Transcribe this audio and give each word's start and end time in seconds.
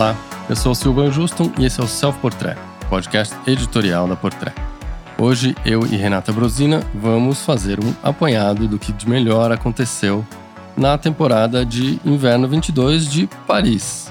Olá, 0.00 0.16
eu 0.48 0.56
sou 0.56 0.72
o 0.72 0.74
Silvan 0.74 1.12
Juston 1.12 1.52
e 1.58 1.66
esse 1.66 1.78
é 1.78 1.84
o 1.84 1.86
Self 1.86 2.18
Portrait, 2.20 2.58
podcast 2.88 3.36
editorial 3.46 4.08
da 4.08 4.16
Portrait. 4.16 4.56
Hoje 5.18 5.54
eu 5.62 5.84
e 5.84 5.94
Renata 5.94 6.32
Brosina 6.32 6.82
vamos 6.94 7.42
fazer 7.42 7.78
um 7.78 7.92
apanhado 8.02 8.66
do 8.66 8.78
que 8.78 8.94
de 8.94 9.06
melhor 9.06 9.52
aconteceu 9.52 10.24
na 10.74 10.96
temporada 10.96 11.66
de 11.66 12.00
Inverno 12.02 12.48
22 12.48 13.10
de 13.10 13.28
Paris. 13.46 14.10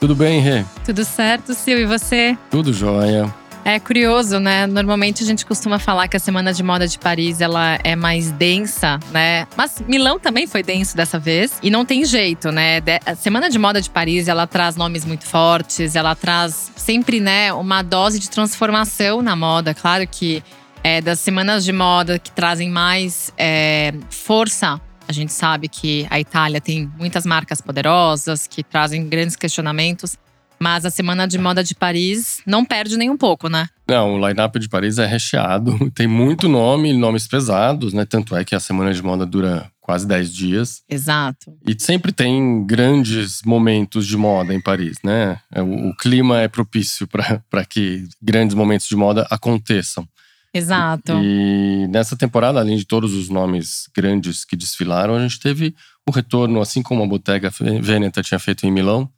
Tudo 0.00 0.14
bem, 0.14 0.40
Rê? 0.40 0.64
Tudo 0.86 1.04
certo, 1.04 1.52
Sil, 1.52 1.76
e 1.78 1.84
você? 1.84 2.34
Tudo 2.50 2.72
jóia. 2.72 3.30
É 3.64 3.78
curioso, 3.78 4.40
né? 4.40 4.66
Normalmente 4.66 5.22
a 5.22 5.26
gente 5.26 5.44
costuma 5.44 5.78
falar 5.78 6.08
que 6.08 6.16
a 6.16 6.20
Semana 6.20 6.52
de 6.52 6.62
Moda 6.62 6.88
de 6.88 6.98
Paris 6.98 7.40
ela 7.40 7.78
é 7.84 7.94
mais 7.94 8.30
densa, 8.32 8.98
né? 9.10 9.46
Mas 9.56 9.82
Milão 9.86 10.18
também 10.18 10.46
foi 10.46 10.62
denso 10.62 10.96
dessa 10.96 11.18
vez 11.18 11.58
e 11.62 11.70
não 11.70 11.84
tem 11.84 12.04
jeito, 12.04 12.50
né? 12.50 12.82
A 13.04 13.14
Semana 13.14 13.50
de 13.50 13.58
Moda 13.58 13.80
de 13.80 13.90
Paris 13.90 14.28
ela 14.28 14.46
traz 14.46 14.76
nomes 14.76 15.04
muito 15.04 15.26
fortes, 15.26 15.94
ela 15.94 16.14
traz 16.14 16.72
sempre, 16.74 17.20
né, 17.20 17.52
uma 17.52 17.82
dose 17.82 18.18
de 18.18 18.30
transformação 18.30 19.20
na 19.20 19.36
moda. 19.36 19.74
Claro 19.74 20.06
que 20.06 20.42
é, 20.82 21.00
das 21.02 21.20
semanas 21.20 21.62
de 21.64 21.72
moda 21.72 22.18
que 22.18 22.30
trazem 22.30 22.70
mais 22.70 23.30
é, 23.36 23.92
força 24.08 24.80
a 25.10 25.12
gente 25.12 25.32
sabe 25.32 25.68
que 25.68 26.06
a 26.08 26.20
Itália 26.20 26.60
tem 26.60 26.88
muitas 26.96 27.26
marcas 27.26 27.60
poderosas 27.60 28.46
que 28.46 28.62
trazem 28.62 29.08
grandes 29.08 29.34
questionamentos. 29.34 30.16
Mas 30.62 30.84
a 30.84 30.90
Semana 30.90 31.26
de 31.26 31.38
Moda 31.38 31.64
de 31.64 31.74
Paris 31.74 32.42
não 32.46 32.64
perde 32.64 32.96
nem 32.96 33.08
um 33.08 33.16
pouco, 33.16 33.48
né? 33.48 33.68
Não, 33.88 34.14
o 34.14 34.28
line-up 34.28 34.58
de 34.58 34.68
Paris 34.68 34.98
é 34.98 35.06
recheado. 35.06 35.76
Tem 35.94 36.06
muito 36.06 36.48
nome, 36.48 36.92
nomes 36.92 37.26
pesados, 37.26 37.94
né? 37.94 38.04
Tanto 38.04 38.36
é 38.36 38.44
que 38.44 38.54
a 38.54 38.60
Semana 38.60 38.92
de 38.92 39.02
Moda 39.02 39.24
dura 39.24 39.70
quase 39.80 40.06
10 40.06 40.32
dias. 40.32 40.82
Exato. 40.88 41.52
E 41.66 41.74
sempre 41.76 42.12
tem 42.12 42.64
grandes 42.64 43.42
momentos 43.44 44.06
de 44.06 44.16
moda 44.16 44.54
em 44.54 44.60
Paris, 44.60 44.98
né? 45.02 45.40
É, 45.52 45.60
o, 45.60 45.88
o 45.88 45.96
clima 45.96 46.40
é 46.40 46.46
propício 46.46 47.08
para 47.08 47.64
que 47.64 48.06
grandes 48.22 48.54
momentos 48.54 48.86
de 48.86 48.94
moda 48.94 49.26
aconteçam. 49.28 50.06
Exato. 50.54 51.12
E, 51.22 51.84
e 51.84 51.88
nessa 51.88 52.16
temporada, 52.16 52.60
além 52.60 52.76
de 52.76 52.84
todos 52.84 53.14
os 53.14 53.28
nomes 53.28 53.88
grandes 53.96 54.44
que 54.44 54.54
desfilaram, 54.54 55.16
a 55.16 55.20
gente 55.20 55.40
teve 55.40 55.74
o 56.08 56.12
retorno, 56.12 56.60
assim 56.60 56.82
como 56.82 57.02
a 57.02 57.06
Bottega 57.06 57.50
Veneta 57.80 58.22
tinha 58.22 58.38
feito 58.38 58.66
em 58.66 58.70
Milão, 58.70 59.10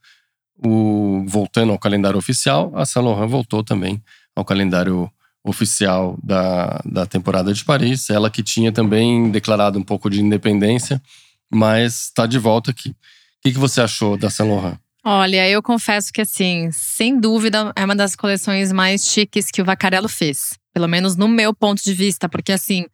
o, 0.65 1.25
voltando 1.27 1.73
ao 1.73 1.79
calendário 1.79 2.19
oficial, 2.19 2.73
a 2.75 2.85
Saint 2.85 3.05
Laurent 3.05 3.29
voltou 3.29 3.63
também 3.63 4.03
ao 4.35 4.45
calendário 4.45 5.11
oficial 5.45 6.19
da, 6.23 6.81
da 6.85 7.07
temporada 7.07 7.53
de 7.53 7.65
Paris. 7.65 8.09
Ela 8.11 8.31
que 8.31 8.43
tinha 8.43 8.71
também 8.71 9.31
declarado 9.31 9.79
um 9.79 9.83
pouco 9.83 10.09
de 10.09 10.21
independência, 10.21 11.03
mas 11.53 12.05
está 12.05 12.27
de 12.27 12.39
volta 12.39 12.71
aqui. 12.71 12.91
O 12.91 12.95
que, 13.43 13.53
que 13.53 13.59
você 13.59 13.81
achou 13.81 14.17
da 14.17 14.31
Saint 14.31 14.51
Laurent? 14.51 14.79
Olha, 15.05 15.49
eu 15.49 15.61
confesso 15.61 16.13
que 16.13 16.21
assim, 16.21 16.71
sem 16.71 17.19
dúvida, 17.19 17.73
é 17.75 17.85
uma 17.85 17.97
das 17.97 18.15
coleções 18.15 18.71
mais 18.71 19.05
chiques 19.05 19.51
que 19.51 19.61
o 19.61 19.65
Vacarello 19.65 20.09
fez. 20.09 20.57
Pelo 20.73 20.87
menos 20.87 21.17
no 21.17 21.27
meu 21.27 21.53
ponto 21.53 21.83
de 21.83 21.93
vista, 21.93 22.29
porque 22.29 22.53
assim, 22.53 22.87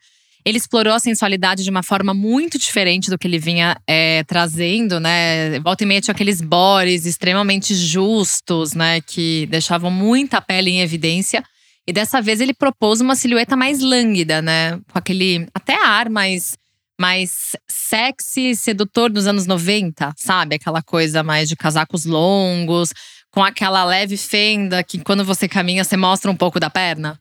ele 0.48 0.58
explorou 0.58 0.94
a 0.94 0.98
sensualidade 0.98 1.62
de 1.62 1.68
uma 1.68 1.82
forma 1.82 2.14
muito 2.14 2.58
diferente 2.58 3.10
do 3.10 3.18
que 3.18 3.27
ele 3.27 3.38
vinha 3.38 3.77
é, 3.86 4.24
trazendo, 4.24 4.98
né? 4.98 5.60
Volta 5.60 5.84
e 5.84 5.86
meia 5.86 6.00
tinha 6.00 6.14
aqueles 6.14 6.41
bores 6.41 7.04
extremamente 7.04 7.74
justos, 7.74 8.72
né? 8.72 9.00
Que 9.02 9.46
deixavam 9.50 9.91
muita 9.91 10.41
pele 10.41 10.70
em 10.70 10.80
evidência. 10.80 11.44
E 11.86 11.92
dessa 11.92 12.22
vez 12.22 12.41
ele 12.41 12.54
propôs 12.54 13.00
uma 13.00 13.14
silhueta 13.14 13.56
mais 13.56 13.80
lânguida, 13.80 14.41
né? 14.41 14.78
Com 14.91 14.98
aquele 14.98 15.46
até 15.54 15.74
ar 15.74 16.08
mais 16.08 16.56
mais 17.00 17.54
sexy, 17.69 18.56
sedutor 18.56 19.08
dos 19.10 19.26
anos 19.26 19.46
90, 19.46 20.12
sabe? 20.16 20.56
Aquela 20.56 20.82
coisa 20.82 21.22
mais 21.22 21.48
de 21.48 21.54
casacos 21.54 22.04
longos, 22.04 22.92
com 23.31 23.44
aquela 23.44 23.84
leve 23.84 24.16
fenda 24.16 24.82
que 24.82 24.98
quando 24.98 25.25
você 25.25 25.47
caminha 25.47 25.84
você 25.84 25.97
mostra 25.97 26.31
um 26.31 26.34
pouco 26.34 26.58
da 26.58 26.70
perna. 26.70 27.20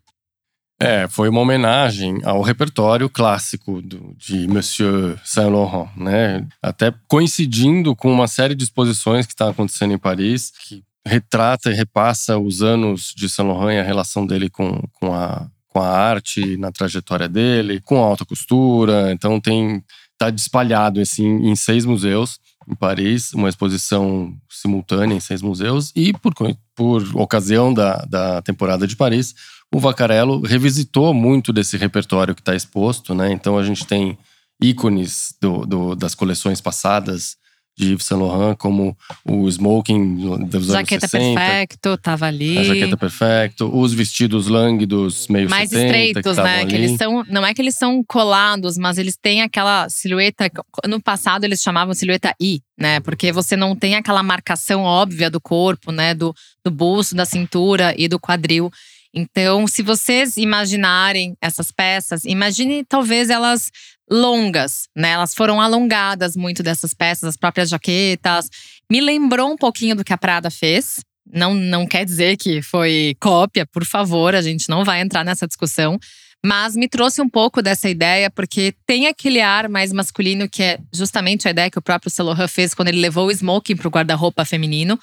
É, 0.79 1.07
foi 1.07 1.27
uma 1.27 1.41
homenagem 1.41 2.19
ao 2.23 2.41
repertório 2.41 3.09
clássico 3.09 3.81
do, 3.81 4.13
de 4.15 4.47
Monsieur 4.47 5.19
Saint 5.25 5.51
Laurent, 5.51 5.89
né? 5.97 6.47
Até 6.61 6.93
coincidindo 7.07 7.95
com 7.95 8.11
uma 8.11 8.27
série 8.27 8.53
de 8.53 8.63
exposições 8.63 9.25
que 9.25 9.33
está 9.33 9.49
acontecendo 9.49 9.93
em 9.93 9.97
Paris, 9.97 10.51
que 10.51 10.83
retrata 11.05 11.71
e 11.71 11.73
repassa 11.73 12.37
os 12.37 12.61
anos 12.61 13.13
de 13.15 13.27
Saint 13.27 13.49
Laurent 13.49 13.77
e 13.77 13.79
a 13.79 13.83
relação 13.83 14.25
dele 14.25 14.49
com, 14.49 14.83
com 14.99 15.13
a 15.13 15.47
com 15.77 15.83
a 15.83 15.89
arte 15.89 16.57
na 16.57 16.71
trajetória 16.71 17.29
dele, 17.29 17.79
com 17.79 18.03
a 18.03 18.07
alta 18.07 18.25
costura. 18.25 19.11
Então 19.11 19.39
tem 19.39 19.83
tá 20.17 20.29
espalhado 20.29 20.99
assim 20.99 21.47
em 21.47 21.55
seis 21.55 21.85
museus 21.85 22.39
em 22.67 22.73
Paris, 22.73 23.31
uma 23.33 23.47
exposição 23.47 24.35
simultânea 24.49 25.15
em 25.15 25.19
seis 25.19 25.41
museus 25.41 25.93
e 25.95 26.11
por, 26.13 26.33
por 26.75 27.15
ocasião 27.15 27.71
da, 27.73 27.97
da 28.09 28.41
temporada 28.41 28.87
de 28.87 28.95
Paris, 28.95 29.35
o 29.73 29.79
Vacarello 29.79 30.41
revisitou 30.41 31.13
muito 31.13 31.51
desse 31.51 31.77
repertório 31.77 32.33
que 32.33 32.41
está 32.41 32.55
exposto, 32.55 33.13
né? 33.13 33.31
Então 33.31 33.57
a 33.57 33.63
gente 33.63 33.85
tem 33.85 34.17
ícones 34.61 35.35
do, 35.41 35.65
do, 35.65 35.95
das 35.95 36.15
coleções 36.15 36.61
passadas 36.61 37.37
de 37.77 37.93
Yves 37.93 38.07
Saint 38.07 38.19
Laurent, 38.19 38.57
como 38.57 38.97
o 39.23 39.47
smoking 39.47 40.15
dos 40.47 40.67
jaqueta 40.67 41.05
anos 41.05 41.11
60. 41.11 41.39
Perfecto, 41.39 41.97
tava 41.97 42.25
ali. 42.25 42.57
A 42.57 42.63
jaqueta 42.63 42.97
perfecto, 42.97 43.69
os 43.71 43.93
vestidos 43.93 44.47
lânguidos 44.47 45.27
meio 45.27 45.47
mais 45.47 45.69
70, 45.69 45.85
estreitos, 45.85 46.35
que 46.35 46.41
né? 46.41 46.65
Que 46.65 46.75
eles 46.75 46.97
são, 46.97 47.23
não 47.29 47.45
é 47.45 47.53
que 47.53 47.61
eles 47.61 47.75
são 47.75 48.03
colados, 48.03 48.79
mas 48.79 48.97
eles 48.97 49.15
têm 49.15 49.43
aquela 49.43 49.87
silhueta. 49.89 50.49
No 50.87 50.99
passado 50.99 51.43
eles 51.43 51.61
chamavam 51.61 51.93
silhueta 51.93 52.33
I, 52.41 52.63
né? 52.75 52.99
Porque 52.99 53.31
você 53.31 53.55
não 53.55 53.75
tem 53.75 53.93
aquela 53.93 54.23
marcação 54.23 54.81
óbvia 54.81 55.29
do 55.29 55.39
corpo, 55.39 55.91
né? 55.91 56.15
Do, 56.15 56.33
do 56.65 56.71
busto, 56.71 57.13
da 57.13 57.25
cintura 57.25 57.93
e 57.95 58.07
do 58.07 58.19
quadril. 58.19 58.71
Então, 59.13 59.67
se 59.67 59.81
vocês 59.81 60.37
imaginarem 60.37 61.35
essas 61.41 61.71
peças, 61.71 62.25
imagine 62.25 62.83
talvez 62.83 63.29
elas 63.29 63.71
longas, 64.09 64.87
né? 64.95 65.11
Elas 65.11 65.33
foram 65.33 65.59
alongadas 65.59 66.35
muito 66.35 66.63
dessas 66.63 66.93
peças, 66.93 67.29
as 67.29 67.37
próprias 67.37 67.69
jaquetas. 67.69 68.49
Me 68.89 69.01
lembrou 69.01 69.51
um 69.51 69.57
pouquinho 69.57 69.95
do 69.95 70.03
que 70.03 70.13
a 70.13 70.17
Prada 70.17 70.49
fez. 70.49 71.01
Não, 71.31 71.53
não 71.53 71.85
quer 71.85 72.05
dizer 72.05 72.37
que 72.37 72.61
foi 72.61 73.15
cópia, 73.19 73.65
por 73.65 73.85
favor, 73.85 74.33
a 74.33 74.41
gente 74.41 74.69
não 74.69 74.85
vai 74.85 75.01
entrar 75.01 75.25
nessa 75.25 75.47
discussão. 75.47 75.99
Mas 76.45 76.75
me 76.75 76.87
trouxe 76.87 77.21
um 77.21 77.27
pouco 77.27 77.61
dessa 77.61 77.89
ideia, 77.89 78.29
porque 78.29 78.73
tem 78.85 79.07
aquele 79.07 79.41
ar 79.41 79.67
mais 79.67 79.91
masculino, 79.91 80.47
que 80.47 80.63
é 80.63 80.79
justamente 80.93 81.47
a 81.47 81.51
ideia 81.51 81.69
que 81.69 81.79
o 81.79 81.81
próprio 81.81 82.11
Saint 82.11 82.47
fez 82.47 82.73
quando 82.73 82.89
ele 82.89 83.01
levou 83.01 83.27
o 83.27 83.31
smoking 83.31 83.75
para 83.75 83.87
o 83.87 83.91
guarda-roupa 83.91 84.45
feminino. 84.45 84.99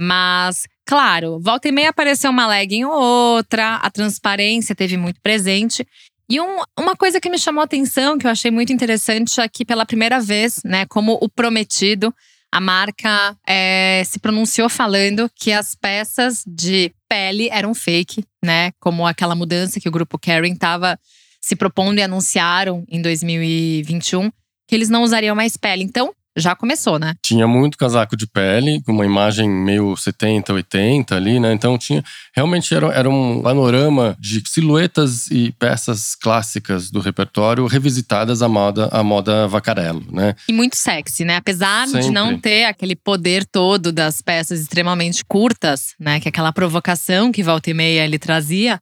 Mas, 0.00 0.66
claro, 0.88 1.38
volta 1.38 1.68
e 1.68 1.72
meia 1.72 1.90
apareceu 1.90 2.30
uma 2.30 2.46
legging 2.46 2.86
ou 2.86 2.94
outra, 2.98 3.74
a 3.74 3.90
transparência 3.90 4.74
teve 4.74 4.96
muito 4.96 5.20
presente. 5.20 5.86
E 6.30 6.40
um, 6.40 6.62
uma 6.78 6.96
coisa 6.96 7.20
que 7.20 7.28
me 7.28 7.38
chamou 7.38 7.60
a 7.60 7.64
atenção, 7.64 8.16
que 8.16 8.26
eu 8.26 8.30
achei 8.30 8.50
muito 8.50 8.72
interessante, 8.72 9.38
é 9.38 9.46
que 9.46 9.66
pela 9.66 9.84
primeira 9.84 10.18
vez, 10.18 10.62
né, 10.64 10.86
como 10.86 11.18
o 11.20 11.28
prometido, 11.28 12.14
a 12.50 12.58
marca 12.58 13.36
é, 13.46 14.02
se 14.06 14.18
pronunciou 14.18 14.70
falando 14.70 15.30
que 15.36 15.52
as 15.52 15.74
peças 15.74 16.42
de 16.46 16.90
pele 17.06 17.50
eram 17.50 17.74
fake, 17.74 18.24
né? 18.42 18.72
Como 18.80 19.06
aquela 19.06 19.34
mudança 19.34 19.78
que 19.78 19.88
o 19.90 19.92
grupo 19.92 20.18
Karen 20.18 20.54
estava 20.54 20.98
se 21.38 21.54
propondo 21.54 21.98
e 21.98 22.02
anunciaram 22.02 22.86
em 22.88 23.02
2021, 23.02 24.30
que 24.66 24.74
eles 24.74 24.88
não 24.88 25.02
usariam 25.02 25.36
mais 25.36 25.58
pele. 25.58 25.84
Então, 25.84 26.14
já 26.38 26.54
começou, 26.54 26.98
né? 26.98 27.14
Tinha 27.22 27.46
muito 27.46 27.76
casaco 27.76 28.16
de 28.16 28.26
pele, 28.26 28.82
com 28.84 28.92
uma 28.92 29.04
imagem 29.04 29.48
meio 29.48 29.96
70, 29.96 30.52
80 30.52 31.14
ali, 31.14 31.40
né? 31.40 31.52
Então 31.52 31.76
tinha. 31.78 32.02
Realmente 32.34 32.74
era, 32.74 32.86
era 32.88 33.08
um 33.08 33.42
panorama 33.42 34.16
de 34.18 34.42
silhuetas 34.46 35.30
e 35.30 35.52
peças 35.58 36.14
clássicas 36.14 36.90
do 36.90 37.00
repertório 37.00 37.66
revisitadas 37.66 38.42
à 38.42 38.48
moda, 38.48 38.88
à 38.92 39.02
moda 39.02 39.46
vacarello, 39.48 40.04
né? 40.10 40.34
E 40.48 40.52
muito 40.52 40.76
sexy, 40.76 41.24
né? 41.24 41.36
Apesar 41.36 41.86
Sempre. 41.86 42.06
de 42.06 42.10
não 42.10 42.38
ter 42.38 42.64
aquele 42.64 42.96
poder 42.96 43.44
todo 43.44 43.92
das 43.92 44.20
peças 44.20 44.60
extremamente 44.60 45.24
curtas, 45.24 45.94
né? 45.98 46.20
Que 46.20 46.28
é 46.28 46.30
aquela 46.30 46.52
provocação 46.52 47.32
que 47.32 47.42
volta 47.42 47.70
e 47.70 47.74
meia 47.74 48.04
ele 48.04 48.18
trazia. 48.18 48.80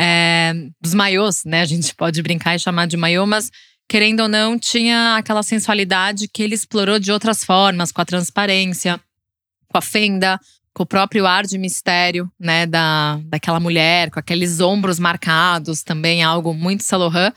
É, 0.00 0.52
dos 0.80 0.94
maiôs, 0.94 1.42
né? 1.44 1.60
A 1.60 1.66
gente 1.66 1.92
pode 1.94 2.22
brincar 2.22 2.54
e 2.54 2.58
chamar 2.60 2.86
de 2.86 2.96
maiô, 2.96 3.26
mas 3.26 3.50
querendo 3.88 4.20
ou 4.20 4.28
não, 4.28 4.58
tinha 4.58 5.16
aquela 5.16 5.42
sensualidade 5.42 6.28
que 6.28 6.42
ele 6.42 6.54
explorou 6.54 6.98
de 6.98 7.10
outras 7.10 7.42
formas, 7.42 7.90
com 7.90 8.02
a 8.02 8.04
transparência, 8.04 9.00
com 9.66 9.78
a 9.78 9.80
fenda, 9.80 10.38
com 10.74 10.82
o 10.82 10.86
próprio 10.86 11.26
ar 11.26 11.44
de 11.44 11.58
mistério, 11.58 12.30
né, 12.38 12.66
da, 12.66 13.18
daquela 13.24 13.58
mulher, 13.58 14.10
com 14.10 14.20
aqueles 14.20 14.60
ombros 14.60 14.98
marcados, 14.98 15.82
também 15.82 16.22
algo 16.22 16.52
muito 16.52 16.84
Saint 16.84 17.34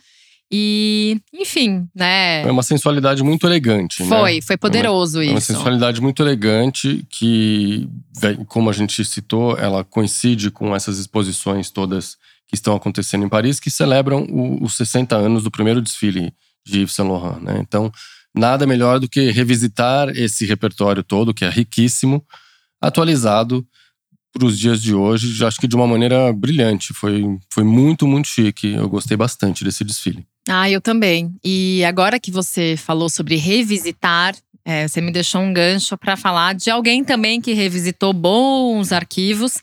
E, 0.51 1.19
enfim, 1.33 1.87
né? 1.95 2.43
É 2.43 2.51
uma 2.51 2.63
sensualidade 2.63 3.23
muito 3.23 3.47
elegante, 3.47 4.03
foi, 4.03 4.35
né? 4.35 4.41
Foi, 4.41 4.57
poderoso 4.57 5.19
é 5.19 5.19
uma, 5.19 5.23
isso. 5.23 5.31
É 5.31 5.55
uma 5.55 5.59
sensualidade 5.59 6.01
muito 6.01 6.21
elegante 6.21 7.05
que, 7.09 7.87
como 8.47 8.69
a 8.69 8.73
gente 8.73 9.03
citou, 9.05 9.57
ela 9.57 9.85
coincide 9.85 10.51
com 10.51 10.75
essas 10.75 10.99
exposições 10.99 11.71
todas 11.71 12.17
que 12.51 12.55
estão 12.55 12.75
acontecendo 12.75 13.23
em 13.23 13.29
Paris, 13.29 13.61
que 13.61 13.71
celebram 13.71 14.23
o, 14.29 14.61
os 14.65 14.75
60 14.75 15.15
anos 15.15 15.41
do 15.41 15.49
primeiro 15.49 15.81
desfile 15.81 16.33
de 16.65 16.81
Yves 16.81 16.93
Saint 16.93 17.09
Laurent. 17.09 17.41
Né? 17.41 17.59
Então, 17.61 17.89
nada 18.35 18.67
melhor 18.67 18.99
do 18.99 19.07
que 19.07 19.31
revisitar 19.31 20.09
esse 20.09 20.45
repertório 20.45 21.01
todo, 21.01 21.33
que 21.33 21.45
é 21.45 21.49
riquíssimo, 21.49 22.21
atualizado 22.81 23.65
para 24.33 24.45
os 24.45 24.59
dias 24.59 24.81
de 24.81 24.93
hoje, 24.93 25.43
acho 25.45 25.59
que 25.59 25.67
de 25.67 25.75
uma 25.77 25.87
maneira 25.87 26.31
brilhante. 26.33 26.93
Foi, 26.93 27.23
foi 27.49 27.63
muito, 27.63 28.05
muito 28.05 28.27
chique. 28.27 28.73
Eu 28.73 28.89
gostei 28.89 29.15
bastante 29.15 29.63
desse 29.63 29.85
desfile. 29.85 30.25
Ah, 30.49 30.69
eu 30.69 30.81
também. 30.81 31.33
E 31.43 31.83
agora 31.85 32.19
que 32.19 32.31
você 32.31 32.75
falou 32.77 33.09
sobre 33.09 33.37
revisitar, 33.37 34.35
é, 34.65 34.87
você 34.87 34.99
me 34.99 35.11
deixou 35.11 35.39
um 35.39 35.53
gancho 35.53 35.97
para 35.97 36.17
falar 36.17 36.53
de 36.53 36.69
alguém 36.69 37.03
também 37.03 37.39
que 37.39 37.53
revisitou 37.53 38.11
bons 38.11 38.91
arquivos, 38.91 39.57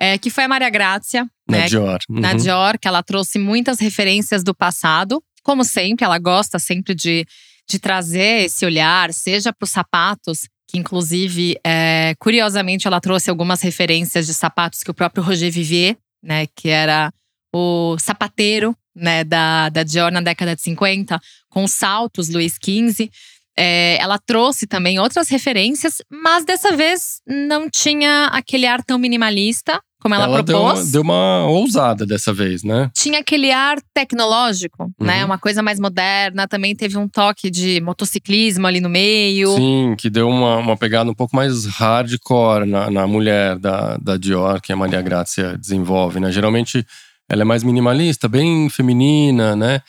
é, 0.00 0.18
que 0.18 0.30
foi 0.30 0.44
a 0.44 0.48
Maria 0.48 0.70
Grácia. 0.70 1.26
Na 1.48 1.58
né, 1.58 1.66
Dior. 1.66 1.98
Na 2.08 2.32
Uhum. 2.32 2.36
Dior, 2.36 2.78
que 2.78 2.88
ela 2.88 3.02
trouxe 3.02 3.38
muitas 3.38 3.78
referências 3.78 4.42
do 4.42 4.54
passado. 4.54 5.22
Como 5.42 5.64
sempre, 5.64 6.04
ela 6.04 6.18
gosta 6.18 6.58
sempre 6.58 6.94
de, 6.94 7.26
de 7.68 7.78
trazer 7.78 8.44
esse 8.44 8.64
olhar, 8.64 9.12
seja 9.12 9.52
para 9.52 9.64
os 9.64 9.70
sapatos, 9.70 10.48
que 10.68 10.78
inclusive, 10.78 11.56
é, 11.64 12.14
curiosamente, 12.18 12.86
ela 12.86 13.00
trouxe 13.00 13.30
algumas 13.30 13.62
referências 13.62 14.26
de 14.26 14.34
sapatos 14.34 14.82
que 14.82 14.90
o 14.90 14.94
próprio 14.94 15.22
Roger 15.22 15.50
Vivier, 15.50 15.96
né, 16.22 16.46
que 16.54 16.68
era 16.68 17.12
o 17.54 17.96
sapateiro 17.98 18.76
né, 18.94 19.22
da, 19.22 19.68
da 19.68 19.82
Dior 19.82 20.10
na 20.10 20.20
década 20.20 20.56
de 20.56 20.62
50, 20.62 21.20
com 21.48 21.68
saltos 21.68 22.28
Luiz 22.28 22.54
XV. 22.54 23.10
É, 23.58 23.96
ela 24.00 24.18
trouxe 24.18 24.66
também 24.66 24.98
outras 24.98 25.28
referências, 25.28 26.02
mas 26.10 26.44
dessa 26.44 26.76
vez 26.76 27.20
não 27.26 27.70
tinha 27.70 28.26
aquele 28.26 28.66
ar 28.66 28.82
tão 28.84 28.98
minimalista 28.98 29.80
como 30.06 30.14
ela, 30.14 30.42
deu, 30.42 30.60
propôs 30.60 30.92
deu 30.92 31.02
uma 31.02 31.46
ousada 31.46 32.06
dessa 32.06 32.32
vez, 32.32 32.62
né? 32.62 32.90
tinha 32.94 33.18
aquele 33.18 33.50
ar 33.50 33.78
tecnológico, 33.92 34.92
né? 35.00 35.20
Uhum. 35.20 35.26
Uma 35.26 35.38
coisa 35.38 35.62
mais 35.62 35.80
moderna. 35.80 36.46
Também 36.46 36.76
teve 36.76 36.96
um 36.96 37.08
toque 37.08 37.50
de 37.50 37.80
motociclismo 37.80 38.66
ali 38.66 38.80
no 38.80 38.88
meio. 38.88 39.56
Sim, 39.56 39.96
que 39.98 40.08
deu 40.08 40.28
uma, 40.28 40.58
uma 40.58 40.76
pegada 40.76 41.10
um 41.10 41.14
pouco 41.14 41.34
mais 41.34 41.66
hardcore 41.66 42.66
na, 42.66 42.88
na 42.90 43.06
mulher 43.06 43.58
da, 43.58 43.96
da 43.96 44.16
Dior, 44.16 44.60
que 44.60 44.72
a 44.72 44.76
Maria 44.76 45.02
Grazia 45.02 45.56
desenvolve, 45.56 46.20
né? 46.20 46.30
Geralmente 46.30 46.86
ela 47.28 47.42
é 47.42 47.44
mais 47.44 47.64
minimalista, 47.64 48.28
bem 48.28 48.68
feminina, 48.68 49.56
né? 49.56 49.80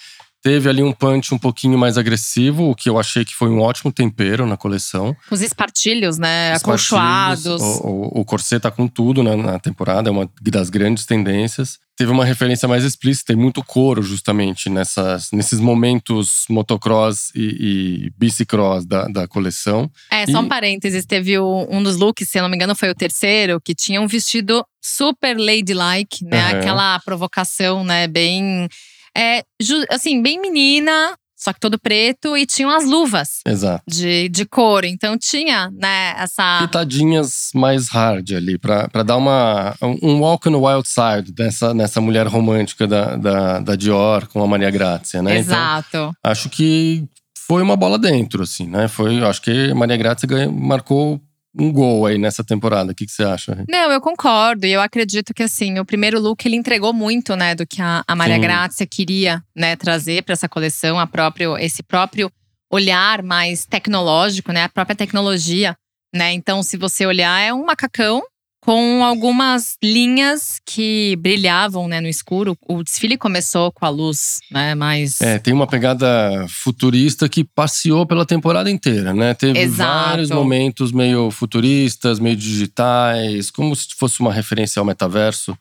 Teve 0.47 0.69
ali 0.69 0.81
um 0.81 0.93
punch 0.93 1.33
um 1.33 1.37
pouquinho 1.37 1.77
mais 1.77 1.97
agressivo, 1.97 2.69
o 2.69 2.75
que 2.75 2.87
eu 2.89 2.97
achei 2.97 3.25
que 3.25 3.35
foi 3.35 3.49
um 3.49 3.59
ótimo 3.59 3.91
tempero 3.91 4.45
na 4.45 4.55
coleção. 4.55 5.13
Os 5.29 5.41
espartilhos, 5.41 6.17
né? 6.17 6.53
Os 6.53 6.61
Acolchoados. 6.61 7.61
O, 7.61 7.87
o, 8.15 8.21
o 8.21 8.25
corset 8.25 8.61
tá 8.61 8.71
com 8.71 8.87
tudo 8.87 9.21
na, 9.21 9.35
na 9.35 9.59
temporada, 9.59 10.07
é 10.07 10.11
uma 10.11 10.29
das 10.41 10.69
grandes 10.69 11.05
tendências. 11.05 11.79
Teve 11.97 12.11
uma 12.11 12.23
referência 12.23 12.65
mais 12.65 12.85
explícita 12.85 13.33
e 13.33 13.35
muito 13.35 13.61
couro, 13.61 14.01
justamente, 14.01 14.69
nessas, 14.69 15.31
nesses 15.33 15.59
momentos 15.59 16.45
motocross 16.49 17.29
e, 17.35 18.05
e 18.05 18.13
bicicross 18.17 18.85
da, 18.85 19.05
da 19.09 19.27
coleção. 19.27 19.91
É, 20.09 20.25
só 20.27 20.39
E- 20.39 20.45
um 20.45 20.47
parênteses. 20.47 21.05
Teve 21.05 21.37
o- 21.37 21.67
um 21.69 21.83
dos 21.83 21.97
looks, 21.97 22.29
se 22.29 22.37
eu 22.39 22.43
não 22.43 22.49
me 22.49 22.55
engano, 22.55 22.73
foi 22.73 22.89
o 22.89 22.95
terceiro, 22.95 23.59
que 23.59 23.75
tinha 23.75 23.99
um 23.99 24.07
vestido 24.07 24.63
super 24.81 25.35
ladylike, 25.37 26.23
né? 26.23 26.39
Aham. 26.39 26.59
Aquela 26.59 26.99
provocação, 26.99 27.83
né? 27.83 28.07
Bem. 28.07 28.69
É, 29.17 29.43
assim, 29.89 30.21
bem 30.21 30.39
menina, 30.39 31.15
só 31.35 31.53
que 31.53 31.59
todo 31.59 31.79
preto, 31.79 32.35
e 32.37 32.45
tinham 32.45 32.69
as 32.69 32.83
luvas 32.85 33.41
Exato. 33.47 33.83
de, 33.87 34.27
de 34.29 34.45
couro. 34.45 34.85
Então 34.85 35.17
tinha, 35.17 35.69
né, 35.71 36.13
essa. 36.17 36.59
Pitadinhas 36.61 37.49
mais 37.53 37.89
hard 37.89 38.31
ali, 38.31 38.57
pra, 38.57 38.87
pra 38.89 39.03
dar 39.03 39.17
uma, 39.17 39.75
um 40.01 40.19
walk 40.21 40.47
on 40.49 40.51
the 40.51 40.57
wild 40.57 40.87
side 40.87 41.33
nessa, 41.37 41.73
nessa 41.73 41.99
mulher 42.01 42.27
romântica 42.27 42.87
da, 42.87 43.15
da, 43.15 43.59
da 43.59 43.75
Dior 43.75 44.27
com 44.27 44.43
a 44.43 44.47
Maria 44.47 44.69
Grazia, 44.71 45.21
né? 45.21 45.39
Então, 45.39 45.53
Exato. 45.55 46.11
acho 46.23 46.49
que 46.49 47.05
foi 47.47 47.61
uma 47.61 47.75
bola 47.77 47.97
dentro, 47.97 48.43
assim, 48.43 48.67
né? 48.67 48.87
Foi, 48.87 49.23
acho 49.23 49.41
que 49.41 49.71
a 49.71 49.75
Maria 49.75 49.95
Grazia 49.97 50.27
ganhou- 50.27 50.51
marcou 50.51 51.21
um 51.59 51.71
gol 51.71 52.05
aí 52.05 52.17
nessa 52.17 52.43
temporada. 52.43 52.91
O 52.91 52.95
que, 52.95 53.05
que 53.05 53.11
você 53.11 53.23
acha? 53.23 53.63
Não, 53.67 53.91
eu 53.91 53.99
concordo. 53.99 54.65
E 54.65 54.71
eu 54.71 54.81
acredito 54.81 55.33
que, 55.33 55.43
assim, 55.43 55.79
o 55.79 55.85
primeiro 55.85 56.19
look 56.19 56.45
ele 56.45 56.55
entregou 56.55 56.93
muito, 56.93 57.35
né, 57.35 57.55
do 57.55 57.65
que 57.65 57.81
a, 57.81 58.03
a 58.07 58.15
Maria. 58.15 58.37
Grazia 58.37 58.85
queria, 58.85 59.43
né, 59.55 59.75
trazer 59.75 60.23
para 60.23 60.33
essa 60.33 60.47
coleção, 60.47 60.99
a 60.99 61.07
próprio, 61.07 61.57
esse 61.57 61.81
próprio 61.81 62.31
olhar 62.71 63.23
mais 63.23 63.65
tecnológico, 63.65 64.51
né, 64.51 64.63
a 64.65 64.69
própria 64.69 64.95
tecnologia, 64.95 65.75
né. 66.13 66.33
Então, 66.33 66.61
se 66.61 66.77
você 66.77 67.05
olhar, 67.05 67.41
é 67.41 67.53
um 67.53 67.65
macacão 67.65 68.21
com 68.67 69.01
algumas 69.01 69.77
linhas 69.81 70.59
que 70.65 71.15
brilhavam, 71.21 71.87
né, 71.87 72.01
no 72.01 72.07
escuro. 72.09 72.57
O 72.67 72.83
desfile 72.83 73.17
começou 73.17 73.71
com 73.71 73.85
a 73.85 73.89
luz, 73.89 74.41
né, 74.51 74.75
mais 74.75 75.21
É, 75.21 75.39
tem 75.39 75.53
uma 75.53 75.65
pegada 75.65 76.45
futurista 76.49 77.29
que 77.29 77.45
passeou 77.45 78.05
pela 78.05 78.25
temporada 78.25 78.69
inteira, 78.69 79.13
né? 79.13 79.33
Teve 79.33 79.57
Exato. 79.57 80.09
vários 80.09 80.29
momentos 80.29 80.91
meio 80.91 81.31
futuristas, 81.31 82.19
meio 82.19 82.35
digitais, 82.35 83.49
como 83.49 83.73
se 83.73 83.87
fosse 83.97 84.19
uma 84.19 84.33
referência 84.33 84.81
ao 84.81 84.85
metaverso, 84.85 85.57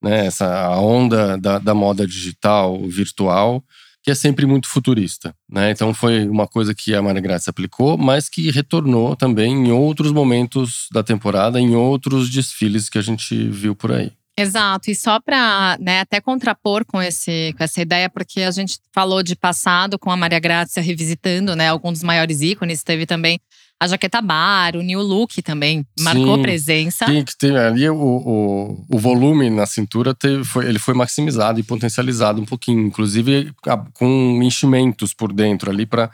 né? 0.00 0.26
Essa 0.26 0.46
a 0.46 0.80
onda 0.80 1.36
da, 1.36 1.58
da 1.58 1.74
moda 1.74 2.06
digital, 2.06 2.80
virtual, 2.86 3.64
que 4.04 4.10
é 4.10 4.14
sempre 4.14 4.44
muito 4.44 4.68
futurista, 4.68 5.34
né? 5.48 5.70
Então 5.70 5.94
foi 5.94 6.28
uma 6.28 6.46
coisa 6.46 6.74
que 6.74 6.94
a 6.94 7.00
Maria 7.00 7.22
Grazia 7.22 7.50
aplicou, 7.50 7.96
mas 7.96 8.28
que 8.28 8.50
retornou 8.50 9.16
também 9.16 9.50
em 9.54 9.72
outros 9.72 10.12
momentos 10.12 10.88
da 10.92 11.02
temporada, 11.02 11.58
em 11.58 11.74
outros 11.74 12.28
desfiles 12.28 12.90
que 12.90 12.98
a 12.98 13.02
gente 13.02 13.48
viu 13.48 13.74
por 13.74 13.92
aí. 13.92 14.12
Exato, 14.36 14.90
e 14.90 14.94
só 14.94 15.18
para 15.20 15.78
né, 15.80 16.00
até 16.00 16.20
contrapor 16.20 16.84
com, 16.84 17.00
esse, 17.00 17.54
com 17.56 17.64
essa 17.64 17.80
ideia, 17.80 18.10
porque 18.10 18.42
a 18.42 18.50
gente 18.50 18.78
falou 18.92 19.22
de 19.22 19.34
passado 19.34 19.98
com 19.98 20.10
a 20.10 20.16
Maria 20.16 20.40
Grazia 20.40 20.82
revisitando 20.82 21.56
né, 21.56 21.68
alguns 21.68 21.92
dos 21.92 22.02
maiores 22.02 22.42
ícones, 22.42 22.82
teve 22.82 23.06
também 23.06 23.40
a 23.84 23.88
jaqueta 23.88 24.20
bar, 24.20 24.76
o 24.76 24.82
New 24.82 25.00
Look 25.00 25.40
também 25.42 25.86
marcou 26.00 26.36
Sim. 26.36 26.42
presença. 26.42 27.06
Tem 27.06 27.24
que 27.24 27.36
ter 27.36 27.56
ali 27.56 27.88
o, 27.88 27.94
o, 27.96 28.84
o 28.88 28.98
volume 28.98 29.50
na 29.50 29.66
cintura, 29.66 30.14
teve, 30.14 30.44
foi, 30.44 30.66
ele 30.66 30.78
foi 30.78 30.94
maximizado 30.94 31.60
e 31.60 31.62
potencializado 31.62 32.40
um 32.40 32.44
pouquinho, 32.44 32.80
inclusive 32.86 33.52
com 33.92 34.40
enchimentos 34.42 35.12
por 35.14 35.32
dentro 35.32 35.70
ali 35.70 35.86
para 35.86 36.10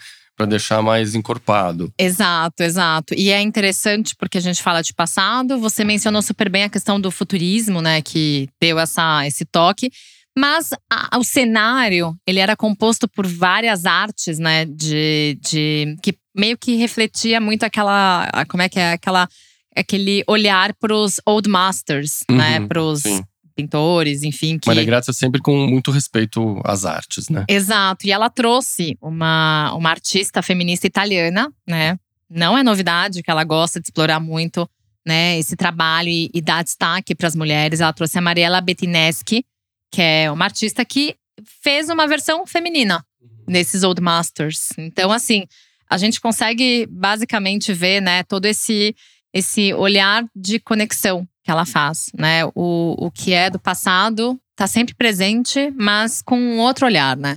deixar 0.49 0.83
mais 0.83 1.15
encorpado. 1.15 1.93
Exato, 1.99 2.63
exato. 2.63 3.15
E 3.15 3.31
é 3.31 3.41
interessante 3.43 4.15
porque 4.17 4.39
a 4.39 4.41
gente 4.41 4.63
fala 4.63 4.83
de 4.83 4.95
passado, 4.95 5.59
você 5.59 5.85
mencionou 5.85 6.23
super 6.23 6.49
bem 6.49 6.65
a 6.65 6.69
questão 6.71 7.01
do 7.01 7.11
futurismo, 7.11 7.81
né, 7.83 8.01
que 8.03 8.49
deu 8.61 8.79
essa, 8.79 9.27
esse 9.27 9.45
toque. 9.45 9.91
Mas 10.39 10.71
a- 10.91 11.19
o 11.19 11.25
cenário, 11.25 12.17
ele 12.27 12.39
era 12.39 12.57
composto 12.57 13.09
por 13.09 13.27
várias 13.27 13.85
artes, 13.85 14.39
né, 14.39 14.65
de, 14.65 15.37
de 15.43 15.97
que 16.03 16.15
meio 16.35 16.57
que 16.57 16.77
refletia 16.77 17.41
muito 17.41 17.65
aquela, 17.65 18.29
como 18.49 18.63
é 18.63 18.69
que 18.69 18.79
é, 18.79 18.93
aquela 18.93 19.29
aquele 19.77 20.25
olhar 20.27 20.75
para 20.75 20.93
os 20.95 21.21
old 21.25 21.49
masters, 21.49 22.25
né, 22.31 22.59
Uhum, 22.59 22.69
para 22.69 22.83
os 22.83 23.03
sim. 23.03 23.23
pintores, 23.55 24.23
enfim, 24.25 24.59
que 24.59 24.67
Maria 24.67 24.85
Grazia 24.85 25.13
sempre 25.15 25.41
com 25.41 25.67
muito 25.67 25.91
respeito 25.93 26.61
às 26.65 26.85
artes, 26.85 27.29
né? 27.29 27.45
Exato, 27.49 28.07
e 28.07 28.11
ela 28.11 28.29
trouxe 28.29 28.99
uma, 29.01 29.73
uma 29.75 29.91
artista 29.91 30.43
feminista 30.43 30.87
italiana, 30.89 31.53
né? 31.67 31.97
Não 32.29 32.59
é 32.59 32.63
novidade 32.63 33.23
que 33.23 33.31
ela 33.31 33.45
gosta 33.45 33.81
de 33.81 33.87
explorar 33.87 34.19
muito, 34.21 34.69
né, 35.07 35.39
esse 35.39 35.57
trabalho 35.57 36.09
e, 36.09 36.31
e 36.35 36.41
dar 36.41 36.63
destaque 36.65 37.15
para 37.15 37.29
as 37.29 37.37
mulheres. 37.37 37.81
Ela 37.81 37.93
trouxe 37.93 38.19
a 38.19 38.21
Mariela 38.21 38.61
Bettineschi, 38.61 39.45
que 39.91 40.03
é 40.03 40.31
uma 40.31 40.45
artista 40.45 40.85
que 40.85 41.15
fez 41.63 41.89
uma 41.89 42.07
versão 42.07 42.47
feminina 42.47 43.05
desses 43.49 43.83
Old 43.83 44.01
Masters. 44.01 44.69
Então, 44.79 45.11
assim, 45.11 45.45
a 45.91 45.99
gente 45.99 46.21
consegue 46.21 46.87
basicamente 46.89 47.73
ver, 47.73 48.01
né, 48.01 48.23
todo 48.23 48.47
esse 48.47 48.95
esse 49.33 49.73
olhar 49.75 50.25
de 50.35 50.59
conexão 50.59 51.27
que 51.45 51.51
ela 51.51 51.65
faz, 51.65 52.11
né? 52.19 52.45
O, 52.47 52.97
o 52.99 53.11
que 53.13 53.33
é 53.33 53.49
do 53.49 53.61
passado 53.61 54.41
tá 54.57 54.67
sempre 54.67 54.93
presente, 54.93 55.73
mas 55.77 56.21
com 56.21 56.37
um 56.37 56.59
outro 56.59 56.87
olhar, 56.87 57.17
né? 57.17 57.37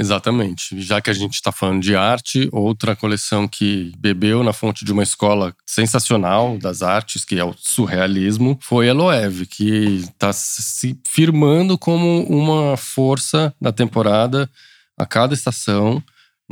Exatamente. 0.00 0.80
Já 0.80 1.00
que 1.00 1.08
a 1.08 1.12
gente 1.12 1.34
está 1.34 1.50
falando 1.50 1.82
de 1.82 1.96
arte, 1.96 2.48
outra 2.52 2.94
coleção 2.94 3.48
que 3.48 3.92
bebeu 3.98 4.42
na 4.42 4.52
fonte 4.52 4.84
de 4.84 4.92
uma 4.92 5.02
escola 5.02 5.54
sensacional 5.64 6.58
das 6.58 6.82
artes, 6.82 7.24
que 7.24 7.38
é 7.38 7.44
o 7.44 7.54
surrealismo, 7.56 8.58
foi 8.60 8.90
a 8.90 8.94
Loewe, 8.94 9.46
que 9.46 10.04
está 10.04 10.32
se 10.32 10.98
firmando 11.04 11.78
como 11.78 12.24
uma 12.24 12.76
força 12.76 13.54
da 13.60 13.72
temporada 13.72 14.50
a 14.98 15.06
cada 15.06 15.32
estação, 15.32 16.02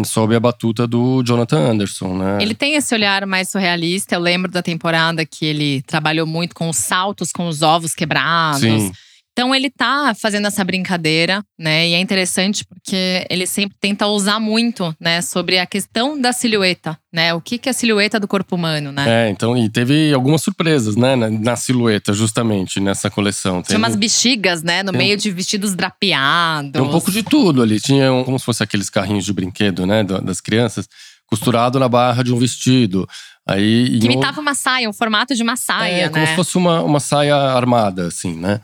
sob 0.03 0.35
a 0.35 0.41
batuta 0.41 0.87
do 0.87 1.23
Jonathan 1.23 1.71
Anderson, 1.71 2.17
né? 2.17 2.39
Ele 2.41 2.55
tem 2.55 2.75
esse 2.75 2.93
olhar 2.95 3.25
mais 3.27 3.51
surrealista. 3.51 4.17
Eu 4.17 4.21
lembro 4.21 4.51
da 4.51 4.63
temporada 4.63 5.25
que 5.25 5.45
ele 5.45 5.83
trabalhou 5.83 6.27
muito 6.27 6.55
com 6.55 6.69
os 6.69 6.77
saltos, 6.77 7.31
com 7.31 7.47
os 7.47 7.63
ovos 7.63 7.95
quebrados. 7.95 8.61
Sim, 8.61 8.93
Então 9.37 9.53
ele 9.53 9.69
tá 9.69 10.15
fazendo 10.15 10.47
essa 10.47 10.63
brincadeira, 10.63 11.43
né? 11.59 11.89
E 11.89 11.95
é 11.95 11.99
interessante 11.99 12.65
porque 12.65 13.27
ele 13.29 13.49
sempre 13.49 13.77
tenta 13.81 14.07
usar 14.07 14.39
muito, 14.39 14.95
né, 15.01 15.21
sobre 15.23 15.59
a 15.59 15.67
questão 15.67 16.17
da 16.21 16.33
silhueta, 16.33 16.97
né? 17.13 17.35
O 17.35 17.41
que 17.41 17.59
que 17.59 17.69
é 17.69 17.71
a 17.71 17.75
silhueta 17.75 18.21
do 18.21 18.29
corpo 18.29 18.55
humano, 18.55 18.93
né? 18.93 19.27
É, 19.27 19.31
então, 19.31 19.57
e 19.57 19.69
teve 19.69 20.15
algumas 20.15 20.41
surpresas, 20.41 20.95
né, 20.95 21.17
na, 21.17 21.29
na 21.29 21.57
silhueta, 21.57 22.13
justamente, 22.13 22.79
nessa 22.79 23.11
coleção. 23.11 23.61
Tinha 23.61 23.77
umas 23.77 23.97
bexigas, 23.97 24.63
né, 24.63 24.85
no 24.85 24.93
Tem- 24.93 24.99
meio 25.01 25.17
de 25.17 25.33
vestidos 25.33 25.75
drapeados. 25.75 26.71
Tem 26.71 26.81
um 26.83 26.91
pouco 26.91 27.11
de 27.11 27.25
tudo 27.25 27.61
ali. 27.61 27.81
Tinha 27.81 28.13
um- 28.13 28.23
como 28.23 28.39
se 28.39 28.45
fosse 28.45 28.63
aqueles 28.63 28.89
carrinhos 28.89 29.25
de 29.25 29.33
brinquedo, 29.33 29.85
né, 29.85 30.05
da- 30.05 30.21
das 30.21 30.41
crianças, 30.41 30.89
costurado 31.27 31.81
na 31.81 31.89
barra 31.89 32.23
de 32.23 32.33
um 32.33 32.39
vestido. 32.39 33.05
Aí, 33.45 33.99
que 33.99 34.07
imitava 34.07 34.41
uma 34.41 34.55
saia, 34.55 34.89
o 34.89 34.93
formato 34.93 35.35
de 35.35 35.43
uma 35.43 35.57
saia, 35.57 35.93
é, 35.93 36.03
né? 36.05 36.09
como 36.09 36.25
se 36.25 36.37
fosse 36.37 36.57
uma, 36.57 36.83
uma 36.83 37.01
saia 37.01 37.35
armada, 37.35 38.07
assim, 38.07 38.35
né? 38.39 38.61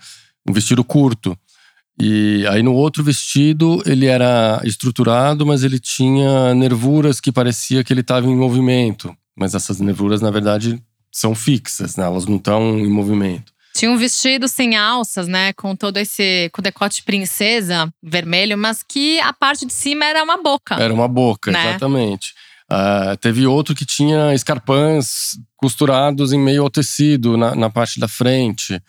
Um 0.50 0.52
vestido 0.52 0.82
curto. 0.82 1.38
E 2.00 2.44
aí 2.48 2.60
no 2.62 2.74
outro 2.74 3.04
vestido 3.04 3.80
ele 3.86 4.06
era 4.06 4.60
estruturado, 4.64 5.46
mas 5.46 5.62
ele 5.62 5.78
tinha 5.78 6.52
nervuras 6.54 7.20
que 7.20 7.30
parecia 7.30 7.84
que 7.84 7.92
ele 7.92 8.00
estava 8.00 8.26
em 8.26 8.34
movimento. 8.34 9.14
Mas 9.36 9.54
essas 9.54 9.78
nervuras, 9.80 10.20
na 10.20 10.30
verdade, 10.30 10.82
são 11.12 11.34
fixas, 11.34 11.96
né? 11.96 12.04
Elas 12.04 12.26
não 12.26 12.36
estão 12.36 12.78
em 12.80 12.88
movimento. 12.90 13.52
Tinha 13.74 13.90
um 13.92 13.96
vestido 13.96 14.48
sem 14.48 14.76
alças, 14.76 15.28
né? 15.28 15.52
Com 15.52 15.76
todo 15.76 15.96
esse. 15.98 16.50
com 16.52 16.60
decote 16.60 17.04
princesa 17.04 17.88
vermelho, 18.02 18.58
mas 18.58 18.82
que 18.82 19.20
a 19.20 19.32
parte 19.32 19.64
de 19.64 19.72
cima 19.72 20.04
era 20.04 20.22
uma 20.24 20.42
boca. 20.42 20.74
Era 20.74 20.92
uma 20.92 21.06
boca, 21.06 21.52
Né? 21.52 21.68
exatamente. 21.70 22.34
Ah, 22.68 23.16
teve 23.20 23.46
outro 23.46 23.74
que 23.74 23.84
tinha 23.84 24.34
escarpãs 24.34 25.38
costurados 25.56 26.32
em 26.32 26.38
meio 26.38 26.62
ao 26.62 26.70
tecido, 26.70 27.36
na, 27.36 27.54
na 27.54 27.70
parte 27.70 28.00
da 28.00 28.08
frente. 28.08 28.80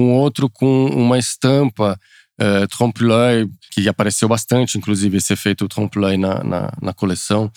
Um 0.00 0.12
outro 0.12 0.48
com 0.48 0.86
uma 0.86 1.18
estampa 1.18 1.98
eh, 2.38 2.66
trompe-l'œil, 2.68 3.50
que 3.70 3.88
apareceu 3.88 4.26
bastante, 4.28 4.78
inclusive, 4.78 5.18
esse 5.18 5.32
efeito 5.32 5.68
trompe-l'œil 5.68 6.16
na, 6.18 6.42
na, 6.42 6.72
na 6.80 6.92
coleção, 6.92 7.50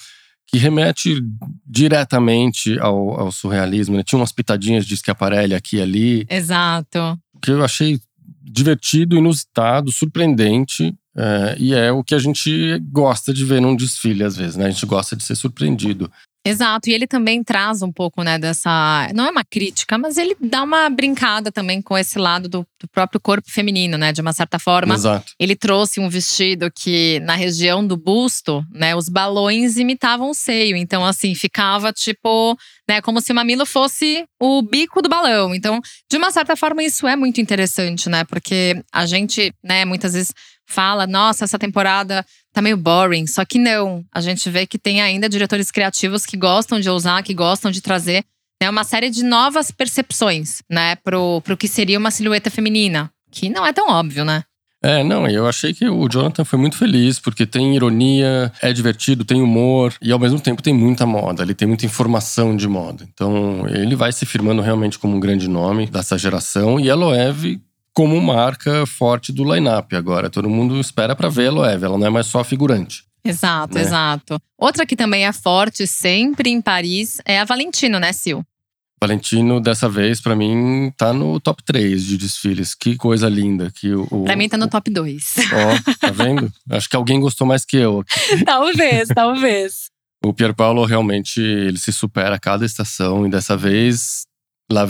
que 0.47 0.57
remete 0.57 1.21
diretamente 1.65 2.77
ao, 2.79 3.19
ao 3.19 3.31
surrealismo. 3.31 3.95
né? 3.95 4.03
Tinha 4.03 4.19
umas 4.19 4.31
pitadinhas 4.31 4.85
de 4.85 4.95
Schiaparelli 4.97 5.55
aqui 5.55 5.77
e 5.77 5.81
ali, 5.81 6.25
Exato. 6.29 7.17
que 7.41 7.51
eu 7.51 7.63
achei 7.63 7.99
divertido, 8.43 9.17
inusitado, 9.17 9.91
surpreendente. 9.91 10.93
eh, 11.17 11.55
e 11.59 11.73
é 11.73 11.91
o 11.91 12.03
que 12.03 12.13
a 12.13 12.19
gente 12.19 12.77
gosta 12.91 13.33
de 13.33 13.45
ver 13.45 13.61
num 13.61 13.75
desfile, 13.75 14.23
às 14.23 14.35
vezes, 14.35 14.55
né? 14.55 14.65
A 14.67 14.69
gente 14.69 14.85
gosta 14.85 15.15
de 15.15 15.23
ser 15.23 15.35
surpreendido. 15.35 16.11
Exato, 16.45 16.89
e 16.89 16.93
ele 16.93 17.07
também 17.07 17.41
traz 17.41 17.81
um 17.81 17.91
pouco, 17.91 18.21
né, 18.21 18.37
dessa. 18.37 19.09
Não 19.15 19.25
é 19.25 19.31
uma 19.31 19.45
crítica, 19.45 19.97
mas 19.97 20.17
ele 20.17 20.35
dá 20.41 20.61
uma 20.61 20.89
brincada 20.89 21.51
também 21.51 21.81
com 21.81 21.97
esse 21.97 22.19
lado 22.19 22.49
do, 22.49 22.67
do 22.81 22.87
próprio 22.91 23.19
corpo 23.21 23.49
feminino, 23.49 23.97
né? 23.97 24.11
De 24.11 24.19
uma 24.19 24.33
certa 24.33 24.59
forma. 24.59 24.95
Exato. 24.95 25.31
Ele 25.39 25.55
trouxe 25.55 26.01
um 26.01 26.09
vestido 26.09 26.69
que, 26.69 27.21
na 27.21 27.35
região 27.35 27.85
do 27.85 27.95
busto, 27.95 28.61
né, 28.71 28.93
os 28.93 29.07
balões 29.07 29.77
imitavam 29.77 30.31
o 30.31 30.33
seio. 30.33 30.75
Então, 30.75 31.05
assim, 31.05 31.33
ficava 31.33 31.93
tipo, 31.93 32.57
né, 32.89 33.01
como 33.01 33.21
se 33.21 33.31
o 33.31 33.35
mamilo 33.35 33.65
fosse 33.65 34.25
o 34.37 34.61
bico 34.61 35.01
do 35.01 35.07
balão. 35.07 35.55
Então, 35.55 35.79
de 36.11 36.17
uma 36.17 36.29
certa 36.29 36.57
forma, 36.57 36.83
isso 36.83 37.07
é 37.07 37.15
muito 37.15 37.39
interessante, 37.39 38.09
né? 38.09 38.25
Porque 38.25 38.83
a 38.91 39.05
gente, 39.05 39.53
né, 39.63 39.85
muitas 39.85 40.11
vezes 40.11 40.33
fala, 40.65 41.05
nossa, 41.07 41.43
essa 41.43 41.59
temporada 41.59 42.25
tá 42.51 42.61
meio 42.61 42.77
boring. 42.77 43.27
Só 43.27 43.43
que 43.45 43.59
não. 43.59 44.03
A 44.13 44.21
gente 44.21 44.49
vê 44.49 44.65
que 44.65 44.77
tem 44.77 45.01
ainda 45.01 45.29
diretores 45.29 45.71
criativos 45.71 46.25
que 46.25 46.37
gostam 46.37 46.79
de 46.79 46.89
ousar, 46.89 47.23
que 47.23 47.33
gostam 47.33 47.71
de 47.71 47.81
trazer 47.81 48.23
né, 48.61 48.69
uma 48.69 48.83
série 48.83 49.09
de 49.09 49.23
novas 49.23 49.71
percepções, 49.71 50.61
né, 50.69 50.95
pro, 50.97 51.41
pro 51.41 51.57
que 51.57 51.67
seria 51.67 51.99
uma 51.99 52.11
silhueta 52.11 52.49
feminina. 52.49 53.11
Que 53.31 53.49
não 53.49 53.65
é 53.65 53.73
tão 53.73 53.89
óbvio, 53.89 54.23
né? 54.23 54.43
É, 54.85 55.01
não, 55.01 55.25
eu 55.29 55.47
achei 55.47 55.73
que 55.73 55.87
o 55.87 56.09
Jonathan 56.09 56.43
foi 56.43 56.59
muito 56.59 56.75
feliz, 56.75 57.17
porque 57.17 57.45
tem 57.45 57.73
ironia, 57.73 58.51
é 58.61 58.73
divertido, 58.73 59.23
tem 59.23 59.41
humor 59.41 59.93
e 60.01 60.11
ao 60.11 60.19
mesmo 60.19 60.41
tempo 60.41 60.61
tem 60.61 60.73
muita 60.73 61.05
moda, 61.05 61.41
ele 61.41 61.53
tem 61.53 61.65
muita 61.65 61.85
informação 61.85 62.53
de 62.53 62.67
moda. 62.67 63.07
Então 63.13 63.65
ele 63.69 63.95
vai 63.95 64.11
se 64.11 64.25
firmando 64.25 64.61
realmente 64.61 64.99
como 64.99 65.15
um 65.15 65.21
grande 65.21 65.47
nome 65.47 65.87
dessa 65.87 66.17
geração 66.17 66.81
e 66.81 66.89
a 66.89 66.95
Loewe 66.95 67.61
como 67.93 68.19
marca 68.21 68.85
forte 68.85 69.31
do 69.31 69.43
line-up 69.53 69.95
agora. 69.95 70.29
Todo 70.29 70.49
mundo 70.49 70.79
espera 70.79 71.15
pra 71.15 71.29
ver 71.29 71.47
a 71.47 71.51
Loewe, 71.51 71.83
ela 71.83 71.97
não 71.97 72.07
é 72.07 72.09
mais 72.09 72.27
só 72.27 72.43
figurante. 72.43 73.03
Exato, 73.23 73.75
né? 73.75 73.81
exato. 73.81 74.37
Outra 74.57 74.85
que 74.85 74.95
também 74.95 75.25
é 75.25 75.31
forte, 75.31 75.87
sempre 75.87 76.49
em 76.49 76.61
Paris, 76.61 77.21
é 77.25 77.39
a 77.39 77.45
Valentino, 77.45 77.99
né, 77.99 78.11
Sil? 78.11 78.43
Valentino, 79.01 79.59
dessa 79.59 79.89
vez, 79.89 80.21
pra 80.21 80.33
mim, 80.33 80.91
tá 80.95 81.11
no 81.11 81.37
top 81.39 81.61
3 81.63 82.05
de 82.05 82.17
desfiles. 82.17 82.73
Que 82.73 82.95
coisa 82.95 83.27
linda. 83.27 83.69
Que 83.69 83.93
o, 83.93 84.23
Pra 84.23 84.35
mim 84.35 84.47
tá 84.47 84.57
no 84.57 84.69
top 84.69 84.89
2. 84.89 85.35
Ó, 85.51 85.95
tá 85.99 86.11
vendo? 86.11 86.49
Acho 86.71 86.89
que 86.89 86.95
alguém 86.95 87.19
gostou 87.19 87.45
mais 87.45 87.65
que 87.65 87.75
eu. 87.77 88.03
talvez, 88.45 89.09
talvez. 89.09 89.91
O 90.25 90.33
Pierpaolo 90.33 90.85
realmente 90.85 91.41
ele 91.41 91.77
se 91.77 91.91
supera 91.91 92.35
a 92.35 92.39
cada 92.39 92.65
estação 92.65 93.27
e 93.27 93.29
dessa 93.29 93.57
vez 93.57 94.21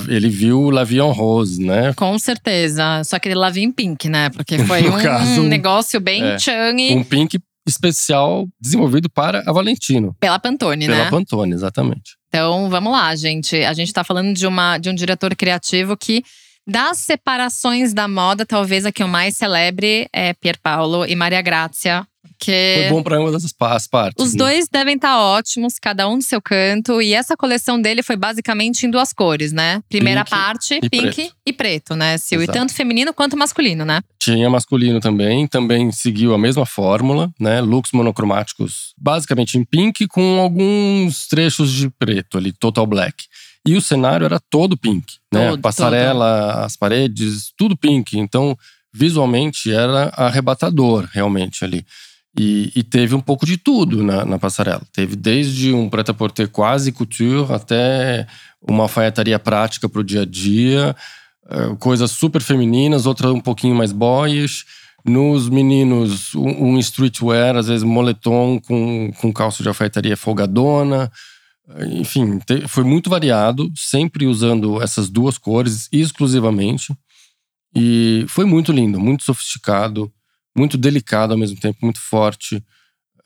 ele 0.07 0.29
viu 0.29 0.69
La 0.69 0.83
Vie 0.83 0.99
en 0.99 1.11
Rose, 1.11 1.61
né? 1.61 1.93
Com 1.93 2.17
certeza. 2.17 3.03
Só 3.03 3.19
que 3.19 3.29
ele 3.29 3.35
em 3.59 3.71
pink, 3.71 4.09
né? 4.09 4.29
Porque 4.29 4.59
foi 4.65 4.87
um 4.87 5.01
caso, 5.01 5.43
negócio 5.43 5.99
bem 5.99 6.23
é. 6.23 6.39
chang 6.39 6.95
Um 6.95 7.03
pink 7.03 7.39
especial 7.67 8.47
desenvolvido 8.59 9.09
para 9.09 9.43
a 9.47 9.53
Valentino, 9.53 10.15
pela 10.19 10.37
Pantone, 10.37 10.85
pela 10.85 11.05
né? 11.05 11.09
Pantone, 11.09 11.53
exatamente. 11.53 12.17
Então, 12.27 12.69
vamos 12.69 12.91
lá, 12.91 13.15
gente. 13.15 13.55
A 13.63 13.73
gente 13.73 13.93
tá 13.93 14.03
falando 14.03 14.33
de, 14.33 14.45
uma, 14.45 14.77
de 14.77 14.89
um 14.89 14.95
diretor 14.95 15.35
criativo 15.35 15.95
que, 15.95 16.23
das 16.67 16.97
separações 16.97 17.93
da 17.93 18.07
moda, 18.07 18.45
talvez 18.45 18.85
a 18.85 18.91
que 18.91 19.03
eu 19.03 19.07
mais 19.07 19.37
celebre 19.37 20.07
é 20.11 20.33
Pierpaolo 20.33 21.05
e 21.05 21.15
Maria 21.15 21.41
Grazia. 21.41 22.05
Porque 22.37 22.75
Foi 22.81 22.89
bom 22.89 23.03
para 23.03 23.17
ambas 23.17 23.45
as 23.45 23.51
pa- 23.51 23.75
as 23.75 23.87
partes. 23.87 24.23
os 24.25 24.33
né? 24.33 24.37
dois 24.39 24.67
devem 24.71 24.95
estar 24.95 25.17
ótimos, 25.19 25.79
cada 25.79 26.07
um 26.07 26.17
do 26.17 26.23
seu 26.23 26.41
canto. 26.41 27.01
E 27.01 27.13
essa 27.13 27.35
coleção 27.37 27.81
dele 27.81 28.03
foi 28.03 28.15
basicamente 28.15 28.85
em 28.85 28.89
duas 28.91 29.13
cores, 29.13 29.51
né? 29.51 29.81
Primeira 29.89 30.23
Pink 30.23 30.29
parte, 30.31 30.73
e 30.81 30.89
pink 30.89 31.13
preto. 31.15 31.35
e 31.45 31.53
preto, 31.53 31.95
né, 31.95 32.17
Sil? 32.19 32.41
E 32.43 32.47
tanto 32.47 32.73
feminino 32.73 33.13
quanto 33.13 33.37
masculino, 33.37 33.85
né? 33.85 34.01
Tinha 34.19 34.49
masculino 34.49 34.99
também, 34.99 35.47
também 35.47 35.91
seguiu 35.91 36.33
a 36.33 36.37
mesma 36.37 36.65
fórmula, 36.65 37.31
né? 37.39 37.61
Looks 37.61 37.91
monocromáticos, 37.91 38.93
basicamente 38.97 39.57
em 39.57 39.63
pink, 39.63 40.07
com 40.07 40.39
alguns 40.39 41.27
trechos 41.27 41.71
de 41.71 41.89
preto 41.89 42.37
ali, 42.37 42.51
total 42.51 42.85
black. 42.85 43.25
E 43.65 43.75
o 43.75 43.81
cenário 43.81 44.25
era 44.25 44.39
todo 44.49 44.75
pink, 44.77 45.05
né? 45.33 45.49
Todo, 45.49 45.59
A 45.59 45.61
passarela, 45.61 46.65
as 46.65 46.75
paredes, 46.75 47.53
tudo 47.57 47.77
pink. 47.77 48.17
Então, 48.19 48.57
visualmente, 48.93 49.71
era 49.71 50.11
arrebatador, 50.15 51.07
realmente, 51.11 51.63
ali. 51.63 51.85
E, 52.37 52.71
e 52.75 52.81
teve 52.81 53.13
um 53.13 53.21
pouco 53.21 53.45
de 53.45 53.57
tudo 53.57 54.01
na, 54.03 54.25
na 54.25 54.39
passarela. 54.39 54.81
Teve 54.91 55.15
desde 55.15 55.71
um 55.71 55.87
prêt-à-porter 55.87 56.49
quase 56.49 56.91
couture 56.91 57.53
até 57.53 58.25
uma 58.61 58.83
alfaiataria 58.83 59.37
prática 59.37 59.87
para 59.87 60.01
o 60.01 60.03
dia 60.03 60.21
a 60.23 60.25
dia, 60.25 60.95
eh, 61.49 61.75
coisas 61.79 62.09
super 62.09 62.41
femininas, 62.41 63.05
outras 63.05 63.31
um 63.31 63.39
pouquinho 63.39 63.75
mais 63.75 63.91
boyish. 63.91 64.65
Nos 65.05 65.49
meninos, 65.49 66.33
um, 66.33 66.69
um 66.73 66.79
streetwear, 66.79 67.55
às 67.57 67.67
vezes 67.67 67.83
moletom 67.83 68.59
com, 68.59 69.11
com 69.19 69.33
calço 69.33 69.61
de 69.61 69.67
alfaiataria 69.67 70.15
folgadona. 70.17 71.11
Enfim, 71.91 72.39
te- 72.39 72.67
foi 72.67 72.83
muito 72.83 73.09
variado, 73.09 73.69
sempre 73.75 74.25
usando 74.25 74.81
essas 74.81 75.09
duas 75.09 75.37
cores 75.37 75.87
exclusivamente. 75.91 76.95
E 77.75 78.25
foi 78.27 78.45
muito 78.45 78.71
lindo, 78.71 78.99
muito 78.99 79.23
sofisticado, 79.23 80.11
muito 80.55 80.77
delicado 80.77 81.31
ao 81.33 81.37
mesmo 81.37 81.59
tempo, 81.59 81.79
muito 81.81 81.99
forte. 82.01 82.57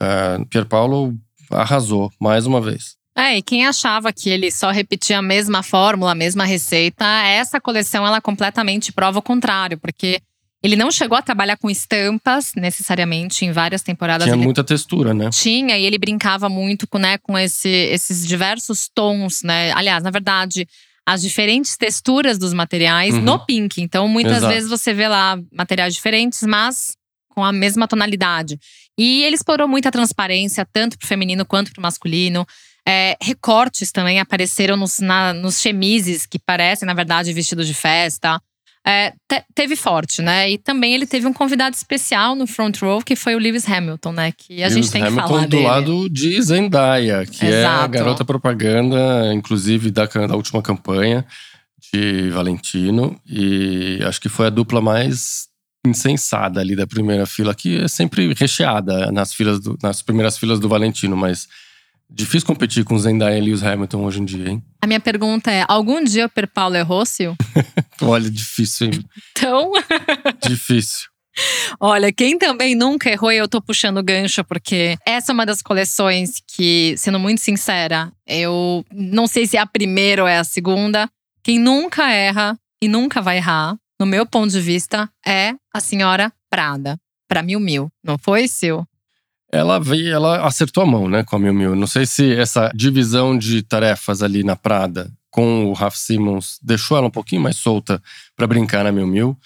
Uh, 0.02 0.46
Pierpaolo 0.50 1.14
arrasou 1.52 2.12
mais 2.20 2.46
uma 2.46 2.62
vez. 2.62 2.96
É, 3.18 3.38
e 3.38 3.42
quem 3.42 3.66
achava 3.66 4.14
que 4.14 4.30
ele 4.30 4.52
só 4.52 4.70
repetia 4.70 5.18
a 5.18 5.22
mesma 5.24 5.64
fórmula, 5.64 6.12
a 6.12 6.16
mesma 6.16 6.46
receita, 6.46 7.04
essa 7.26 7.60
coleção 7.60 8.06
ela 8.06 8.22
completamente 8.22 8.92
prova 8.92 9.18
o 9.18 9.24
contrário, 9.24 9.76
porque 9.80 10.22
ele 10.62 10.76
não 10.76 10.92
chegou 10.92 11.18
a 11.18 11.22
trabalhar 11.22 11.58
com 11.58 11.68
estampas 11.70 12.52
necessariamente 12.56 13.44
em 13.44 13.52
várias 13.52 13.82
temporadas. 13.82 14.26
Tinha 14.26 14.36
ele 14.36 14.44
muita 14.44 14.64
textura, 14.64 15.14
né? 15.16 15.30
tinha 15.32 15.78
e 15.80 15.84
ele 15.86 15.98
brincava 15.98 16.48
muito 16.48 16.88
com, 16.88 17.00
né, 17.00 17.18
com 17.18 17.36
esse- 17.38 17.68
esses 17.70 18.28
diversos 18.28 18.88
tons, 18.94 19.42
né? 19.44 19.72
Aliás, 19.72 20.04
na 20.04 20.12
verdade, 20.12 20.68
as 21.04 21.22
diferentes 21.22 21.76
texturas 21.76 22.38
dos 22.38 22.54
materiais 22.54 23.16
Uhum. 23.16 23.22
no 23.22 23.40
pink. 23.46 23.82
Então, 23.82 24.08
muitas 24.08 24.38
Exato. 24.38 24.54
vezes 24.54 24.70
você 24.70 24.94
vê 24.94 25.08
lá 25.08 25.40
materiais 25.52 25.96
diferentes, 25.96 26.44
mas 26.44 26.96
com 27.38 27.44
a 27.44 27.53
mesma 27.53 27.88
tonalidade. 27.88 28.58
E 28.98 29.22
ele 29.24 29.36
explorou 29.36 29.67
muita 29.67 29.91
transparência, 29.91 30.67
tanto 30.74 30.98
pro 30.98 31.08
feminino 31.08 31.46
quanto 31.46 31.72
pro 31.72 31.79
masculino. 31.84 32.44
É, 32.84 33.15
recortes 33.22 33.91
também 33.91 34.20
apareceram 34.20 34.75
nos, 34.75 34.98
na- 34.98 35.34
nos 35.36 35.62
chemises, 35.62 36.25
que 36.25 36.39
parecem, 36.39 36.88
na 36.88 36.96
verdade, 36.96 37.32
vestidos 37.32 37.67
de 37.67 37.75
festa. 37.75 38.41
É, 38.84 39.12
te- 39.29 39.44
teve 39.53 39.75
forte, 39.75 40.20
né? 40.24 40.50
E 40.50 40.58
também 40.58 40.96
ele 40.96 41.06
teve 41.06 41.27
um 41.27 41.34
convidado 41.34 41.75
especial 41.75 42.34
no 42.36 42.48
front 42.48 42.75
row, 42.82 43.03
que 43.03 43.15
foi 43.15 43.36
o 43.36 43.38
Lewis 43.39 43.70
Hamilton, 43.70 44.13
né? 44.13 44.34
Que 44.36 44.63
a 44.63 44.70
gente 44.70 44.75
Lewis 44.86 44.89
tem 44.89 45.01
que 45.03 45.08
Hamilton 45.10 45.27
falar 45.27 45.41
do 45.41 45.48
dele. 45.50 45.63
lado 45.63 46.10
de 46.10 46.41
Zendaya, 46.41 47.24
que 47.27 47.46
é 47.46 47.50
a 47.58 47.60
Exato. 47.60 47.89
garota 47.89 48.25
propaganda, 48.25 49.32
inclusive 49.32 49.91
da, 49.91 50.06
da 50.06 50.36
última 50.36 50.63
campanha 50.63 51.24
de 51.94 52.32
Valentino. 52.32 53.15
E 53.27 54.00
acho 54.08 54.20
que 54.20 54.27
foi 54.29 54.48
a 54.48 54.50
dupla 54.50 54.82
mais 54.82 55.46
insensada 55.88 56.60
ali 56.60 56.75
da 56.75 56.86
primeira 56.88 57.25
fila, 57.25 57.53
que 57.56 57.79
é 57.84 57.88
sempre 57.88 58.34
recheada 58.34 59.12
nas, 59.12 59.34
filas 59.34 59.60
do- 59.60 59.77
nas 59.82 60.01
primeiras 60.01 60.38
filas 60.38 60.60
do 60.60 60.70
Valentino, 60.70 61.15
mas 61.17 61.48
difícil 62.10 62.48
competir 62.48 62.84
com 62.86 62.98
Zendaya 62.98 63.38
e 63.38 63.41
Lewis 63.41 63.63
Hamilton 63.63 64.03
hoje 64.06 64.22
em 64.22 64.25
dia, 64.25 64.50
hein? 64.50 64.63
A 64.82 64.88
minha 64.88 65.00
pergunta 65.00 65.51
é: 65.51 65.65
algum 65.67 66.03
dia 66.03 66.25
o 66.25 66.29
Pierpaolo 66.29 66.75
errou, 66.75 67.06
Sil? 67.10 67.36
Olha, 68.01 68.29
difícil, 68.29 68.88
hein? 68.88 69.03
Então, 69.32 69.72
difícil. 70.48 71.08
Olha, 71.79 72.12
quem 72.12 72.38
também 72.39 72.74
nunca 72.74 73.12
errou, 73.12 73.32
e 73.32 73.38
eu 73.38 73.48
tô 73.48 73.62
puxando 73.62 74.01
gancho, 74.03 74.44
porque 74.44 74.98
essa 75.06 75.32
é 75.32 75.34
uma 75.34 75.46
das 75.46 75.62
coleções 75.62 76.41
que, 76.48 76.96
sendo 76.98 77.20
muito 77.20 77.41
sincera, 77.41 78.12
eu 78.25 78.84
não 78.91 79.27
sei 79.27 79.46
se 79.46 79.56
é 79.56 79.60
a 79.60 79.65
primeira 79.67 80.24
ou 80.24 80.27
é 80.27 80.39
a 80.39 80.44
segunda. 80.44 81.08
Quem 81.44 81.60
nunca 81.60 82.10
erra 82.12 82.58
e 82.82 82.88
nunca 82.88 83.22
vai 83.22 83.38
errar, 83.38 83.77
no 84.00 84.06
meu 84.06 84.25
ponto 84.25 84.50
de 84.50 84.62
vista, 84.62 85.10
é 85.25 85.54
a 85.74 85.80
senhora 85.80 86.32
Prada. 86.50 86.98
Pra 87.27 87.44
Mil 87.44 87.60
Mil. 87.60 87.89
Não 88.04 88.18
foi, 88.18 88.48
Sil? 88.48 88.88
Ela 89.51 89.80
veio, 89.80 90.13
ela 90.13 90.46
acertou 90.46 90.84
a 90.84 90.86
mão, 90.86 91.10
né, 91.10 91.24
com 91.24 91.36
a 91.36 91.39
Mil 91.39 91.54
Mil. 91.54 91.75
Não 91.75 91.88
sei 91.88 92.06
se 92.06 92.34
essa 92.34 92.72
divisão 92.74 93.38
de 93.38 93.62
tarefas 93.62 94.22
ali 94.22 94.44
na 94.44 94.56
Prada 94.56 95.12
com 95.30 95.66
o 95.66 95.74
Raf 95.74 95.96
Simons 95.98 96.58
deixou 96.63 96.98
ela 96.98 97.08
um 97.08 97.12
pouquinho 97.12 97.42
mais 97.42 97.58
solta 97.58 98.01
para 98.36 98.48
brincar 98.48 98.84
na 98.84 98.92
Mil 98.92 99.08
Mil. 99.08 99.38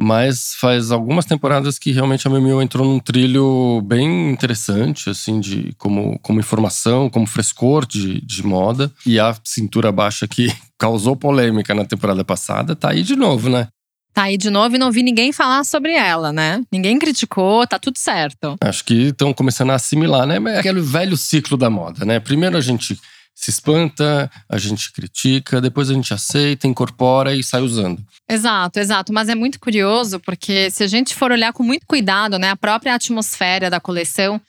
Mas 0.00 0.54
faz 0.54 0.92
algumas 0.92 1.24
temporadas 1.24 1.76
que 1.76 1.90
realmente 1.90 2.28
a 2.28 2.30
Miu 2.30 2.62
entrou 2.62 2.86
num 2.86 3.00
trilho 3.00 3.82
bem 3.82 4.30
interessante, 4.30 5.10
assim, 5.10 5.40
de 5.40 5.74
como, 5.76 6.16
como 6.20 6.38
informação, 6.38 7.10
como 7.10 7.26
frescor 7.26 7.84
de, 7.84 8.20
de 8.20 8.46
moda. 8.46 8.92
E 9.04 9.18
a 9.18 9.34
cintura 9.42 9.90
baixa 9.90 10.28
que 10.28 10.54
causou 10.78 11.16
polêmica 11.16 11.74
na 11.74 11.84
temporada 11.84 12.24
passada, 12.24 12.76
tá 12.76 12.90
aí 12.90 13.02
de 13.02 13.16
novo, 13.16 13.48
né? 13.50 13.66
Tá 14.18 14.24
aí 14.24 14.36
de 14.36 14.50
novo 14.50 14.74
e 14.74 14.78
não 14.80 14.90
vi 14.90 15.04
ninguém 15.04 15.32
falar 15.32 15.62
sobre 15.62 15.92
ela, 15.92 16.32
né? 16.32 16.60
Ninguém 16.72 16.98
criticou, 16.98 17.64
tá 17.68 17.78
tudo 17.78 17.96
certo. 17.98 18.56
Acho 18.60 18.84
que 18.84 19.10
estão 19.10 19.32
começando 19.32 19.70
a 19.70 19.76
assimilar, 19.76 20.26
né? 20.26 20.40
É 20.56 20.58
aquele 20.58 20.80
velho 20.80 21.16
ciclo 21.16 21.56
da 21.56 21.70
moda, 21.70 22.04
né? 22.04 22.18
Primeiro 22.18 22.56
a 22.56 22.60
gente 22.60 22.98
se 23.32 23.50
espanta, 23.50 24.28
a 24.48 24.58
gente 24.58 24.90
critica, 24.90 25.60
depois 25.60 25.88
a 25.88 25.94
gente 25.94 26.12
aceita, 26.12 26.66
incorpora 26.66 27.32
e 27.32 27.44
sai 27.44 27.60
usando. 27.60 28.02
Exato, 28.28 28.80
exato. 28.80 29.12
Mas 29.12 29.28
é 29.28 29.36
muito 29.36 29.60
curioso 29.60 30.18
porque 30.18 30.68
se 30.68 30.82
a 30.82 30.88
gente 30.88 31.14
for 31.14 31.30
olhar 31.30 31.52
com 31.52 31.62
muito 31.62 31.86
cuidado, 31.86 32.40
né, 32.40 32.50
a 32.50 32.56
própria 32.56 32.96
atmosfera 32.96 33.70
da 33.70 33.78
coleção 33.78 34.40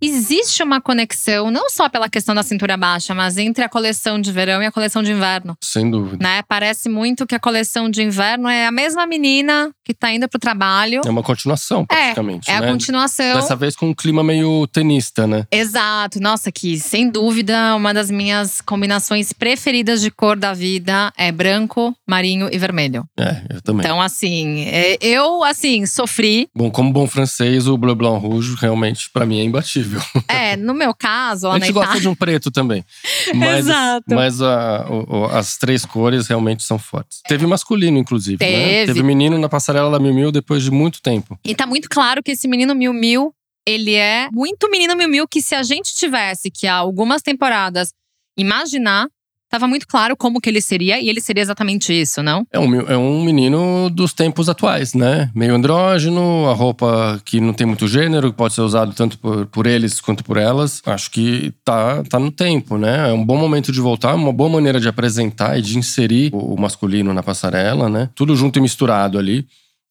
existe 0.00 0.62
uma 0.62 0.80
conexão, 0.80 1.50
não 1.50 1.70
só 1.70 1.88
pela 1.88 2.08
questão 2.08 2.34
da 2.34 2.42
cintura 2.42 2.76
baixa, 2.76 3.14
mas 3.14 3.38
entre 3.38 3.64
a 3.64 3.68
coleção 3.68 4.20
de 4.20 4.30
verão 4.30 4.62
e 4.62 4.66
a 4.66 4.72
coleção 4.72 5.02
de 5.02 5.12
inverno. 5.12 5.56
Sem 5.60 5.90
dúvida. 5.90 6.18
Né? 6.22 6.42
Parece 6.48 6.88
muito 6.88 7.26
que 7.26 7.34
a 7.34 7.40
coleção 7.40 7.88
de 7.90 8.02
inverno 8.02 8.48
é 8.48 8.66
a 8.66 8.70
mesma 8.70 9.06
menina 9.06 9.70
que 9.84 9.94
tá 9.94 10.12
indo 10.12 10.28
pro 10.28 10.38
trabalho. 10.38 11.00
É 11.04 11.10
uma 11.10 11.22
continuação, 11.22 11.86
praticamente. 11.86 12.50
É, 12.50 12.54
é 12.54 12.60
né? 12.60 12.68
a 12.68 12.72
continuação. 12.72 13.36
Dessa 13.36 13.56
vez 13.56 13.76
com 13.76 13.88
um 13.88 13.94
clima 13.94 14.22
meio 14.22 14.66
tenista, 14.66 15.26
né? 15.26 15.46
Exato. 15.50 16.20
Nossa, 16.20 16.50
que 16.50 16.78
sem 16.78 17.08
dúvida, 17.08 17.74
uma 17.76 17.94
das 17.94 18.10
minhas 18.10 18.60
combinações 18.60 19.32
preferidas 19.32 20.00
de 20.00 20.10
cor 20.10 20.36
da 20.36 20.52
vida 20.52 21.12
é 21.16 21.30
branco, 21.30 21.96
marinho 22.06 22.48
e 22.52 22.58
vermelho. 22.58 23.04
É, 23.18 23.42
eu 23.50 23.62
também. 23.62 23.84
Então, 23.84 24.00
assim, 24.00 24.62
é, 24.66 24.98
eu, 25.00 25.42
assim, 25.44 25.86
sofri. 25.86 26.48
Bom, 26.54 26.70
como 26.70 26.92
bom 26.92 27.06
francês, 27.06 27.66
o 27.68 27.76
Bleu 27.78 27.94
Blanc 27.94 28.26
Rouge 28.26 28.56
realmente, 28.60 29.08
para 29.10 29.24
mim, 29.24 29.40
é 29.40 29.44
imbatível. 29.44 29.85
É, 30.28 30.56
no 30.56 30.74
meu 30.74 30.94
caso, 30.94 31.48
lá 31.48 31.54
A 31.54 31.58
gente 31.58 31.72
gosta 31.72 31.86
Itália. 31.90 32.02
de 32.02 32.08
um 32.08 32.14
preto 32.14 32.50
também. 32.50 32.84
Mas, 33.34 33.58
Exato. 33.66 34.14
Mas 34.14 34.42
a- 34.42 34.86
as 35.32 35.56
três 35.56 35.84
cores 35.84 36.26
realmente 36.26 36.62
são 36.62 36.78
fortes. 36.78 37.20
Teve 37.28 37.46
masculino, 37.46 37.98
inclusive. 37.98 38.38
Né? 38.44 38.50
Teve. 38.50 38.86
Teve 38.92 39.02
menino 39.02 39.38
na 39.38 39.48
passarela 39.48 39.90
da 39.90 39.98
Miu 39.98 40.14
Miu 40.14 40.32
depois 40.32 40.62
de 40.62 40.70
muito 40.70 41.00
tempo. 41.02 41.38
E 41.44 41.54
tá 41.54 41.66
muito 41.66 41.88
claro 41.88 42.22
que 42.22 42.32
esse 42.32 42.46
menino 42.48 42.74
Mil 42.74 42.92
Mil, 42.92 43.32
ele 43.66 43.94
é 43.94 44.28
muito 44.32 44.70
menino 44.70 44.94
Mil 44.96 45.08
Mil 45.08 45.28
que 45.28 45.40
se 45.42 45.54
a 45.54 45.62
gente 45.62 45.94
tivesse 45.94 46.50
que 46.50 46.66
há 46.66 46.74
algumas 46.74 47.22
temporadas 47.22 47.92
imaginar, 48.38 49.08
tava 49.48 49.66
muito 49.66 49.86
claro 49.86 50.16
como 50.16 50.40
que 50.40 50.48
ele 50.48 50.60
seria 50.60 51.00
e 51.00 51.08
ele 51.08 51.20
seria 51.20 51.42
exatamente 51.42 51.92
isso, 51.92 52.22
não? 52.22 52.46
É 52.52 52.58
um, 52.58 52.80
é 52.82 52.96
um 52.96 53.24
menino 53.24 53.88
dos 53.90 54.12
tempos 54.12 54.48
atuais, 54.48 54.94
né? 54.94 55.30
Meio 55.34 55.54
andrógeno, 55.54 56.48
a 56.48 56.52
roupa 56.52 57.20
que 57.24 57.40
não 57.40 57.52
tem 57.52 57.66
muito 57.66 57.86
gênero, 57.86 58.30
que 58.30 58.36
pode 58.36 58.54
ser 58.54 58.62
usado 58.62 58.92
tanto 58.92 59.18
por, 59.18 59.46
por 59.46 59.66
eles 59.66 60.00
quanto 60.00 60.24
por 60.24 60.36
elas. 60.36 60.82
Acho 60.84 61.10
que 61.10 61.52
tá, 61.64 62.02
tá 62.04 62.18
no 62.18 62.30
tempo, 62.30 62.76
né? 62.76 63.10
É 63.10 63.12
um 63.12 63.24
bom 63.24 63.36
momento 63.36 63.72
de 63.72 63.80
voltar, 63.80 64.14
uma 64.14 64.32
boa 64.32 64.50
maneira 64.50 64.80
de 64.80 64.88
apresentar 64.88 65.58
e 65.58 65.62
de 65.62 65.78
inserir 65.78 66.30
o, 66.34 66.54
o 66.54 66.60
masculino 66.60 67.12
na 67.12 67.22
passarela, 67.22 67.88
né? 67.88 68.10
Tudo 68.14 68.36
junto 68.36 68.58
e 68.58 68.62
misturado 68.62 69.18
ali. 69.18 69.46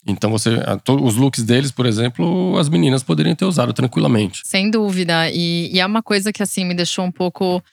Então 0.08 0.30
você, 0.30 0.52
os 1.02 1.16
looks 1.16 1.44
deles, 1.44 1.72
por 1.72 1.88
exemplo, 1.88 2.56
as 2.60 2.70
meninas 2.70 3.02
poderiam 3.02 3.36
ter 3.36 3.46
usado 3.46 3.74
tranquilamente. 3.74 4.42
Sem 4.46 4.70
dúvida. 4.70 5.30
E, 5.32 5.72
e 5.74 5.80
é 5.80 5.86
uma 5.86 6.04
coisa 6.04 6.32
que 6.32 6.44
assim 6.44 6.64
me 6.64 6.76
deixou 6.76 7.04
um 7.04 7.12
pouco 7.12 7.64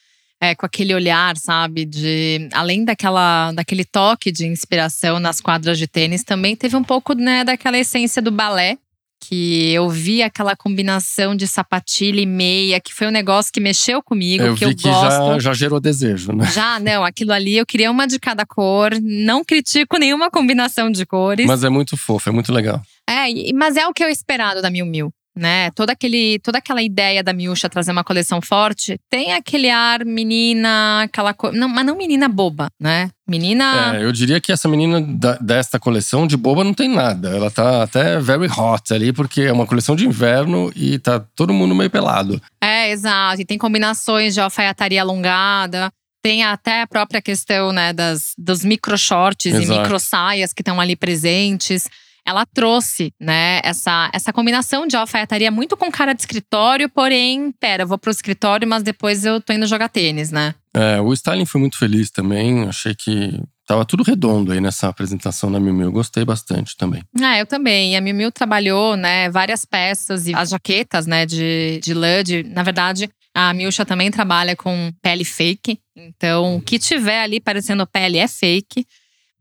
é, 0.43 0.57
com 0.57 0.67
aquele 0.67 0.93
olhar, 0.93 1.37
sabe? 1.37 1.85
De 1.85 2.49
além 2.53 2.85
daquela, 2.85 3.53
daquele 3.53 3.85
toque 3.85 4.33
de 4.33 4.45
inspiração 4.45 5.21
nas 5.21 5.41
quadras 5.41 5.79
de 5.79 5.87
tênis, 5.87 6.25
também 6.25 6.57
teve 6.57 6.75
um 6.75 6.83
pouco 6.83 7.15
né, 7.15 7.45
daquela 7.45 7.79
essência 7.79 8.21
do 8.21 8.33
balé. 8.33 8.77
Que 9.25 9.71
eu 9.73 9.89
vi 9.89 10.21
aquela 10.21 10.57
combinação 10.57 11.37
de 11.37 11.47
sapatilha 11.47 12.21
e 12.21 12.27
meia, 12.27 12.81
que 12.81 12.93
foi 12.93 13.07
um 13.07 13.11
negócio 13.13 13.53
que 13.53 13.61
mexeu 13.61 14.03
comigo, 14.03 14.43
eu 14.43 14.57
que 14.57 14.65
eu 14.65 14.75
que 14.75 14.83
gosto. 14.83 15.35
já, 15.35 15.39
já 15.39 15.55
gerou 15.55 15.79
desejo, 15.79 16.33
né? 16.33 16.51
Já, 16.51 16.81
não, 16.81 17.05
aquilo 17.05 17.33
ali 17.33 17.57
eu 17.57 17.65
queria 17.65 17.89
uma 17.89 18.09
de 18.09 18.19
cada 18.19 18.45
cor. 18.45 18.91
Não 19.01 19.45
critico 19.45 19.97
nenhuma 19.97 20.29
combinação 20.29 20.91
de 20.91 21.07
cores. 21.07 21.47
Mas 21.47 21.63
é 21.63 21.69
muito 21.69 21.97
fofo, 21.97 22.31
é 22.31 22.33
muito 22.33 22.53
legal. 22.53 22.83
É, 23.09 23.53
mas 23.55 23.77
é 23.77 23.87
o 23.87 23.93
que 23.93 24.03
eu 24.03 24.09
esperado 24.09 24.61
da 24.61 24.69
Miu 24.69 24.85
Miu, 24.85 25.15
né? 25.37 25.71
Toda, 25.71 25.93
aquele, 25.93 26.39
toda 26.41 26.59
aquela 26.59 26.83
ideia 26.83 27.23
da 27.23 27.33
Miúcha 27.33 27.69
trazer 27.69 27.91
uma 27.93 28.05
coleção 28.05 28.41
forte 28.43 28.99
tem 29.11 29.33
aquele 29.33 29.71
ar 29.71 30.05
menina, 30.05 31.03
aquela 31.03 31.33
coisa. 31.33 31.57
Não, 31.57 31.69
mas 31.69 31.85
não 31.87 31.97
menina 31.97 32.29
boba, 32.29 32.69
né? 32.79 33.11
Menina. 33.29 33.97
É, 33.97 34.05
eu 34.05 34.13
diria 34.13 34.41
que 34.41 34.53
essa 34.53 34.69
menina 34.69 35.01
da- 35.01 35.39
desta 35.41 35.79
coleção 35.79 36.27
de 36.27 36.37
boba 36.37 36.63
não 36.65 36.75
tem 36.75 36.89
nada. 36.89 37.31
Ela 37.31 37.51
tá 37.51 37.83
até 37.83 38.19
very 38.21 38.47
hot 38.47 38.93
ali, 38.93 39.13
porque 39.13 39.43
é 39.43 39.53
uma 39.53 39.67
coleção 39.67 39.97
de 39.97 40.07
inverno 40.07 40.71
e 40.77 40.99
tá 40.99 41.21
todo 41.35 41.53
mundo 41.53 41.75
meio 41.75 41.89
pelado. 41.91 42.41
É, 42.63 42.91
exato. 42.91 43.41
E 43.41 43.45
tem 43.45 43.57
combinações 43.57 44.35
de 44.35 44.41
alfaiataria 44.41 45.01
alongada. 45.01 45.91
Tem 46.23 46.45
até 46.45 46.83
a 46.83 46.87
própria 46.87 47.21
questão, 47.21 47.73
né, 47.73 47.93
das, 47.93 48.33
dos 48.39 48.65
micro 48.65 48.97
shorts 48.97 49.47
e 49.53 49.57
Exato. 49.57 49.81
micro 49.81 49.99
saias 49.99 50.53
que 50.53 50.63
estão 50.63 50.81
ali 50.81 50.95
presentes. 50.95 51.89
Ela 52.27 52.47
trouxe, 52.47 53.13
né, 53.21 53.61
essa, 53.65 54.09
essa 54.15 54.33
combinação 54.33 54.87
de 54.87 54.97
alfaiataria 54.97 55.51
muito 55.51 55.77
com 55.77 55.91
cara 55.91 56.13
de 56.13 56.21
escritório, 56.21 56.89
porém, 56.89 57.53
pera, 57.59 57.83
eu 57.83 57.87
vou 57.87 57.99
pro 57.99 58.11
escritório, 58.11 58.67
mas 58.69 58.83
depois 58.83 59.25
eu 59.25 59.41
tô 59.41 59.53
indo 59.53 59.67
jogar 59.67 59.89
tênis, 59.89 60.31
né? 60.31 60.55
É, 60.75 61.01
o 61.01 61.13
styling 61.13 61.45
foi 61.45 61.61
muito 61.61 61.77
feliz 61.79 62.11
também. 62.11 62.67
Achei 62.69 62.95
que 62.95 63.39
tava 63.67 63.85
tudo 63.85 64.03
redondo 64.03 64.53
aí 64.53 64.61
nessa 64.61 64.89
apresentação 64.89 65.51
na 65.51 65.59
Miu 65.61 65.75
Miu. 65.75 65.91
Gostei 65.93 66.25
bastante 66.25 66.77
também. 66.77 67.03
É, 67.21 67.41
eu 67.41 67.47
também. 67.47 67.97
A 67.97 68.01
Miu 68.01 68.15
Miu 68.15 68.31
trabalhou, 68.33 68.97
né, 68.97 69.29
várias 69.29 69.65
peças 69.65 70.27
e 70.29 70.35
as 70.35 70.51
jaquetas, 70.51 71.07
né, 71.07 71.27
de, 71.27 71.81
de 71.83 71.93
lã. 71.93 72.23
de- 72.23 72.43
na 72.45 72.63
verdade, 72.63 73.11
a 73.35 73.53
Milcha 73.53 73.85
também 73.85 74.11
trabalha 74.11 74.55
com 74.55 74.93
pele 75.03 75.25
fake. 75.25 75.79
Então, 75.97 76.57
o 76.57 76.61
que 76.63 76.79
tiver 76.79 77.21
ali 77.21 77.41
parecendo 77.41 77.87
pele 77.87 78.19
é 78.19 78.29
fake. 78.29 78.87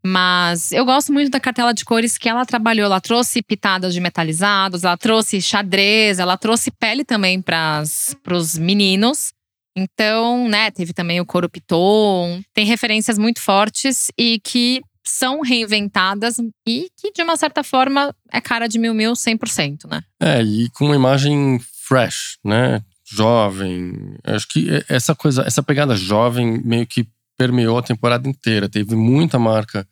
Mas 0.04 0.72
eu 0.72 0.84
gosto 0.84 1.12
muito 1.12 1.30
da 1.30 1.38
cartela 1.38 1.72
de 1.72 1.84
cores 1.84 2.18
que 2.18 2.28
ela 2.28 2.44
trabalhou. 2.44 2.86
Ela 2.86 3.00
trouxe 3.00 3.40
pitadas 3.40 3.94
de 3.94 4.00
metalizados, 4.00 4.82
ela 4.82 4.96
trouxe 4.96 5.40
xadrez, 5.40 6.18
ela 6.18 6.36
trouxe 6.36 6.70
pele 6.72 7.04
também 7.04 7.40
para 7.40 7.82
os 7.82 8.58
meninos. 8.58 9.32
Então, 9.76 10.48
né, 10.48 10.70
teve 10.70 10.92
também 10.92 11.20
o 11.20 11.26
couro 11.26 11.48
piton. 11.48 12.42
Tem 12.52 12.66
referências 12.66 13.16
muito 13.16 13.40
fortes 13.40 14.10
e 14.18 14.40
que 14.40 14.82
são 15.04 15.40
reinventadas 15.40 16.36
e 16.66 16.88
que, 16.96 17.12
de 17.12 17.22
uma 17.22 17.36
certa 17.36 17.64
forma, 17.64 18.14
é 18.30 18.40
cara 18.40 18.66
de 18.66 18.78
mil 18.78 18.94
mil 18.94 19.12
100%, 19.12 19.88
né? 19.88 20.02
É, 20.20 20.42
e 20.42 20.68
com 20.70 20.86
uma 20.86 20.96
imagem 20.96 21.60
fresh, 21.86 22.38
né? 22.44 22.82
Jovem. 23.04 24.16
Acho 24.24 24.48
que 24.48 24.68
essa 24.88 25.14
coisa, 25.14 25.42
essa 25.42 25.62
pegada 25.62 25.96
jovem 25.96 26.60
meio 26.64 26.86
que 26.86 27.06
permeou 27.36 27.78
a 27.78 27.82
temporada 27.82 28.28
inteira. 28.28 28.68
Teve 28.68 28.94
muita 28.94 29.38
marca 29.38 29.86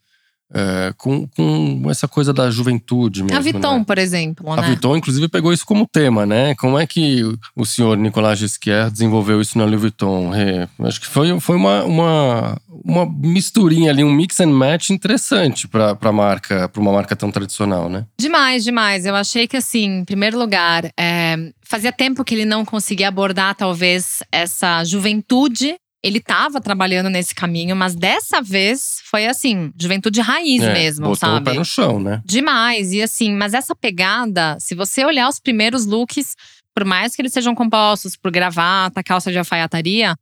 é, 0.52 0.92
com, 0.96 1.26
com 1.28 1.82
essa 1.90 2.08
coisa 2.08 2.32
da 2.32 2.50
juventude 2.50 3.22
mesmo. 3.22 3.38
a 3.38 3.40
Vuitton, 3.40 3.78
né? 3.78 3.84
por 3.86 3.98
exemplo, 3.98 4.52
A 4.52 4.56
né? 4.56 4.66
Vuitton, 4.68 4.96
inclusive, 4.96 5.28
pegou 5.28 5.52
isso 5.52 5.64
como 5.64 5.86
tema, 5.86 6.26
né? 6.26 6.54
Como 6.56 6.78
é 6.78 6.86
que 6.86 7.22
o 7.54 7.64
senhor 7.64 7.96
Nicolas 7.96 8.38
Gisquet 8.38 8.90
desenvolveu 8.90 9.40
isso 9.40 9.56
na 9.56 9.64
Louis 9.64 9.80
Vuitton? 9.80 10.34
É, 10.34 10.68
acho 10.80 11.00
que 11.00 11.06
foi, 11.06 11.38
foi 11.38 11.56
uma, 11.56 11.84
uma, 11.84 12.60
uma 12.68 13.06
misturinha 13.06 13.90
ali, 13.90 14.02
um 14.02 14.12
mix 14.12 14.40
and 14.40 14.48
match 14.48 14.90
interessante 14.90 15.68
para 15.68 15.96
a 16.00 16.12
marca, 16.12 16.68
para 16.68 16.80
uma 16.80 16.92
marca 16.92 17.14
tão 17.14 17.30
tradicional, 17.30 17.88
né? 17.88 18.06
Demais, 18.18 18.64
demais. 18.64 19.06
Eu 19.06 19.14
achei 19.14 19.46
que, 19.46 19.56
assim, 19.56 20.00
em 20.00 20.04
primeiro 20.04 20.38
lugar, 20.38 20.90
é, 20.98 21.36
fazia 21.62 21.92
tempo 21.92 22.24
que 22.24 22.34
ele 22.34 22.44
não 22.44 22.64
conseguia 22.64 23.08
abordar, 23.08 23.54
talvez, 23.54 24.22
essa 24.32 24.82
juventude. 24.84 25.76
Ele 26.02 26.18
estava 26.18 26.60
trabalhando 26.60 27.10
nesse 27.10 27.34
caminho, 27.34 27.76
mas 27.76 27.94
dessa 27.94 28.40
vez 28.40 29.00
foi 29.10 29.26
assim, 29.26 29.70
juventude 29.78 30.20
raiz 30.20 30.62
É, 30.62 30.72
mesmo, 30.72 31.08
botou 31.08 31.28
o 31.28 31.32
sabe? 31.34 31.50
pé 31.50 31.54
no 31.58 31.64
chão, 31.64 32.00
né? 32.00 32.22
Demais. 32.24 32.92
E 32.92 33.02
assim, 33.02 33.34
mas 33.34 33.52
essa 33.52 33.74
pegada, 33.74 34.56
se 34.58 34.74
você 34.74 35.04
olhar 35.04 35.28
os 35.28 35.38
primeiros 35.38 35.84
looks, 35.84 36.34
por 36.74 36.86
mais 36.86 37.14
que 37.14 37.20
eles 37.20 37.32
sejam 37.32 37.54
compostos 37.54 38.16
por 38.16 38.30
gravata, 38.30 39.02
calça 39.02 39.30
de 39.30 39.38
alfaiataria, 39.38 40.16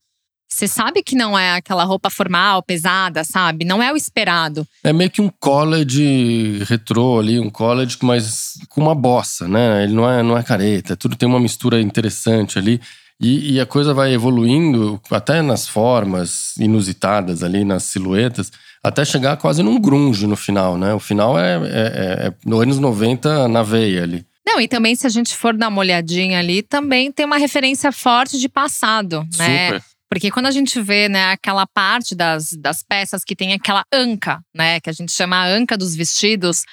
você 0.50 0.66
sabe 0.66 1.02
que 1.02 1.14
não 1.14 1.38
é 1.38 1.56
aquela 1.56 1.84
roupa 1.84 2.08
formal, 2.08 2.62
pesada, 2.62 3.22
sabe? 3.22 3.64
Não 3.66 3.82
é 3.82 3.92
o 3.92 3.96
esperado. 3.96 4.66
É 4.82 4.92
meio 4.92 5.10
que 5.10 5.20
um 5.20 5.30
college 5.38 6.64
retrô 6.64 7.20
ali, 7.20 7.38
um 7.38 7.50
college 7.50 7.98
mas 8.02 8.54
com 8.68 8.80
uma 8.80 8.94
bossa, 8.94 9.46
né? 9.46 9.84
Ele 9.84 9.92
não 9.92 10.10
é, 10.10 10.22
não 10.22 10.36
é 10.36 10.42
careta, 10.42 10.96
tudo 10.96 11.16
tem 11.16 11.28
uma 11.28 11.38
mistura 11.38 11.80
interessante 11.80 12.58
ali. 12.58 12.80
E, 13.20 13.54
e, 13.54 13.60
a 13.60 13.66
coisa 13.66 13.92
vai 13.92 14.14
evoluindo 14.14 15.00
até 15.10 15.42
nas 15.42 15.66
formas 15.66 16.56
inusitadas 16.56 17.42
ali, 17.42 17.64
nas 17.64 17.82
silhuetas, 17.82 18.52
até 18.82 19.04
chegar 19.04 19.36
quase 19.36 19.60
num 19.60 19.80
grunge 19.80 20.24
no 20.24 20.36
final, 20.36 20.78
né? 20.78 20.94
O 20.94 21.00
final 21.00 21.36
é, 21.36 21.54
é, 21.54 21.66
é, 21.66 22.26
é 22.28 22.34
no 22.46 22.60
anos 22.60 22.78
90 22.78 23.48
na 23.48 23.64
veia 23.64 24.04
ali. 24.04 24.24
Não, 24.46 24.60
e 24.60 24.68
também 24.68 24.94
se 24.94 25.06
a 25.06 25.10
gente 25.10 25.36
for 25.36 25.52
dar 25.56 25.68
uma 25.68 25.80
olhadinha 25.80 26.38
ali, 26.38 26.62
também 26.62 27.10
tem 27.10 27.26
uma 27.26 27.38
referência 27.38 27.90
forte 27.90 28.38
de 28.38 28.48
passado, 28.48 29.26
né? 29.36 29.66
Super. 29.66 29.84
Porque 30.10 30.30
quando 30.30 30.46
a 30.46 30.50
gente 30.50 30.80
vê, 30.80 31.08
né, 31.08 31.32
aquela 31.32 31.66
parte 31.66 32.14
das, 32.14 32.52
das 32.52 32.82
peças 32.82 33.24
que 33.24 33.36
tem 33.36 33.52
aquela 33.52 33.84
anca, 33.92 34.40
né, 34.54 34.80
que 34.80 34.88
a 34.88 34.92
gente 34.92 35.12
chama 35.12 35.36
a 35.36 35.46
anca 35.46 35.76
dos 35.76 35.94
vestidos, 35.94 36.64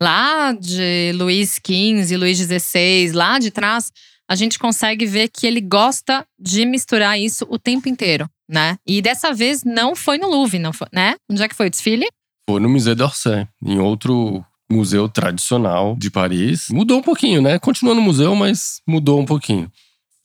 lá 0.00 0.52
de 0.52 1.12
Luís 1.14 1.54
XV, 1.54 2.16
Luís 2.16 2.38
XVI, 2.38 3.10
lá 3.12 3.38
de 3.38 3.50
trás, 3.50 3.90
a 4.28 4.34
gente 4.34 4.58
consegue 4.58 5.06
ver 5.06 5.28
que 5.28 5.46
ele 5.46 5.60
gosta 5.60 6.26
de 6.38 6.64
misturar 6.64 7.18
isso 7.18 7.46
o 7.48 7.58
tempo 7.58 7.88
inteiro, 7.88 8.28
né? 8.48 8.76
E 8.86 9.02
dessa 9.02 9.32
vez 9.32 9.62
não 9.64 9.94
foi 9.94 10.18
no 10.18 10.28
Louvre, 10.28 10.58
não 10.58 10.72
foi, 10.72 10.88
né? 10.92 11.14
Onde 11.30 11.42
é 11.42 11.48
que 11.48 11.54
foi 11.54 11.66
o 11.66 11.70
desfile? 11.70 12.06
Foi 12.48 12.60
no 12.60 12.68
Musée 12.68 12.94
d'Orsay, 12.94 13.46
em 13.64 13.78
outro 13.78 14.44
museu 14.70 15.08
tradicional 15.08 15.96
de 15.96 16.10
Paris. 16.10 16.68
Mudou 16.70 16.98
um 16.98 17.02
pouquinho, 17.02 17.40
né? 17.40 17.58
Continua 17.58 17.94
no 17.94 18.02
museu, 18.02 18.34
mas 18.34 18.80
mudou 18.86 19.20
um 19.20 19.24
pouquinho. 19.24 19.70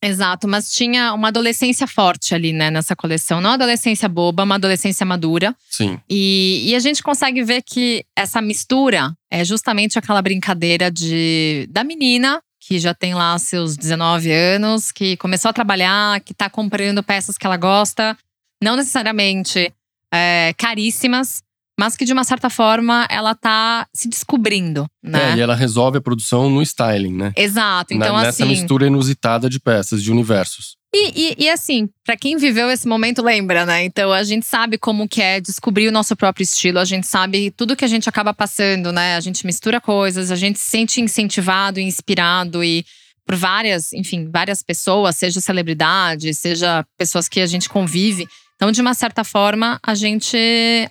Exato, 0.01 0.47
mas 0.47 0.71
tinha 0.71 1.13
uma 1.13 1.27
adolescência 1.27 1.85
forte 1.85 2.33
ali, 2.33 2.53
né, 2.53 2.71
nessa 2.71 2.95
coleção. 2.95 3.41
Não 3.41 3.51
adolescência 3.51 4.07
boba, 4.07 4.43
uma 4.43 4.55
adolescência 4.55 5.05
madura. 5.05 5.53
Sim. 5.69 5.99
E, 6.09 6.63
e 6.67 6.75
a 6.75 6.79
gente 6.79 7.03
consegue 7.03 7.43
ver 7.43 7.61
que 7.61 8.05
essa 8.15 8.41
mistura 8.41 9.13
é 9.29 9.43
justamente 9.43 9.99
aquela 9.99 10.21
brincadeira 10.21 10.89
de 10.89 11.67
da 11.69 11.83
menina 11.83 12.41
que 12.59 12.79
já 12.79 12.93
tem 12.93 13.13
lá 13.13 13.37
seus 13.39 13.77
19 13.77 14.31
anos, 14.31 14.91
que 14.91 15.15
começou 15.17 15.49
a 15.49 15.53
trabalhar, 15.53 16.19
que 16.21 16.33
está 16.33 16.49
comprando 16.49 17.01
peças 17.01 17.37
que 17.37 17.45
ela 17.45 17.57
gosta, 17.57 18.17
não 18.61 18.75
necessariamente 18.75 19.73
é, 20.13 20.53
caríssimas, 20.57 21.41
mas 21.79 21.95
que 21.95 22.03
de 22.03 22.11
uma 22.11 22.25
certa 22.25 22.49
forma 22.49 23.07
ela 23.09 23.33
tá 23.33 23.87
se 23.93 24.09
descobrindo, 24.09 24.85
né? 25.01 25.31
É, 25.31 25.37
e 25.37 25.39
ela 25.39 25.55
resolve 25.55 25.97
a 25.97 26.01
produção 26.01 26.49
no 26.49 26.61
styling, 26.61 27.13
né? 27.13 27.31
Exato. 27.37 27.93
Então, 27.93 28.17
Na, 28.17 28.23
nessa 28.23 28.43
assim. 28.43 28.51
mistura 28.51 28.87
inusitada 28.87 29.49
de 29.49 29.61
peças, 29.61 30.03
de 30.03 30.11
universos. 30.11 30.77
E, 30.93 31.11
e, 31.15 31.45
e, 31.45 31.49
assim, 31.49 31.87
para 32.03 32.17
quem 32.17 32.35
viveu 32.35 32.69
esse 32.69 32.85
momento, 32.85 33.21
lembra, 33.21 33.65
né? 33.65 33.85
Então 33.85 34.11
a 34.11 34.23
gente 34.23 34.45
sabe 34.45 34.77
como 34.77 35.07
que 35.07 35.21
é 35.21 35.39
descobrir 35.39 35.87
o 35.87 35.91
nosso 35.91 36.17
próprio 36.17 36.43
estilo, 36.43 36.79
a 36.79 36.85
gente 36.85 37.07
sabe 37.07 37.49
tudo 37.51 37.77
que 37.77 37.85
a 37.85 37.87
gente 37.87 38.09
acaba 38.09 38.33
passando, 38.33 38.91
né? 38.91 39.15
A 39.15 39.19
gente 39.21 39.45
mistura 39.45 39.79
coisas, 39.79 40.31
a 40.31 40.35
gente 40.35 40.59
se 40.59 40.65
sente 40.65 40.99
incentivado 40.99 41.79
e 41.79 41.83
inspirado 41.83 42.61
e 42.61 42.83
por 43.25 43.35
várias, 43.35 43.93
enfim, 43.93 44.27
várias 44.29 44.61
pessoas, 44.61 45.15
seja 45.15 45.39
celebridades, 45.39 46.39
seja 46.39 46.83
pessoas 46.97 47.29
que 47.29 47.39
a 47.39 47.45
gente 47.45 47.69
convive. 47.69 48.27
Então, 48.59 48.73
de 48.73 48.81
uma 48.81 48.93
certa 48.93 49.23
forma, 49.23 49.79
a 49.81 49.95
gente 49.95 50.37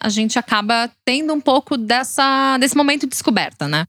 a 0.01 0.09
gente 0.09 0.39
acaba 0.39 0.91
tendo 1.05 1.35
um 1.35 1.41
pouco 1.41 1.77
dessa 1.77 2.57
desse 2.57 2.75
momento 2.75 3.03
de 3.03 3.09
descoberta, 3.09 3.69
né? 3.69 3.85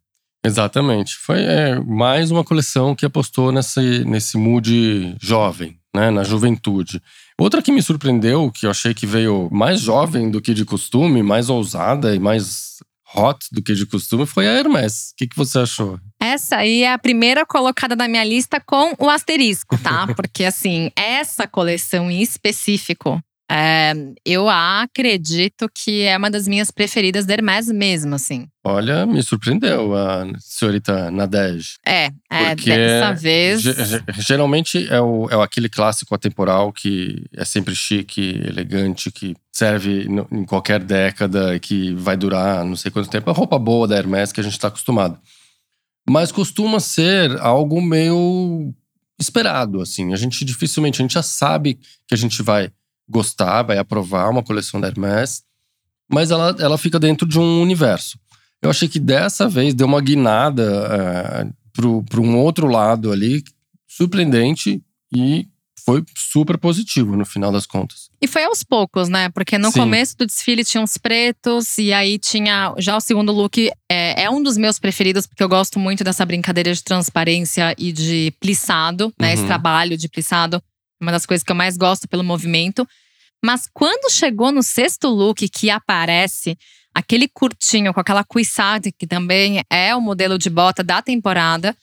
Exatamente. 0.45 1.15
Foi 1.15 1.41
é, 1.41 1.79
mais 1.79 2.29
uma 2.29 2.43
coleção 2.43 2.93
que 2.93 3.05
apostou 3.05 3.53
nesse, 3.53 4.03
nesse 4.03 4.37
mood 4.37 5.15
jovem, 5.21 5.79
né, 5.95 6.11
na 6.11 6.23
juventude. 6.23 7.01
Outra 7.39 7.61
que 7.61 7.71
me 7.71 7.81
surpreendeu, 7.81 8.51
que 8.51 8.65
eu 8.65 8.69
achei 8.69 8.93
que 8.93 9.05
veio 9.05 9.49
mais 9.49 9.79
jovem 9.79 10.29
do 10.29 10.41
que 10.41 10.53
de 10.53 10.65
costume, 10.65 11.23
mais 11.23 11.49
ousada 11.49 12.13
e 12.13 12.19
mais 12.19 12.79
hot 13.15 13.47
do 13.49 13.61
que 13.61 13.73
de 13.73 13.85
costume, 13.85 14.25
foi 14.25 14.45
a 14.45 14.51
Hermès. 14.51 15.11
O 15.11 15.15
que, 15.17 15.27
que 15.27 15.37
você 15.37 15.59
achou? 15.59 15.97
Essa 16.21 16.57
aí 16.57 16.83
é 16.83 16.91
a 16.91 16.99
primeira 16.99 17.45
colocada 17.45 17.95
na 17.95 18.09
minha 18.09 18.25
lista 18.25 18.59
com 18.59 18.93
o 18.99 19.09
asterisco, 19.09 19.77
tá? 19.77 20.05
Porque 20.15 20.43
assim, 20.43 20.91
essa 20.95 21.47
coleção 21.47 22.11
em 22.11 22.21
específico, 22.21 23.21
é, 23.51 23.93
eu 24.23 24.47
acredito 24.47 25.67
que 25.73 26.03
é 26.03 26.15
uma 26.15 26.29
das 26.29 26.47
minhas 26.47 26.69
preferidas 26.69 27.25
da 27.25 27.33
Hermès 27.33 27.67
mesmo, 27.67 28.13
assim. 28.13 28.47
Olha, 28.63 29.07
me 29.07 29.23
surpreendeu 29.23 29.95
a 29.95 30.27
senhorita 30.37 31.09
Nadege. 31.09 31.77
É, 31.83 32.11
é 32.29 32.53
dessa 32.55 33.13
vez. 33.13 33.63
Geralmente 34.19 34.87
é, 34.87 35.01
o, 35.01 35.27
é 35.31 35.43
aquele 35.43 35.67
clássico 35.67 36.13
atemporal 36.13 36.71
que 36.71 37.25
é 37.35 37.43
sempre 37.43 37.75
chique, 37.75 38.39
elegante, 38.45 39.11
que 39.11 39.35
serve 39.51 40.07
em 40.31 40.45
qualquer 40.45 40.83
década 40.83 41.55
e 41.55 41.59
que 41.59 41.95
vai 41.95 42.15
durar 42.15 42.63
não 42.63 42.75
sei 42.75 42.91
quanto 42.91 43.09
tempo. 43.09 43.31
É 43.31 43.33
roupa 43.33 43.57
boa 43.57 43.87
da 43.87 43.97
Hermès 43.97 44.31
que 44.31 44.41
a 44.41 44.43
gente 44.43 44.53
está 44.53 44.67
acostumado. 44.67 45.17
Mas 46.07 46.31
costuma 46.31 46.79
ser 46.79 47.35
algo 47.39 47.81
meio 47.81 48.71
esperado, 49.19 49.81
assim. 49.81 50.13
A 50.13 50.15
gente 50.15 50.45
dificilmente, 50.45 51.01
a 51.01 51.03
gente 51.03 51.13
já 51.13 51.23
sabe 51.23 51.79
que 52.07 52.13
a 52.13 52.17
gente 52.17 52.43
vai 52.43 52.71
gostar, 53.09 53.63
vai 53.63 53.77
aprovar 53.77 54.29
uma 54.29 54.43
coleção 54.43 54.79
da 54.79 54.87
Hermès, 54.87 55.43
mas 56.09 56.31
ela, 56.31 56.55
ela 56.59 56.77
fica 56.77 56.99
dentro 56.99 57.27
de 57.27 57.39
um 57.39 57.61
universo. 57.61 58.19
Eu 58.61 58.69
achei 58.69 58.87
que 58.87 58.99
dessa 58.99 59.47
vez 59.47 59.73
deu 59.73 59.87
uma 59.87 60.01
guinada 60.01 60.63
é, 60.91 61.47
para 61.73 62.21
um 62.21 62.37
outro 62.37 62.67
lado 62.67 63.11
ali, 63.11 63.43
surpreendente 63.87 64.81
e 65.15 65.47
foi 65.85 66.03
super 66.15 66.57
positivo 66.57 67.15
no 67.15 67.25
final 67.25 67.51
das 67.51 67.65
contas. 67.65 68.09
E 68.21 68.27
foi 68.27 68.43
aos 68.43 68.63
poucos, 68.63 69.09
né? 69.09 69.29
Porque 69.29 69.57
no 69.57 69.71
Sim. 69.71 69.79
começo 69.79 70.17
do 70.17 70.25
desfile 70.25 70.63
tinha 70.63 70.83
uns 70.83 70.97
pretos, 70.97 71.77
e 71.77 71.91
aí 71.91 72.19
tinha. 72.19 72.75
Já 72.77 72.95
o 72.95 73.01
segundo 73.01 73.31
look 73.31 73.71
é, 73.89 74.23
é, 74.23 74.29
um 74.29 74.43
dos 74.43 74.57
meus 74.57 74.77
preferidos, 74.77 75.25
porque 75.25 75.41
eu 75.41 75.49
gosto 75.49 75.79
muito 75.79 76.03
dessa 76.03 76.25
brincadeira 76.25 76.73
de 76.73 76.83
transparência 76.83 77.73
e 77.77 77.91
de 77.91 78.33
plissado, 78.39 79.11
né? 79.19 79.29
Uhum. 79.29 79.33
Esse 79.33 79.45
trabalho 79.45 79.97
de 79.97 80.07
plissado 80.07 80.61
uma 80.99 81.11
das 81.11 81.25
coisas 81.25 81.43
que 81.43 81.51
eu 81.51 81.55
mais 81.55 81.77
gosto 81.77 82.07
pelo 82.07 82.23
movimento. 82.23 82.87
Mas 83.43 83.67
quando 83.73 84.11
chegou 84.11 84.51
no 84.51 84.61
sexto 84.61 85.07
look 85.07 85.47
que 85.49 85.69
aparece 85.69 86.57
aquele 86.93 87.27
curtinho 87.27 87.93
com 87.93 87.99
aquela 87.99 88.23
cuissade, 88.23 88.91
que 88.91 89.07
também 89.07 89.61
é 89.69 89.95
o 89.95 90.01
modelo 90.01 90.37
de 90.37 90.49
bota 90.49 90.83
da 90.83 91.01
temporada, 91.01 91.75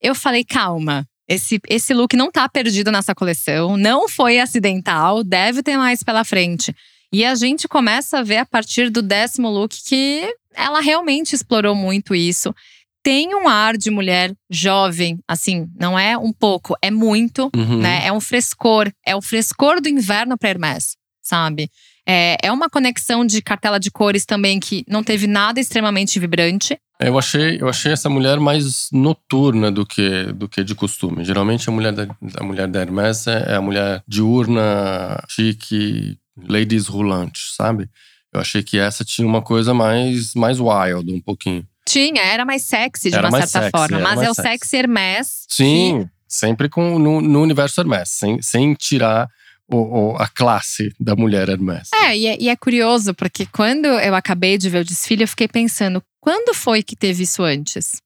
eu 0.00 0.14
falei: 0.14 0.44
calma, 0.44 1.06
esse, 1.28 1.60
esse 1.68 1.94
look 1.94 2.14
não 2.16 2.30
tá 2.30 2.48
perdido 2.48 2.90
nessa 2.90 3.14
coleção, 3.14 3.76
não 3.76 4.08
foi 4.08 4.38
acidental, 4.38 5.24
deve 5.24 5.62
ter 5.62 5.76
mais 5.76 6.02
pela 6.02 6.24
frente. 6.24 6.74
E 7.12 7.24
a 7.24 7.34
gente 7.34 7.68
começa 7.68 8.18
a 8.18 8.22
ver 8.22 8.38
a 8.38 8.46
partir 8.46 8.90
do 8.90 9.02
décimo 9.02 9.48
look 9.48 9.76
que 9.86 10.34
ela 10.54 10.80
realmente 10.80 11.34
explorou 11.34 11.74
muito 11.74 12.14
isso 12.14 12.54
tem 13.02 13.34
um 13.34 13.48
ar 13.48 13.76
de 13.76 13.90
mulher 13.90 14.32
jovem, 14.50 15.18
assim, 15.26 15.68
não 15.78 15.98
é 15.98 16.16
um 16.16 16.32
pouco, 16.32 16.76
é 16.80 16.90
muito, 16.90 17.50
uhum. 17.54 17.78
né? 17.78 18.06
É 18.06 18.12
um 18.12 18.20
frescor, 18.20 18.90
é 19.04 19.16
o 19.16 19.20
frescor 19.20 19.80
do 19.80 19.88
inverno 19.88 20.38
para 20.38 20.50
Hermès, 20.50 20.96
sabe? 21.20 21.68
É, 22.06 22.36
é 22.42 22.52
uma 22.52 22.68
conexão 22.68 23.24
de 23.24 23.40
cartela 23.40 23.78
de 23.78 23.90
cores 23.90 24.24
também 24.24 24.58
que 24.58 24.84
não 24.88 25.02
teve 25.02 25.26
nada 25.26 25.60
extremamente 25.60 26.18
vibrante. 26.18 26.76
Eu 27.00 27.18
achei, 27.18 27.60
eu 27.60 27.68
achei 27.68 27.92
essa 27.92 28.08
mulher 28.08 28.38
mais 28.38 28.88
noturna 28.92 29.70
do 29.70 29.84
que, 29.84 30.32
do 30.32 30.48
que 30.48 30.62
de 30.62 30.74
costume. 30.74 31.24
Geralmente 31.24 31.68
a 31.68 31.72
mulher 31.72 31.92
da, 31.92 32.06
a 32.36 32.44
mulher 32.44 32.68
da 32.68 32.80
Hermès 32.80 33.26
é, 33.26 33.52
é 33.52 33.54
a 33.54 33.60
mulher 33.60 34.02
diurna, 34.06 35.22
chique, 35.28 36.16
ladies 36.48 36.86
roulantes, 36.86 37.54
sabe? 37.56 37.88
Eu 38.32 38.40
achei 38.40 38.62
que 38.62 38.78
essa 38.78 39.04
tinha 39.04 39.26
uma 39.26 39.42
coisa 39.42 39.74
mais, 39.74 40.34
mais 40.34 40.58
wild, 40.58 41.12
um 41.12 41.20
pouquinho. 41.20 41.66
Tinha, 41.86 42.22
era 42.22 42.44
mais 42.44 42.62
sexy 42.62 43.10
de 43.10 43.16
era 43.16 43.28
uma 43.28 43.38
certa 43.38 43.60
sexy, 43.60 43.70
forma. 43.70 43.98
Mas 43.98 44.22
é 44.22 44.30
o 44.30 44.34
sexy, 44.34 44.76
Hermès. 44.76 45.46
Sim, 45.48 46.04
que… 46.04 46.10
sempre 46.28 46.68
com, 46.68 46.98
no, 46.98 47.20
no, 47.20 47.42
universo 47.42 47.80
Hermès, 47.80 48.08
sem, 48.08 48.40
sem 48.40 48.74
tirar 48.74 49.28
o, 49.68 49.76
o, 50.12 50.16
a 50.16 50.28
classe 50.28 50.92
da 50.98 51.16
mulher 51.16 51.48
Hermès. 51.48 51.90
É 51.94 52.16
e, 52.16 52.26
é, 52.26 52.36
e 52.40 52.48
é 52.48 52.56
curioso, 52.56 53.14
porque 53.14 53.46
quando 53.46 53.86
eu 53.86 54.14
acabei 54.14 54.56
de 54.56 54.68
ver 54.70 54.82
o 54.82 54.84
desfile, 54.84 55.24
eu 55.24 55.28
fiquei 55.28 55.48
pensando, 55.48 56.02
quando 56.20 56.54
foi 56.54 56.82
que 56.82 56.94
teve 56.94 57.24
isso 57.24 57.42
antes? 57.42 58.00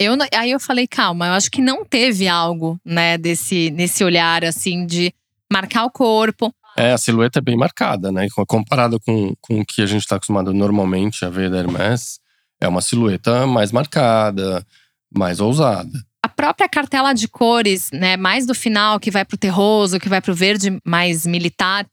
Eu, 0.00 0.16
aí 0.32 0.50
eu 0.52 0.60
falei, 0.60 0.86
calma, 0.86 1.26
eu 1.26 1.32
acho 1.32 1.50
que 1.50 1.60
não 1.60 1.84
teve 1.84 2.28
algo, 2.28 2.80
né, 2.84 3.18
desse, 3.18 3.70
nesse 3.70 4.04
olhar 4.04 4.44
assim 4.44 4.86
de 4.86 5.12
marcar 5.52 5.84
o 5.84 5.90
corpo. 5.90 6.52
É, 6.76 6.92
a 6.92 6.98
silhueta 6.98 7.40
é 7.40 7.42
bem 7.42 7.56
marcada, 7.56 8.12
né? 8.12 8.28
Comparado 8.46 9.00
com, 9.00 9.34
com 9.40 9.60
o 9.60 9.66
que 9.66 9.82
a 9.82 9.86
gente 9.86 10.02
está 10.02 10.14
acostumado 10.14 10.54
normalmente 10.54 11.24
a 11.24 11.28
ver 11.28 11.50
da 11.50 11.58
Hermès, 11.58 12.20
é 12.60 12.68
uma 12.68 12.80
silhueta 12.80 13.46
mais 13.46 13.72
marcada, 13.72 14.66
mais 15.14 15.40
ousada. 15.40 15.90
A 16.22 16.28
própria 16.28 16.68
cartela 16.68 17.12
de 17.12 17.28
cores, 17.28 17.90
né, 17.92 18.16
mais 18.16 18.44
do 18.46 18.54
final, 18.54 18.98
que 18.98 19.10
vai 19.10 19.24
pro 19.24 19.36
terroso, 19.36 20.00
que 20.00 20.08
vai 20.08 20.20
pro 20.20 20.34
verde 20.34 20.78
mais 20.84 21.24
militar, 21.24 21.86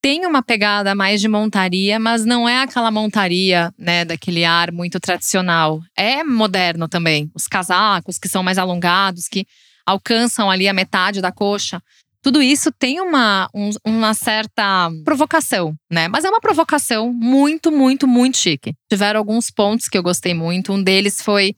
tem 0.00 0.26
uma 0.26 0.42
pegada 0.42 0.94
mais 0.94 1.20
de 1.20 1.28
montaria, 1.28 1.98
mas 1.98 2.24
não 2.24 2.48
é 2.48 2.62
aquela 2.62 2.90
montaria, 2.90 3.72
né, 3.76 4.04
daquele 4.04 4.44
ar 4.44 4.70
muito 4.70 5.00
tradicional. 5.00 5.80
É 5.96 6.22
moderno 6.22 6.88
também. 6.88 7.30
Os 7.34 7.48
casacos 7.48 8.18
que 8.18 8.28
são 8.28 8.42
mais 8.42 8.58
alongados, 8.58 9.26
que 9.28 9.46
alcançam 9.84 10.50
ali 10.50 10.68
a 10.68 10.72
metade 10.72 11.20
da 11.20 11.32
coxa. 11.32 11.82
Tudo 12.28 12.42
isso 12.42 12.70
tem 12.70 13.00
uma, 13.00 13.48
um, 13.54 13.70
uma 13.86 14.12
certa 14.12 14.90
provocação, 15.02 15.74
né? 15.90 16.08
Mas 16.08 16.26
é 16.26 16.28
uma 16.28 16.42
provocação 16.42 17.10
muito, 17.10 17.72
muito, 17.72 18.06
muito 18.06 18.36
chique. 18.36 18.74
Tiveram 18.86 19.18
alguns 19.18 19.50
pontos 19.50 19.88
que 19.88 19.96
eu 19.96 20.02
gostei 20.02 20.34
muito. 20.34 20.70
Um 20.70 20.82
deles 20.82 21.22
foi 21.22 21.54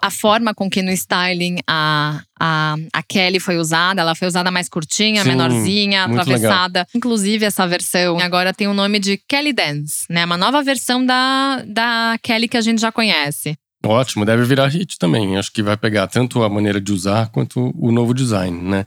a 0.00 0.10
forma 0.12 0.54
com 0.54 0.70
que 0.70 0.82
no 0.82 0.92
styling 0.92 1.56
a, 1.66 2.22
a, 2.38 2.76
a 2.92 3.02
Kelly 3.02 3.40
foi 3.40 3.58
usada. 3.58 4.02
Ela 4.02 4.14
foi 4.14 4.28
usada 4.28 4.52
mais 4.52 4.68
curtinha, 4.68 5.24
Sim, 5.24 5.30
menorzinha, 5.30 6.04
atravessada. 6.04 6.78
Legal. 6.78 6.86
Inclusive, 6.94 7.44
essa 7.44 7.66
versão 7.66 8.20
agora 8.20 8.54
tem 8.54 8.68
o 8.68 8.74
nome 8.74 9.00
de 9.00 9.20
Kelly 9.28 9.52
Dance, 9.52 10.06
né? 10.08 10.24
Uma 10.24 10.36
nova 10.36 10.62
versão 10.62 11.04
da, 11.04 11.64
da 11.66 12.16
Kelly 12.22 12.46
que 12.46 12.56
a 12.56 12.60
gente 12.60 12.80
já 12.80 12.92
conhece. 12.92 13.58
Ótimo, 13.84 14.24
deve 14.24 14.44
virar 14.44 14.68
hit 14.68 14.96
também. 14.96 15.36
Acho 15.36 15.52
que 15.52 15.60
vai 15.60 15.76
pegar 15.76 16.06
tanto 16.06 16.44
a 16.44 16.48
maneira 16.48 16.80
de 16.80 16.92
usar 16.92 17.30
quanto 17.30 17.72
o 17.76 17.90
novo 17.90 18.14
design, 18.14 18.62
né? 18.62 18.86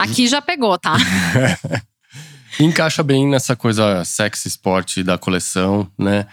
Aqui 0.00 0.26
já 0.26 0.40
pegou, 0.40 0.78
tá? 0.78 0.96
Encaixa 2.58 3.02
bem 3.02 3.28
nessa 3.28 3.54
coisa 3.54 4.02
sexy 4.04 4.48
sport 4.48 4.98
da 4.98 5.18
coleção, 5.18 5.90
né? 5.98 6.26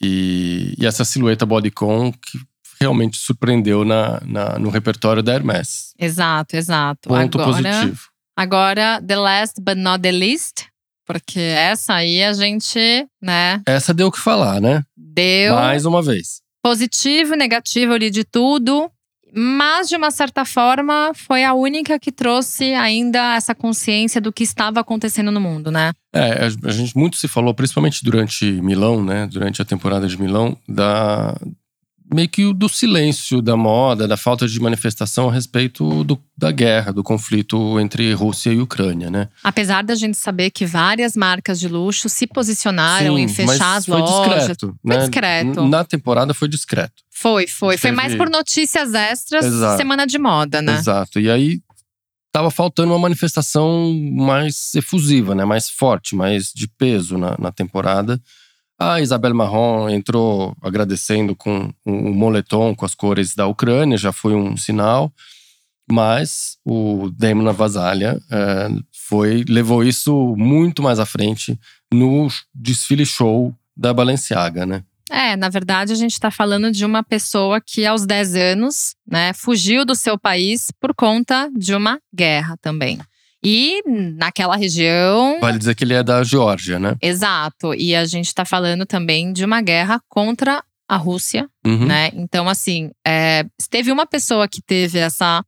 E, 0.00 0.74
e 0.78 0.86
essa 0.86 1.04
silhueta 1.04 1.44
bodycon 1.44 2.12
que 2.12 2.38
realmente 2.80 3.18
surpreendeu 3.18 3.84
na, 3.84 4.20
na, 4.24 4.58
no 4.58 4.70
repertório 4.70 5.22
da 5.22 5.34
Hermès. 5.34 5.92
Exato, 5.98 6.56
exato. 6.56 7.08
Ponto 7.08 7.40
agora, 7.40 7.62
positivo. 7.62 8.00
Agora, 8.36 9.02
the 9.04 9.16
last 9.16 9.60
but 9.60 9.76
not 9.76 10.00
the 10.00 10.12
least. 10.12 10.66
Porque 11.04 11.40
essa 11.40 11.94
aí 11.94 12.22
a 12.22 12.32
gente, 12.32 12.78
né? 13.20 13.60
Essa 13.66 13.92
deu 13.92 14.06
o 14.06 14.12
que 14.12 14.20
falar, 14.20 14.60
né? 14.60 14.84
Deu. 14.96 15.54
Mais 15.54 15.84
uma 15.84 16.02
vez. 16.02 16.40
Positivo, 16.62 17.34
negativo 17.34 17.94
ali 17.94 18.10
de 18.10 18.22
tudo. 18.24 18.88
Mas, 19.34 19.88
de 19.88 19.96
uma 19.96 20.10
certa 20.10 20.44
forma, 20.44 21.12
foi 21.14 21.44
a 21.44 21.54
única 21.54 21.98
que 21.98 22.10
trouxe 22.10 22.74
ainda 22.74 23.34
essa 23.34 23.54
consciência 23.54 24.20
do 24.20 24.32
que 24.32 24.42
estava 24.42 24.80
acontecendo 24.80 25.30
no 25.30 25.40
mundo, 25.40 25.70
né? 25.70 25.92
É, 26.12 26.46
a 26.64 26.70
gente 26.70 26.96
muito 26.96 27.16
se 27.16 27.28
falou, 27.28 27.54
principalmente 27.54 28.02
durante 28.02 28.44
Milão, 28.62 29.04
né? 29.04 29.26
Durante 29.26 29.60
a 29.60 29.64
temporada 29.64 30.06
de 30.06 30.20
Milão, 30.20 30.56
da, 30.66 31.36
meio 32.12 32.28
que 32.28 32.52
do 32.52 32.68
silêncio 32.68 33.42
da 33.42 33.56
moda, 33.56 34.08
da 34.08 34.16
falta 34.16 34.46
de 34.46 34.60
manifestação 34.60 35.28
a 35.28 35.32
respeito 35.32 36.04
do, 36.04 36.20
da 36.36 36.50
guerra, 36.50 36.92
do 36.92 37.02
conflito 37.02 37.78
entre 37.78 38.12
Rússia 38.12 38.50
e 38.52 38.60
Ucrânia, 38.60 39.10
né? 39.10 39.28
Apesar 39.42 39.82
da 39.82 39.94
gente 39.94 40.16
saber 40.16 40.50
que 40.50 40.64
várias 40.64 41.16
marcas 41.16 41.60
de 41.60 41.68
luxo 41.68 42.08
se 42.08 42.26
posicionaram 42.26 43.16
Sim, 43.16 43.22
em 43.22 43.28
fechar 43.28 43.76
as 43.76 43.86
foi 43.86 44.00
lojas. 44.00 44.38
Discreto, 44.38 44.66
foi 44.66 44.96
né? 44.96 44.98
discreto. 44.98 45.66
Na 45.66 45.84
temporada 45.84 46.32
foi 46.32 46.48
discreto. 46.48 47.02
Foi, 47.10 47.46
foi. 47.46 47.76
Foi 47.76 47.90
mais 47.90 48.14
por 48.14 48.30
notícias 48.30 48.94
extras, 48.94 49.44
Exato. 49.44 49.76
semana 49.76 50.06
de 50.06 50.18
moda, 50.18 50.62
né? 50.62 50.76
Exato. 50.78 51.18
E 51.18 51.30
aí 51.30 51.60
tava 52.32 52.50
faltando 52.50 52.92
uma 52.92 52.98
manifestação 52.98 53.92
mais 54.12 54.74
efusiva, 54.74 55.34
né? 55.34 55.44
Mais 55.44 55.68
forte, 55.68 56.14
mais 56.14 56.52
de 56.54 56.68
peso 56.68 57.18
na, 57.18 57.36
na 57.38 57.50
temporada. 57.50 58.20
A 58.78 59.00
Isabelle 59.00 59.34
Marron 59.34 59.90
entrou 59.90 60.56
agradecendo 60.62 61.34
com 61.34 61.72
o 61.84 62.14
moletom 62.14 62.74
com 62.74 62.84
as 62.86 62.94
cores 62.94 63.34
da 63.34 63.46
Ucrânia, 63.46 63.98
já 63.98 64.12
foi 64.12 64.34
um 64.34 64.56
sinal. 64.56 65.12
Mas 65.90 66.58
o 66.64 67.10
Damon 67.10 67.52
Vasalha 67.52 68.20
é, 68.30 68.68
foi, 68.92 69.44
levou 69.48 69.82
isso 69.82 70.34
muito 70.36 70.82
mais 70.82 70.98
à 70.98 71.06
frente 71.06 71.58
no 71.92 72.28
desfile 72.54 73.06
show 73.06 73.54
da 73.76 73.92
Balenciaga, 73.92 74.66
né? 74.66 74.84
É, 75.10 75.34
na 75.34 75.48
verdade, 75.48 75.92
a 75.92 75.96
gente 75.96 76.12
está 76.12 76.30
falando 76.30 76.70
de 76.70 76.84
uma 76.84 77.02
pessoa 77.02 77.60
que, 77.60 77.86
aos 77.86 78.04
10 78.04 78.34
anos, 78.34 78.94
né, 79.10 79.32
fugiu 79.32 79.84
do 79.86 79.94
seu 79.94 80.18
país 80.18 80.70
por 80.78 80.94
conta 80.94 81.50
de 81.56 81.74
uma 81.74 81.98
guerra 82.14 82.56
também. 82.60 82.98
E 83.44 83.82
naquela 84.16 84.56
região. 84.56 85.38
Vale 85.40 85.58
dizer 85.58 85.74
que 85.74 85.84
ele 85.84 85.94
é 85.94 86.02
da 86.02 86.22
Geórgia, 86.24 86.78
né? 86.78 86.96
Exato. 87.00 87.74
E 87.74 87.94
a 87.94 88.04
gente 88.04 88.26
está 88.26 88.44
falando 88.44 88.84
também 88.84 89.32
de 89.32 89.44
uma 89.44 89.60
guerra 89.60 90.00
contra 90.08 90.62
a 90.88 90.96
Rússia, 90.96 91.48
Uhum. 91.66 91.86
né? 91.86 92.10
Então, 92.14 92.48
assim, 92.48 92.90
é, 93.06 93.44
teve 93.70 93.92
uma 93.92 94.06
pessoa 94.06 94.48
que 94.48 94.60
teve 94.62 94.98
essa 94.98 95.44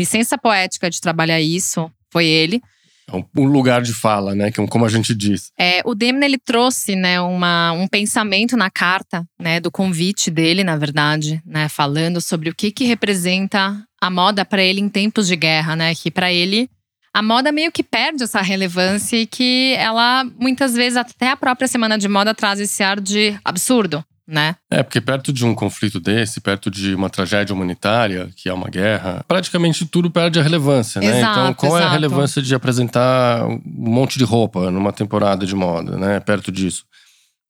licença 0.00 0.38
poética 0.38 0.88
de 0.88 1.00
trabalhar 1.00 1.40
isso, 1.40 1.90
foi 2.12 2.26
ele. 2.26 2.62
É 3.08 3.16
um, 3.16 3.24
um 3.36 3.44
lugar 3.46 3.82
de 3.82 3.92
fala, 3.92 4.34
né? 4.34 4.50
Que 4.50 4.60
é 4.60 4.66
como 4.66 4.84
a 4.84 4.88
gente 4.88 5.14
diz. 5.14 5.50
É, 5.58 5.80
o 5.84 5.94
Demna 5.94 6.24
ele 6.24 6.38
trouxe 6.38 6.96
né, 6.96 7.20
uma, 7.20 7.72
um 7.72 7.86
pensamento 7.86 8.56
na 8.56 8.70
carta, 8.70 9.24
né, 9.38 9.60
do 9.60 9.70
convite 9.70 10.30
dele, 10.30 10.64
na 10.64 10.76
verdade, 10.76 11.40
né, 11.46 11.68
falando 11.68 12.20
sobre 12.20 12.48
o 12.50 12.54
que, 12.54 12.70
que 12.72 12.84
representa 12.84 13.80
a 14.00 14.10
moda 14.10 14.44
para 14.44 14.62
ele 14.62 14.80
em 14.80 14.88
tempos 14.88 15.26
de 15.28 15.36
guerra, 15.36 15.76
né, 15.76 15.94
que 15.94 16.10
para 16.10 16.32
ele 16.32 16.68
a 17.16 17.22
moda 17.22 17.50
meio 17.50 17.72
que 17.72 17.82
perde 17.82 18.24
essa 18.24 18.42
relevância 18.42 19.16
e 19.16 19.26
que 19.26 19.74
ela 19.78 20.22
muitas 20.38 20.74
vezes 20.74 20.98
até 20.98 21.30
a 21.30 21.36
própria 21.36 21.66
semana 21.66 21.96
de 21.96 22.06
moda 22.08 22.34
traz 22.34 22.60
esse 22.60 22.82
ar 22.82 23.00
de 23.00 23.34
absurdo, 23.42 24.04
né? 24.28 24.54
É, 24.70 24.82
porque 24.82 25.00
perto 25.00 25.32
de 25.32 25.42
um 25.42 25.54
conflito 25.54 25.98
desse, 25.98 26.42
perto 26.42 26.70
de 26.70 26.94
uma 26.94 27.08
tragédia 27.08 27.54
humanitária, 27.54 28.28
que 28.36 28.50
é 28.50 28.52
uma 28.52 28.68
guerra, 28.68 29.24
praticamente 29.26 29.86
tudo 29.86 30.10
perde 30.10 30.38
a 30.38 30.42
relevância, 30.42 31.00
né? 31.00 31.20
Exato, 31.20 31.40
então, 31.40 31.54
qual 31.54 31.78
é 31.78 31.80
a 31.80 31.84
exato. 31.84 31.94
relevância 31.94 32.42
de 32.42 32.54
apresentar 32.54 33.46
um 33.46 33.62
monte 33.64 34.18
de 34.18 34.24
roupa 34.24 34.70
numa 34.70 34.92
temporada 34.92 35.46
de 35.46 35.54
moda, 35.54 35.96
né? 35.96 36.20
Perto 36.20 36.52
disso. 36.52 36.84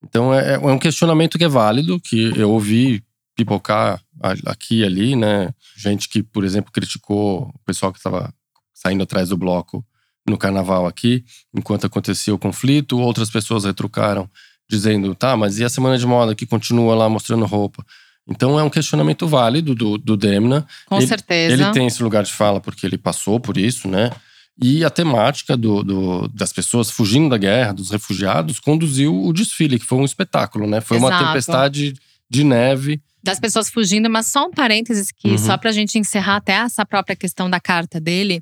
Então, 0.05 0.33
é, 0.33 0.55
é 0.55 0.59
um 0.59 0.79
questionamento 0.79 1.37
que 1.37 1.45
é 1.45 1.49
válido, 1.49 1.99
que 1.99 2.33
eu 2.39 2.53
ouvi 2.53 3.03
pipocar 3.35 4.01
aqui 4.47 4.79
e 4.79 4.85
ali, 4.85 5.17
né? 5.17 5.53
Gente 5.77 6.09
que, 6.09 6.23
por 6.23 6.45
exemplo, 6.45 6.71
criticou 6.71 7.53
o 7.53 7.59
pessoal 7.65 7.91
que 7.91 7.99
estava 7.99 8.33
saindo 8.77 9.03
atrás 9.03 9.31
do 9.31 9.37
bloco 9.37 9.85
no 10.29 10.37
carnaval 10.37 10.87
aqui, 10.87 11.25
enquanto 11.55 11.87
acontecia 11.87 12.35
o 12.35 12.39
conflito. 12.39 12.99
Outras 12.99 13.31
pessoas 13.31 13.65
retrucaram 13.65 14.29
dizendo, 14.69 15.15
tá, 15.15 15.37
mas 15.37 15.59
e 15.59 15.65
a 15.65 15.69
semana 15.69 15.97
de 15.97 16.05
moda 16.07 16.35
que 16.35 16.45
continua 16.45 16.95
lá 16.95 17.09
mostrando 17.09 17.47
roupa? 17.47 17.85
Então 18.29 18.59
é 18.59 18.63
um 18.65 18.69
questionamento 18.71 19.27
válido 19.29 19.73
do, 19.75 19.97
do 19.97 20.17
Demna. 20.17 20.67
Com 20.87 20.99
Ele- 20.99 21.07
certeza. 21.07 21.53
Ele 21.55 21.71
tem 21.73 21.87
esse 21.87 22.03
lugar 22.03 22.25
de 22.25 22.33
fala 22.33 22.61
porque 22.61 22.85
ele 22.85 22.99
passou 22.99 23.39
por 23.39 23.57
isso, 23.57 23.87
né? 23.89 24.11
E 24.61 24.85
a 24.85 24.91
temática 24.91 25.57
do, 25.57 25.85
do- 25.85 26.29
das 26.29 26.53
pessoas 26.53 26.91
fugindo 26.91 27.29
da 27.29 27.39
guerra, 27.39 27.73
dos 27.73 27.91
refugiados, 27.91 28.59
conduziu 28.59 29.15
o 29.25 29.33
desfile, 29.33 29.79
que 29.79 29.85
foi 29.87 29.99
um 29.99 30.05
espetáculo, 30.05 30.67
né? 30.67 30.81
Foi 30.81 30.99
uma 30.99 31.09
Exato. 31.09 31.25
tempestade 31.27 31.95
de 32.29 32.43
neve. 32.43 33.01
das 33.23 33.39
pessoas 33.41 33.69
fugindo, 33.69 34.09
mas 34.11 34.27
só 34.27 34.47
um 34.47 34.51
parênteses 34.53 35.11
que 35.13 35.31
Uhum. 35.33 35.39
só 35.39 35.57
pra 35.59 35.73
gente 35.73 35.99
encerrar 35.99 36.37
até 36.37 36.53
essa 36.55 36.85
própria 36.87 37.15
questão 37.17 37.51
da 37.51 37.59
carta 37.61 38.01
dele. 38.01 38.41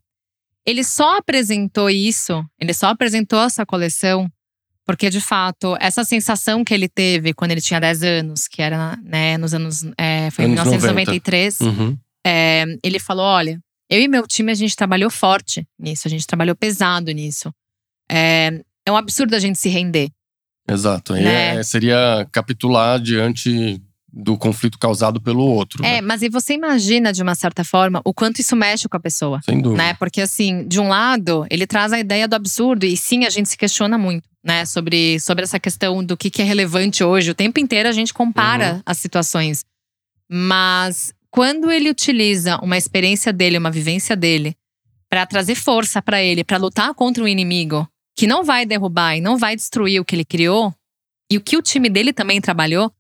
Ele 0.67 0.83
só 0.83 1.19
apresentou 1.19 1.91
isso, 1.91 2.45
ele 2.59 2.73
só 2.73 2.89
apresentou 2.89 3.41
essa 3.41 3.65
coleção 3.67 4.31
porque 4.87 5.09
de 5.09 5.21
fato, 5.21 5.77
essa 5.81 6.05
sensação 6.05 6.63
que 6.63 6.75
ele 6.75 6.89
teve 6.89 7.33
quando 7.33 7.53
ele 7.53 7.61
tinha 7.63 7.81
10 7.81 8.03
anos, 8.03 8.47
que 8.47 8.61
era, 8.61 8.97
né, 9.03 9.39
nos 9.39 9.55
anos 9.55 9.83
é, 9.97 10.31
foi 10.31 10.45
em 10.45 10.49
Anos 10.49 10.65
1993, 10.65 11.61
Uhum. 11.61 11.99
é, 12.27 12.65
ele 12.83 12.99
falou: 12.99 13.25
"Olha, 13.25 13.59
eu 13.89 13.99
e 14.01 14.07
meu 14.09 14.27
time 14.27 14.53
a 14.53 14.55
gente 14.55 14.77
trabalhou 14.77 15.09
forte 15.11 15.67
nisso, 15.79 16.07
a 16.07 16.11
gente 16.11 16.27
trabalhou 16.27 16.55
pesado 16.55 17.11
nisso. 17.13 17.51
É, 18.11 18.61
é 18.87 18.93
um 18.93 18.97
absurdo 18.97 19.35
a 19.35 19.39
gente 19.39 19.59
se 19.59 19.71
render. 19.71 20.11
Exato. 20.69 21.15
Aí 21.15 21.23
Né? 21.25 21.57
é- 21.57 21.63
seria 21.63 22.27
capitular 22.31 23.01
diante 23.01 23.81
do 24.17 24.39
conflito 24.39 24.79
causado 24.79 25.21
pelo 25.21 25.43
outro. 25.45 25.85
É, 25.85 25.95
né? 25.95 26.01
mas 26.01 26.23
e 26.23 26.29
você 26.29 26.55
imagina 26.55 27.13
de 27.13 27.21
uma 27.23 27.35
certa 27.35 27.65
forma 27.65 28.01
o 28.05 28.15
quanto 28.15 28.39
isso 28.41 28.55
mexe 28.55 28.89
com 28.89 28.97
a 28.97 29.01
pessoa? 29.01 29.41
Sem 29.43 29.61
dúvida. 29.61 29.83
né? 29.83 29.95
Porque 29.95 30.21
assim, 30.21 30.67
de 30.69 30.79
um 30.79 30.89
lado, 30.89 31.45
ele 31.51 31.67
traz 31.67 31.93
a 31.93 31.99
ideia 31.99 32.29
do 32.29 32.35
absurdo 32.37 32.87
e 32.87 32.97
sim, 32.97 33.25
a 33.25 33.31
gente 33.31 33.49
se 33.49 33.57
questiona 33.57 33.99
muito, 33.99 34.29
né, 34.45 34.65
sobre, 34.67 35.19
sobre 35.19 35.43
essa 35.43 35.59
questão 35.59 36.05
do 36.05 36.17
que, 36.17 36.31
que 36.31 36.41
é 36.41 36.45
relevante 36.45 37.03
hoje. 37.03 37.33
O 37.33 37.35
tempo 37.35 37.59
inteiro 37.59 37.89
a 37.89 37.93
gente 37.93 38.15
compara 38.15 38.75
Uhum. 38.75 38.83
as 38.87 38.99
situações. 38.99 39.65
Mas 40.31 41.13
quando 41.31 41.71
ele 41.71 41.91
utiliza 41.91 42.59
uma 42.63 42.77
experiência 42.79 43.33
dele, 43.33 43.59
uma 43.59 43.71
vivência 43.71 44.17
dele, 44.17 44.55
para 45.11 45.27
trazer 45.27 45.55
força 45.55 46.01
para 46.01 46.23
ele, 46.23 46.43
para 46.45 46.57
lutar 46.57 46.95
contra 46.95 47.23
um 47.23 47.29
inimigo 47.29 47.89
que 48.17 48.27
não 48.27 48.45
vai 48.45 48.65
derrubar 48.65 49.17
e 49.17 49.21
não 49.21 49.37
vai 49.37 49.57
destruir 49.57 50.01
o 50.01 50.05
que 50.05 50.15
ele 50.15 50.25
criou, 50.25 50.73
e 51.31 51.37
o 51.37 51.41
que 51.41 51.57
o 51.57 51.63
time 51.63 51.89
dele 51.89 52.13
também 52.13 52.41
trabalhou, 52.41 52.93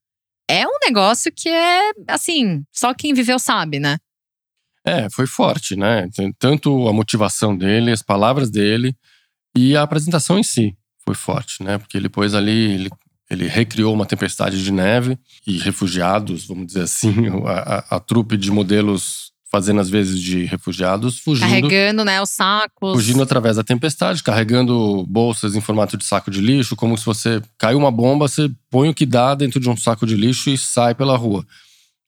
é 0.49 0.67
um 0.67 0.79
negócio 0.85 1.33
que 1.35 1.49
é 1.49 1.91
assim, 2.09 2.65
só 2.73 2.95
quem 2.95 3.15
viveu 3.15 3.39
sabe, 3.39 3.79
né? 3.79 3.99
É, 4.87 5.09
foi 5.09 5.27
forte, 5.27 5.77
né? 5.77 6.09
Tanto 6.39 6.89
a 6.89 6.93
motivação 6.93 7.57
dele, 7.57 7.91
as 7.91 8.03
palavras 8.03 8.51
dele 8.51 8.95
e 9.57 9.77
a 9.77 9.83
apresentação 9.83 10.39
em 10.39 10.43
si 10.43 10.77
foi 11.05 11.15
forte, 11.15 11.63
né? 11.63 11.79
Porque 11.79 11.97
ele 11.97 12.09
pôs 12.09 12.35
ali, 12.35 12.73
ele, 12.75 12.91
ele 13.31 13.47
recriou 13.47 13.95
uma 13.95 14.07
tempestade 14.07 14.63
de 14.63 14.73
neve 14.73 15.19
e 15.47 15.59
refugiados, 15.59 16.47
vamos 16.47 16.67
dizer 16.67 16.83
assim, 16.83 17.15
a, 17.47 17.77
a, 17.77 17.97
a 17.97 18.01
trupe 18.01 18.37
de 18.37 18.51
modelos 18.51 19.34
fazendo 19.55 19.81
as 19.81 19.89
vezes 19.89 20.21
de 20.21 20.47
refugiados, 20.47 21.21
fugindo, 21.21 21.49
Carregando, 21.49 22.05
né, 22.05 22.21
os 22.21 22.31
sacos. 22.31 22.93
fugindo 22.93 23.23
através 23.23 23.55
da 23.55 23.63
tempestade, 23.63 24.21
carregando 24.21 25.07
bolsas 25.07 25.55
em 25.55 25.61
formato 25.61 25.97
de 25.97 26.05
saco 26.05 26.29
de 26.29 26.41
lixo, 26.41 26.75
como 26.75 26.99
se 26.99 27.07
você 27.07 27.41
caiu 27.57 27.79
uma 27.79 27.93
bomba, 27.93 28.27
você 28.27 28.51
põe 28.69 28.89
o 28.89 28.95
que 28.95 29.07
dá 29.07 29.33
dentro 29.33 29.61
de 29.61 29.71
um 29.71 29.77
saco 29.77 30.09
de 30.09 30.17
lixo 30.17 30.51
e 30.51 30.59
sai 30.59 30.93
pela 30.93 31.17
rua. 31.17 31.47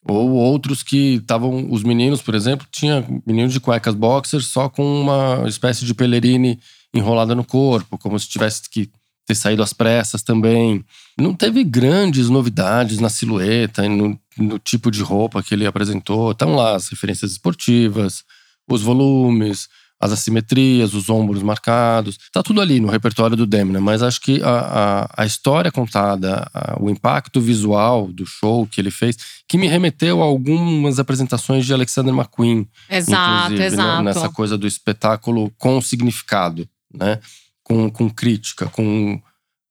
Ou 0.09 0.33
outros 0.33 0.83
que 0.83 1.19
estavam, 1.21 1.69
os 1.71 1.85
meninos, 1.85 2.21
por 2.21 2.35
exemplo, 2.35 2.67
tinha 2.69 3.07
meninos 3.25 3.53
de 3.53 3.61
cuecas 3.61 3.95
boxers 3.95 4.47
só 4.47 4.69
com 4.69 4.83
uma 5.03 5.45
espécie 5.49 5.85
de 5.85 5.95
pelerine 5.95 6.59
enrolada 6.93 7.33
no 7.33 7.45
corpo, 7.45 7.97
como 7.97 8.19
se 8.19 8.29
tivesse 8.29 8.69
que 8.69 8.91
ter 9.27 9.35
saído 9.35 9.63
às 9.63 9.73
pressas 9.73 10.23
também. 10.23 10.85
Não 11.19 11.35
teve 11.35 11.65
grandes 11.65 12.29
novidades 12.29 13.01
na 13.01 13.09
silhueta 13.09 13.85
e 13.85 13.89
no, 13.89 14.19
no 14.39 14.59
tipo 14.59 14.91
de 14.91 15.03
roupa 15.03 15.43
que 15.43 15.55
ele 15.55 15.67
apresentou. 15.67 16.31
Estão 16.31 16.55
lá 16.55 16.77
as 16.77 16.89
referências 16.89 17.33
esportivas, 17.33 18.23
os 18.69 18.83
volumes, 18.83 19.69
as 20.01 20.13
assimetrias, 20.13 20.95
os 20.95 21.09
ombros 21.09 21.43
marcados. 21.43 22.19
Tá 22.33 22.43
tudo 22.43 22.61
ali 22.61 22.79
no 22.79 22.89
repertório 22.89 23.37
do 23.37 23.47
Demna, 23.47 23.81
mas 23.81 24.03
acho 24.03 24.21
que 24.21 24.43
a, 24.43 25.09
a, 25.17 25.23
a 25.23 25.27
história 25.27 25.73
contada, 25.73 26.49
a, 26.53 26.77
o 26.81 26.91
impacto 26.91 27.41
visual 27.41 28.13
do 28.13 28.27
show 28.27 28.67
que 28.67 28.81
ele 28.81 28.91
fez, 28.91 29.17
que 29.49 29.59
me 29.59 29.67
remeteu 29.67 30.23
a 30.23 30.27
algumas 30.27 30.99
apresentações 30.99 31.65
de 31.65 31.73
Alexander 31.73 32.15
McQueen. 32.15 32.69
Exato, 32.89 33.55
né, 33.55 33.67
exato. 33.67 34.03
Nessa 34.03 34.29
coisa 34.29 34.57
do 34.57 34.67
espetáculo 34.67 35.51
com 35.59 35.81
significado, 35.81 36.69
né? 36.95 37.19
Com, 37.67 37.91
com 37.91 38.09
crítica, 38.09 38.67
com 38.67 39.21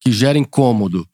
que 0.01 0.11
gera 0.11 0.37
incômodo. 0.37 1.07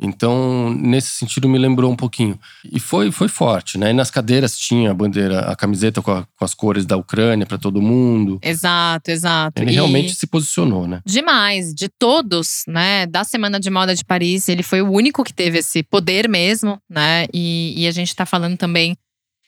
Então, 0.00 0.72
nesse 0.74 1.10
sentido, 1.10 1.48
me 1.48 1.58
lembrou 1.58 1.90
um 1.90 1.96
pouquinho. 1.96 2.38
E 2.70 2.78
foi, 2.78 3.10
foi 3.10 3.26
forte, 3.26 3.76
né? 3.76 3.90
E 3.90 3.92
nas 3.92 4.10
cadeiras 4.10 4.56
tinha 4.56 4.92
a 4.92 4.94
bandeira, 4.94 5.40
a 5.40 5.56
camiseta 5.56 6.00
com, 6.00 6.12
a, 6.12 6.24
com 6.36 6.44
as 6.44 6.54
cores 6.54 6.86
da 6.86 6.96
Ucrânia 6.96 7.44
para 7.44 7.58
todo 7.58 7.82
mundo. 7.82 8.38
Exato, 8.40 9.10
exato. 9.10 9.60
Ele 9.60 9.72
E 9.72 9.74
realmente 9.74 10.14
se 10.14 10.26
posicionou, 10.26 10.86
né? 10.86 11.00
Demais, 11.04 11.74
de 11.74 11.88
todos, 11.88 12.62
né? 12.68 13.06
Da 13.06 13.24
Semana 13.24 13.58
de 13.58 13.70
Moda 13.70 13.94
de 13.94 14.04
Paris, 14.04 14.48
ele 14.48 14.62
foi 14.62 14.82
o 14.82 14.90
único 14.90 15.24
que 15.24 15.34
teve 15.34 15.58
esse 15.58 15.82
poder 15.82 16.28
mesmo, 16.28 16.80
né? 16.88 17.26
E, 17.34 17.74
e 17.76 17.86
a 17.88 17.90
gente 17.90 18.14
tá 18.14 18.24
falando 18.24 18.56
também 18.56 18.96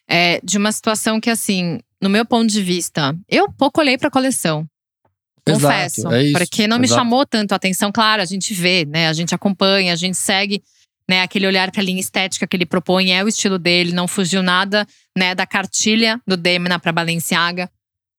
é, 0.08 0.40
de 0.42 0.58
uma 0.58 0.72
situação 0.72 1.20
que, 1.20 1.30
assim, 1.30 1.78
no 2.02 2.10
meu 2.10 2.26
ponto 2.26 2.48
de 2.48 2.60
vista, 2.62 3.16
eu 3.28 3.52
pouco 3.52 3.80
olhei 3.80 3.96
pra 3.96 4.10
coleção. 4.10 4.66
Confesso. 5.46 6.00
Exato, 6.00 6.14
é 6.14 6.22
isso, 6.24 6.38
porque 6.38 6.66
não 6.66 6.78
me 6.78 6.86
exato. 6.86 7.00
chamou 7.00 7.26
tanto 7.26 7.52
a 7.52 7.56
atenção. 7.56 7.90
Claro, 7.92 8.22
a 8.22 8.24
gente 8.24 8.54
vê, 8.54 8.84
né? 8.84 9.08
A 9.08 9.12
gente 9.12 9.34
acompanha, 9.34 9.92
a 9.92 9.96
gente 9.96 10.16
segue 10.16 10.62
né, 11.08 11.22
aquele 11.22 11.46
olhar 11.46 11.72
para 11.72 11.80
a 11.80 11.84
linha 11.84 11.98
estética 12.00 12.46
que 12.46 12.56
ele 12.56 12.64
propõe, 12.64 13.10
é 13.10 13.24
o 13.24 13.28
estilo 13.28 13.58
dele, 13.58 13.92
não 13.92 14.06
fugiu 14.06 14.44
nada 14.44 14.86
né, 15.18 15.34
da 15.34 15.44
cartilha 15.44 16.20
do 16.24 16.36
Demna 16.36 16.78
para 16.78 16.92
Balenciaga. 16.92 17.68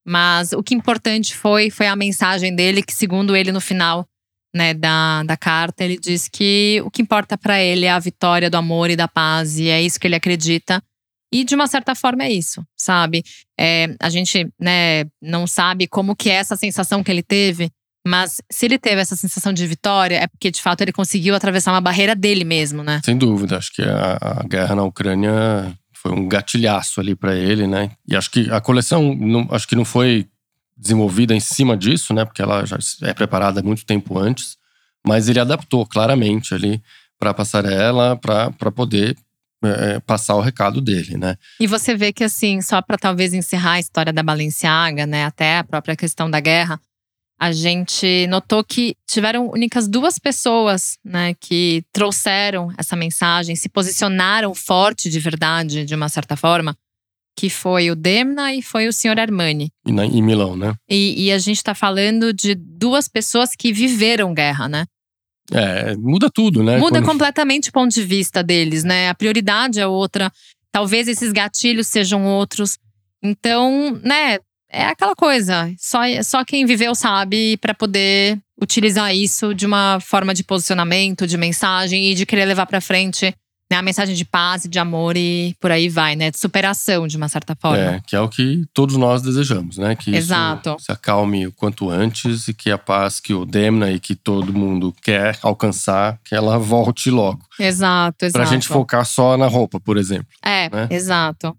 Mas 0.05 0.51
o 0.51 0.61
que 0.61 0.75
importante 0.75 1.33
foi, 1.33 1.69
foi 1.69 1.87
a 1.87 1.95
mensagem 1.95 2.53
dele, 2.53 2.83
que 2.83 2.93
segundo 2.93 3.33
ele 3.33 3.51
no 3.51 3.61
final 3.61 4.05
né, 4.53 4.73
da, 4.73 5.23
da 5.23 5.37
carta, 5.37 5.85
ele 5.85 5.97
diz 5.97 6.27
que 6.27 6.81
o 6.83 6.91
que 6.91 7.01
importa 7.01 7.37
para 7.37 7.61
ele 7.61 7.85
é 7.85 7.91
a 7.91 7.99
vitória 7.99 8.49
do 8.49 8.57
amor 8.57 8.89
e 8.89 8.97
da 8.97 9.07
paz, 9.07 9.57
e 9.57 9.69
é 9.69 9.81
isso 9.81 9.99
que 9.99 10.05
ele 10.05 10.15
acredita. 10.15 10.83
E 11.31 11.43
de 11.43 11.55
uma 11.55 11.67
certa 11.67 11.95
forma 11.95 12.23
é 12.23 12.31
isso, 12.31 12.65
sabe? 12.75 13.23
É, 13.57 13.95
a 13.99 14.09
gente 14.09 14.49
né, 14.59 15.05
não 15.21 15.47
sabe 15.47 15.87
como 15.87 16.15
que 16.15 16.29
é 16.29 16.33
essa 16.33 16.57
sensação 16.57 17.03
que 17.03 17.09
ele 17.09 17.23
teve, 17.23 17.71
mas 18.05 18.41
se 18.51 18.65
ele 18.65 18.79
teve 18.79 18.99
essa 18.99 19.15
sensação 19.15 19.53
de 19.53 19.65
vitória, 19.65 20.15
é 20.15 20.27
porque 20.27 20.51
de 20.51 20.61
fato 20.61 20.81
ele 20.81 20.91
conseguiu 20.91 21.35
atravessar 21.35 21.71
uma 21.71 21.81
barreira 21.81 22.15
dele 22.15 22.43
mesmo, 22.43 22.83
né? 22.83 22.99
Sem 23.05 23.17
dúvida. 23.17 23.57
Acho 23.57 23.71
que 23.73 23.81
a, 23.81 24.17
a 24.19 24.43
guerra 24.47 24.75
na 24.75 24.83
Ucrânia 24.83 25.73
foi 25.93 26.11
um 26.11 26.27
gatilhaço 26.27 26.99
ali 26.99 27.15
para 27.15 27.35
ele, 27.35 27.67
né? 27.67 27.91
E 28.07 28.15
acho 28.15 28.31
que 28.31 28.49
a 28.51 28.59
coleção, 28.59 29.15
não, 29.15 29.47
acho 29.51 29.67
que 29.67 29.75
não 29.75 29.85
foi 29.85 30.27
desenvolvida 30.75 31.35
em 31.35 31.39
cima 31.39 31.77
disso, 31.77 32.11
né? 32.13 32.25
Porque 32.25 32.41
ela 32.41 32.65
já 32.65 32.77
é 33.03 33.13
preparada 33.13 33.61
muito 33.61 33.85
tempo 33.85 34.17
antes. 34.17 34.57
Mas 35.05 35.29
ele 35.29 35.39
adaptou 35.39 35.85
claramente 35.85 36.55
ali 36.55 36.81
para 37.19 37.29
a 37.29 37.33
passarela, 37.33 38.17
para 38.17 38.71
poder 38.71 39.15
é, 39.63 39.99
passar 39.99 40.35
o 40.35 40.41
recado 40.41 40.81
dele, 40.81 41.17
né? 41.17 41.35
E 41.59 41.67
você 41.67 41.95
vê 41.95 42.11
que 42.11 42.23
assim, 42.23 42.61
só 42.61 42.81
para 42.81 42.97
talvez 42.97 43.33
encerrar 43.33 43.73
a 43.73 43.79
história 43.79 44.11
da 44.13 44.23
Balenciaga, 44.23 45.05
né, 45.05 45.25
até 45.25 45.59
a 45.59 45.63
própria 45.63 45.95
questão 45.95 46.29
da 46.29 46.39
guerra, 46.39 46.79
a 47.39 47.51
gente 47.51 48.27
notou 48.27 48.63
que 48.63 48.95
tiveram 49.07 49.49
únicas 49.49 49.87
duas 49.87 50.19
pessoas, 50.19 50.99
né, 51.03 51.33
que 51.39 51.83
trouxeram 51.91 52.71
essa 52.77 52.95
mensagem, 52.95 53.55
se 53.55 53.67
posicionaram 53.67 54.53
forte 54.53 55.09
de 55.09 55.19
verdade, 55.19 55.83
de 55.83 55.95
uma 55.95 56.07
certa 56.07 56.35
forma, 56.35 56.77
que 57.35 57.49
foi 57.49 57.89
o 57.89 57.95
Demna 57.95 58.53
e 58.53 58.61
foi 58.61 58.87
o 58.87 58.93
Sr. 58.93 59.19
Armani. 59.19 59.71
E 59.85 59.91
na, 59.91 60.05
em 60.05 60.21
Milão, 60.21 60.55
né? 60.55 60.75
E, 60.87 61.25
e 61.25 61.31
a 61.31 61.39
gente 61.39 61.63
tá 61.63 61.73
falando 61.73 62.31
de 62.31 62.53
duas 62.53 63.07
pessoas 63.07 63.55
que 63.57 63.73
viveram 63.73 64.33
guerra, 64.33 64.69
né? 64.69 64.85
É, 65.51 65.95
muda 65.97 66.29
tudo, 66.33 66.63
né? 66.63 66.77
Muda 66.77 66.99
Quando- 66.99 67.05
completamente 67.05 67.69
o 67.69 67.73
ponto 67.73 67.93
de 67.93 68.03
vista 68.03 68.43
deles, 68.43 68.83
né? 68.83 69.09
A 69.09 69.15
prioridade 69.15 69.79
é 69.79 69.87
outra. 69.87 70.31
Talvez 70.71 71.07
esses 71.07 71.31
gatilhos 71.31 71.87
sejam 71.87 72.25
outros. 72.25 72.77
Então, 73.21 73.99
né? 74.03 74.39
É 74.73 74.85
aquela 74.85 75.13
coisa. 75.15 75.73
Só, 75.77 75.99
só 76.23 76.45
quem 76.45 76.65
viveu 76.65 76.95
sabe 76.95 77.57
para 77.57 77.73
poder 77.73 78.39
utilizar 78.61 79.13
isso 79.13 79.53
de 79.53 79.65
uma 79.65 79.99
forma 79.99 80.33
de 80.33 80.43
posicionamento, 80.45 81.27
de 81.27 81.37
mensagem 81.37 82.09
e 82.09 82.15
de 82.15 82.25
querer 82.25 82.45
levar 82.45 82.65
para 82.65 82.79
frente 82.79 83.35
né, 83.71 83.77
a 83.77 83.81
mensagem 83.81 84.13
de 84.13 84.25
paz 84.25 84.65
e 84.65 84.67
de 84.67 84.77
amor 84.77 85.15
e 85.15 85.55
por 85.59 85.71
aí 85.71 85.87
vai, 85.89 86.15
né? 86.15 86.29
De 86.29 86.37
superação, 86.37 87.07
de 87.07 87.15
uma 87.17 87.29
certa 87.29 87.55
forma. 87.55 87.77
É, 87.95 88.01
que 88.05 88.15
é 88.15 88.19
o 88.19 88.27
que 88.27 88.65
todos 88.73 88.97
nós 88.97 89.21
desejamos, 89.21 89.77
né? 89.77 89.95
Que 89.95 90.13
Exato. 90.15 90.75
isso 90.77 90.85
se 90.87 90.91
acalme 90.91 91.47
o 91.47 91.51
quanto 91.53 91.89
antes 91.89 92.47
e 92.49 92.53
que 92.53 92.69
a 92.69 92.77
paz 92.77 93.19
que 93.21 93.33
o 93.33 93.45
Demna 93.45 93.89
e 93.89 93.99
que 93.99 94.13
todo 94.13 94.53
mundo 94.53 94.93
quer 95.01 95.39
alcançar, 95.41 96.19
que 96.23 96.35
ela 96.35 96.57
volte 96.59 97.09
logo. 97.09 97.41
Exato, 97.57 98.25
exato. 98.25 98.33
Pra 98.33 98.45
gente 98.45 98.67
focar 98.67 99.05
só 99.05 99.37
na 99.37 99.47
roupa, 99.47 99.79
por 99.79 99.97
exemplo. 99.97 100.27
É, 100.43 100.69
né? 100.69 100.87
exato. 100.91 101.55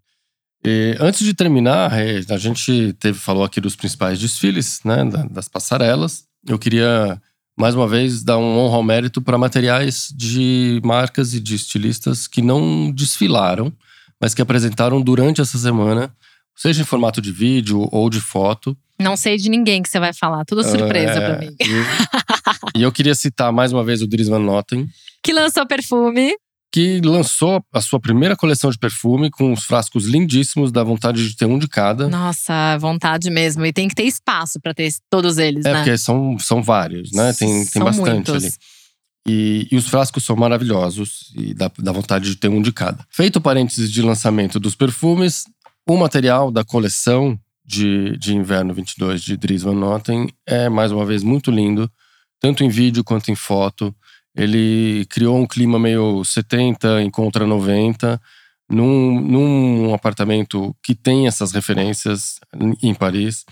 E 0.65 0.97
antes 1.01 1.25
de 1.25 1.35
terminar, 1.35 1.93
é, 1.99 2.21
a 2.31 2.37
gente 2.39 2.93
teve, 3.01 3.19
falou 3.19 3.43
aqui 3.43 3.61
dos 3.61 3.75
principais 3.75 4.21
desfiles, 4.21 4.81
né? 4.85 5.05
da- 5.05 5.25
Das 5.25 5.49
passarelas. 5.49 6.25
Eu 6.47 6.59
queria, 6.59 7.21
mais 7.59 7.75
uma 7.75 7.87
vez, 7.87 8.23
dar 8.23 8.39
um 8.39 8.59
honra 8.59 8.77
ao 8.77 8.83
mérito 8.83 9.21
para 9.21 9.37
materiais 9.39 10.13
de 10.17 10.81
marcas 10.85 11.35
e 11.35 11.41
de 11.41 11.55
estilistas 11.55 12.27
que 12.27 12.41
não 12.43 12.91
desfilaram, 12.91 13.73
mas 14.21 14.35
que 14.35 14.43
apresentaram 14.43 15.01
durante 15.01 15.41
essa 15.41 15.59
semana, 15.59 16.15
seja 16.57 16.83
em 16.83 16.85
formato 16.85 17.21
de 17.21 17.31
vídeo 17.33 17.89
ou 17.93 18.09
de 18.09 18.21
foto. 18.21 18.77
Não 19.01 19.17
sei 19.17 19.37
de 19.37 19.49
ninguém 19.51 19.83
que 19.83 19.89
você 19.89 19.99
vai 19.99 20.13
falar. 20.13 20.45
Tudo 20.45 20.63
surpresa 20.63 21.13
É, 21.15 21.27
pra 21.27 21.39
mim. 21.39 21.57
E, 22.75 22.79
e 22.79 22.83
eu 22.83 22.93
queria 22.93 23.15
citar 23.15 23.53
mais 23.53 23.73
uma 23.73 23.83
vez 23.83 24.01
o 24.01 24.07
Dries 24.07 24.29
Van 24.29 24.39
Noten, 24.39 24.89
Que 25.23 25.33
lançou 25.33 25.67
perfume. 25.67 26.35
Que 26.73 27.03
lançou 27.05 27.63
a 27.71 27.81
sua 27.83 28.01
primeira 28.01 28.35
coleção 28.35 28.71
de 28.71 28.79
perfume 28.79 29.31
com 29.31 29.53
os 29.53 29.63
frascos 29.65 30.07
lindíssimos, 30.07 30.73
da 30.73 30.83
vontade 30.83 31.29
de 31.29 31.37
ter 31.37 31.45
um 31.45 31.59
de 31.59 31.69
cada. 31.69 32.09
Nossa, 32.09 32.79
vontade 32.79 33.29
mesmo. 33.31 33.65
E 33.67 33.73
tem 33.75 33.87
que 33.89 33.95
ter 33.95 34.05
espaço 34.05 34.59
pra 34.59 34.73
ter 34.73 34.91
todos 35.11 35.37
eles, 35.37 35.67
É, 35.67 35.73
né? 35.73 35.79
porque 35.81 35.99
são, 35.99 36.39
são 36.39 36.63
vários, 36.63 37.13
né? 37.13 37.33
Tem, 37.35 37.49
tem 37.49 37.65
São 37.67 37.85
bastante 37.85 38.31
muitos. 38.31 38.35
ali. 38.45 38.53
E, 39.29 39.69
e 39.71 39.77
os 39.77 39.87
frascos 39.87 40.25
são 40.25 40.35
maravilhosos 40.35 41.33
e 41.37 41.53
dá, 41.55 41.71
dá 41.79 41.93
vontade 41.93 42.29
de 42.31 42.37
ter 42.37 42.49
um 42.49 42.63
de 42.63 42.73
cada. 42.73 43.07
Feito 43.11 43.37
o 43.37 43.41
parênteses 43.41 43.93
de 43.93 44.01
lançamento 44.03 44.59
dos 44.59 44.75
perfumes, 44.75 45.45
o 45.87 45.97
material 45.97 46.51
da 46.51 46.65
coleção 46.65 47.39
de, 47.65 48.17
de 48.17 48.35
inverno 48.35 48.73
22 48.75 49.23
de 49.23 49.37
Dries 49.37 49.63
Van 49.63 49.75
Noten 49.75 50.29
é, 50.47 50.69
mais 50.69 50.91
uma 50.91 51.05
vez, 51.05 51.23
muito 51.23 51.51
lindo, 51.51 51.89
tanto 52.41 52.65
em 52.65 52.69
vídeo 52.69 53.05
quanto 53.05 53.31
em 53.31 53.37
foto. 53.37 53.95
Ele 54.35 55.05
criou 55.11 55.39
um 55.39 55.47
clima 55.47 55.79
meio 55.79 56.25
70 56.25 57.03
encontra 57.03 57.47
90, 57.47 58.21
num, 58.69 59.21
num 59.21 59.95
apartamento 59.95 60.75
que 60.83 60.95
tem 60.95 61.27
essas 61.27 61.53
referências 61.53 62.41
em 62.83 62.95
Paris. 62.95 63.45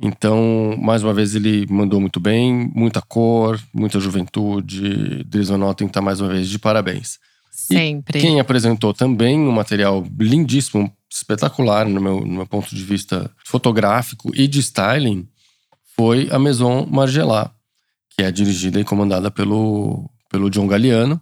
Então, 0.00 0.74
mais 0.80 1.02
uma 1.02 1.12
vez, 1.12 1.34
ele 1.34 1.66
mandou 1.68 2.00
muito 2.00 2.18
bem, 2.18 2.70
muita 2.74 3.02
cor, 3.02 3.60
muita 3.74 4.00
juventude. 4.00 5.24
Dries 5.24 5.48
Van 5.48 5.58
Noten 5.58 5.88
tá 5.88 6.00
mais 6.00 6.20
uma 6.20 6.30
vez 6.30 6.48
de 6.48 6.58
parabéns. 6.58 7.18
Sempre. 7.50 8.20
Quem 8.20 8.40
apresentou 8.40 8.94
também 8.94 9.38
um 9.38 9.52
material 9.52 10.06
lindíssimo, 10.18 10.90
espetacular 11.10 11.86
no 11.86 12.00
meu, 12.00 12.20
no 12.20 12.32
meu 12.34 12.46
ponto 12.46 12.74
de 12.74 12.82
vista 12.82 13.30
fotográfico 13.44 14.30
e 14.34 14.46
de 14.46 14.60
styling, 14.60 15.28
foi 15.96 16.28
a 16.30 16.38
Maison 16.38 16.86
Margiela, 16.86 17.52
que 18.16 18.22
é 18.22 18.30
dirigida 18.30 18.80
e 18.80 18.84
comandada 18.84 19.30
pelo, 19.30 20.08
pelo 20.30 20.48
John 20.48 20.66
Galliano, 20.66 21.20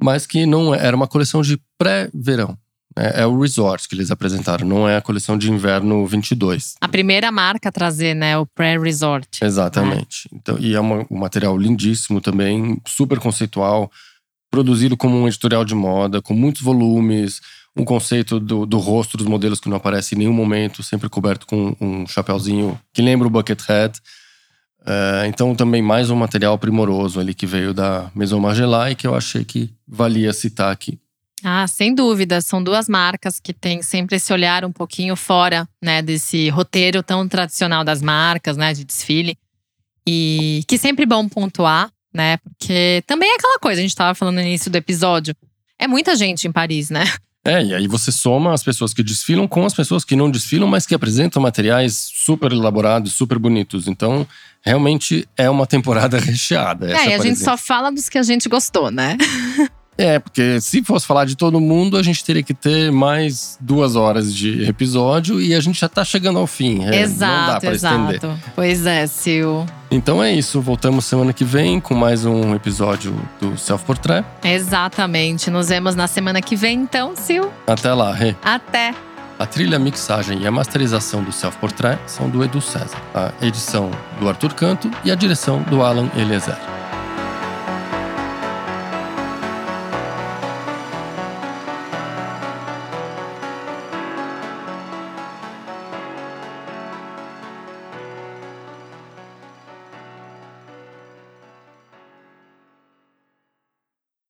mas 0.00 0.26
que 0.26 0.44
não 0.46 0.74
é- 0.74 0.86
era 0.86 0.94
uma 0.96 1.08
coleção 1.08 1.42
de 1.42 1.58
pré-verão. 1.78 2.56
né? 2.94 3.10
É 3.14 3.26
o 3.26 3.40
Resort 3.40 3.88
que 3.88 3.94
eles 3.94 4.10
apresentaram, 4.10 4.68
não 4.68 4.86
é 4.86 4.98
a 4.98 5.00
coleção 5.00 5.38
de 5.38 5.50
inverno 5.50 6.06
22. 6.06 6.74
A 6.78 6.86
primeira 6.86 7.32
marca 7.32 7.70
a 7.70 7.72
trazer, 7.72 8.12
né? 8.14 8.36
O 8.36 8.44
pré-resort. 8.44 9.42
Exatamente. 9.42 10.28
Então, 10.30 10.58
e 10.58 10.74
é 10.74 10.80
uma- 10.80 11.06
um 11.10 11.18
material 11.18 11.56
lindíssimo 11.56 12.20
também, 12.20 12.78
super 12.86 13.18
conceitual, 13.18 13.90
produzido 14.50 14.94
como 14.96 15.16
um 15.16 15.26
editorial 15.26 15.64
de 15.64 15.74
moda, 15.74 16.20
com 16.20 16.34
muitos 16.34 16.60
volumes, 16.60 17.40
um 17.74 17.82
conceito 17.84 18.38
do, 18.38 18.66
do 18.66 18.76
rosto 18.76 19.16
dos 19.16 19.26
modelos 19.26 19.58
que 19.58 19.70
não 19.70 19.78
aparece 19.78 20.14
em 20.14 20.18
nenhum 20.18 20.32
momento, 20.34 20.82
sempre 20.82 21.08
coberto 21.08 21.46
com 21.46 21.74
um 21.80 22.06
chapéuzinho 22.06 22.78
que 22.92 23.00
lembra 23.00 23.26
o 23.26 23.30
Buckethead. 23.30 23.98
É, 24.84 25.26
então, 25.26 25.54
também 25.54 25.80
mais 25.80 26.10
um 26.10 26.16
material 26.16 26.58
primoroso 26.58 27.20
ali 27.20 27.34
que 27.34 27.46
veio 27.46 27.72
da 27.72 28.10
Maison 28.14 28.40
Margiela 28.40 28.90
e 28.90 28.94
que 28.94 29.06
eu 29.06 29.14
achei 29.14 29.44
que 29.44 29.70
valia 29.86 30.32
citar 30.32 30.72
aqui. 30.72 30.98
Ah, 31.44 31.66
sem 31.66 31.94
dúvida. 31.94 32.40
São 32.40 32.62
duas 32.62 32.88
marcas 32.88 33.40
que 33.40 33.52
têm 33.52 33.82
sempre 33.82 34.16
esse 34.16 34.32
olhar 34.32 34.64
um 34.64 34.72
pouquinho 34.72 35.16
fora, 35.16 35.68
né? 35.82 36.00
Desse 36.00 36.48
roteiro 36.50 37.02
tão 37.02 37.26
tradicional 37.28 37.84
das 37.84 38.00
marcas, 38.00 38.56
né? 38.56 38.72
De 38.72 38.84
desfile. 38.84 39.36
E 40.06 40.62
que 40.68 40.78
sempre 40.78 41.04
bom 41.04 41.28
pontuar, 41.28 41.90
né? 42.12 42.36
Porque 42.38 43.02
também 43.06 43.30
é 43.30 43.34
aquela 43.34 43.58
coisa, 43.58 43.80
a 43.80 43.82
gente 43.82 43.94
tava 43.94 44.14
falando 44.14 44.36
no 44.36 44.42
início 44.42 44.70
do 44.70 44.76
episódio. 44.76 45.34
É 45.78 45.86
muita 45.86 46.14
gente 46.14 46.46
em 46.46 46.52
Paris, 46.52 46.90
né? 46.90 47.04
É, 47.44 47.62
e 47.62 47.74
aí 47.74 47.88
você 47.88 48.12
soma 48.12 48.54
as 48.54 48.62
pessoas 48.62 48.94
que 48.94 49.02
desfilam 49.02 49.48
com 49.48 49.66
as 49.66 49.74
pessoas 49.74 50.04
que 50.04 50.14
não 50.14 50.30
desfilam, 50.30 50.68
mas 50.68 50.86
que 50.86 50.94
apresentam 50.94 51.42
materiais 51.42 51.94
super 52.14 52.52
elaborados, 52.52 53.14
super 53.14 53.36
bonitos. 53.38 53.88
Então, 53.88 54.26
realmente 54.60 55.28
é 55.36 55.50
uma 55.50 55.66
temporada 55.66 56.18
recheada. 56.20 56.92
é, 56.92 57.08
e 57.08 57.14
a 57.14 57.18
gente 57.18 57.40
só 57.40 57.56
fala 57.56 57.90
dos 57.90 58.08
que 58.08 58.18
a 58.18 58.22
gente 58.22 58.48
gostou, 58.48 58.90
né? 58.90 59.16
É, 59.96 60.18
porque 60.18 60.60
se 60.60 60.82
fosse 60.82 61.06
falar 61.06 61.24
de 61.26 61.36
todo 61.36 61.60
mundo, 61.60 61.96
a 61.96 62.02
gente 62.02 62.24
teria 62.24 62.42
que 62.42 62.54
ter 62.54 62.90
mais 62.90 63.58
duas 63.60 63.94
horas 63.94 64.34
de 64.34 64.64
episódio 64.64 65.40
e 65.40 65.54
a 65.54 65.60
gente 65.60 65.78
já 65.80 65.88
tá 65.88 66.04
chegando 66.04 66.38
ao 66.38 66.46
fim. 66.46 66.84
É, 66.84 67.02
exato, 67.02 67.32
não 67.32 67.46
dá 67.46 67.60
pra 67.60 67.72
exato. 67.72 68.12
estender. 68.12 68.36
Pois 68.54 68.86
é, 68.86 69.06
Sil. 69.06 69.66
Então 69.90 70.22
é 70.22 70.32
isso, 70.32 70.60
voltamos 70.60 71.04
semana 71.04 71.32
que 71.32 71.44
vem 71.44 71.78
com 71.78 71.94
mais 71.94 72.24
um 72.24 72.54
episódio 72.54 73.14
do 73.38 73.58
Self 73.58 73.84
Portrait. 73.84 74.24
Exatamente. 74.42 75.50
Nos 75.50 75.68
vemos 75.68 75.94
na 75.94 76.06
semana 76.06 76.40
que 76.40 76.56
vem, 76.56 76.80
então, 76.80 77.12
Sil. 77.14 77.52
Até 77.66 77.92
lá, 77.92 78.12
Rê. 78.12 78.34
Até. 78.42 78.94
A 79.38 79.46
trilha, 79.46 79.76
a 79.76 79.80
mixagem 79.80 80.42
e 80.42 80.46
a 80.46 80.50
masterização 80.50 81.22
do 81.22 81.32
Self 81.32 81.58
Portrait 81.58 81.98
são 82.06 82.30
do 82.30 82.42
Edu 82.42 82.60
César, 82.60 82.96
a 83.14 83.32
edição 83.44 83.90
do 84.18 84.28
Arthur 84.28 84.54
Canto 84.54 84.90
e 85.04 85.10
a 85.10 85.14
direção 85.14 85.60
do 85.62 85.82
Alan 85.82 86.08
Eliezer. 86.16 86.56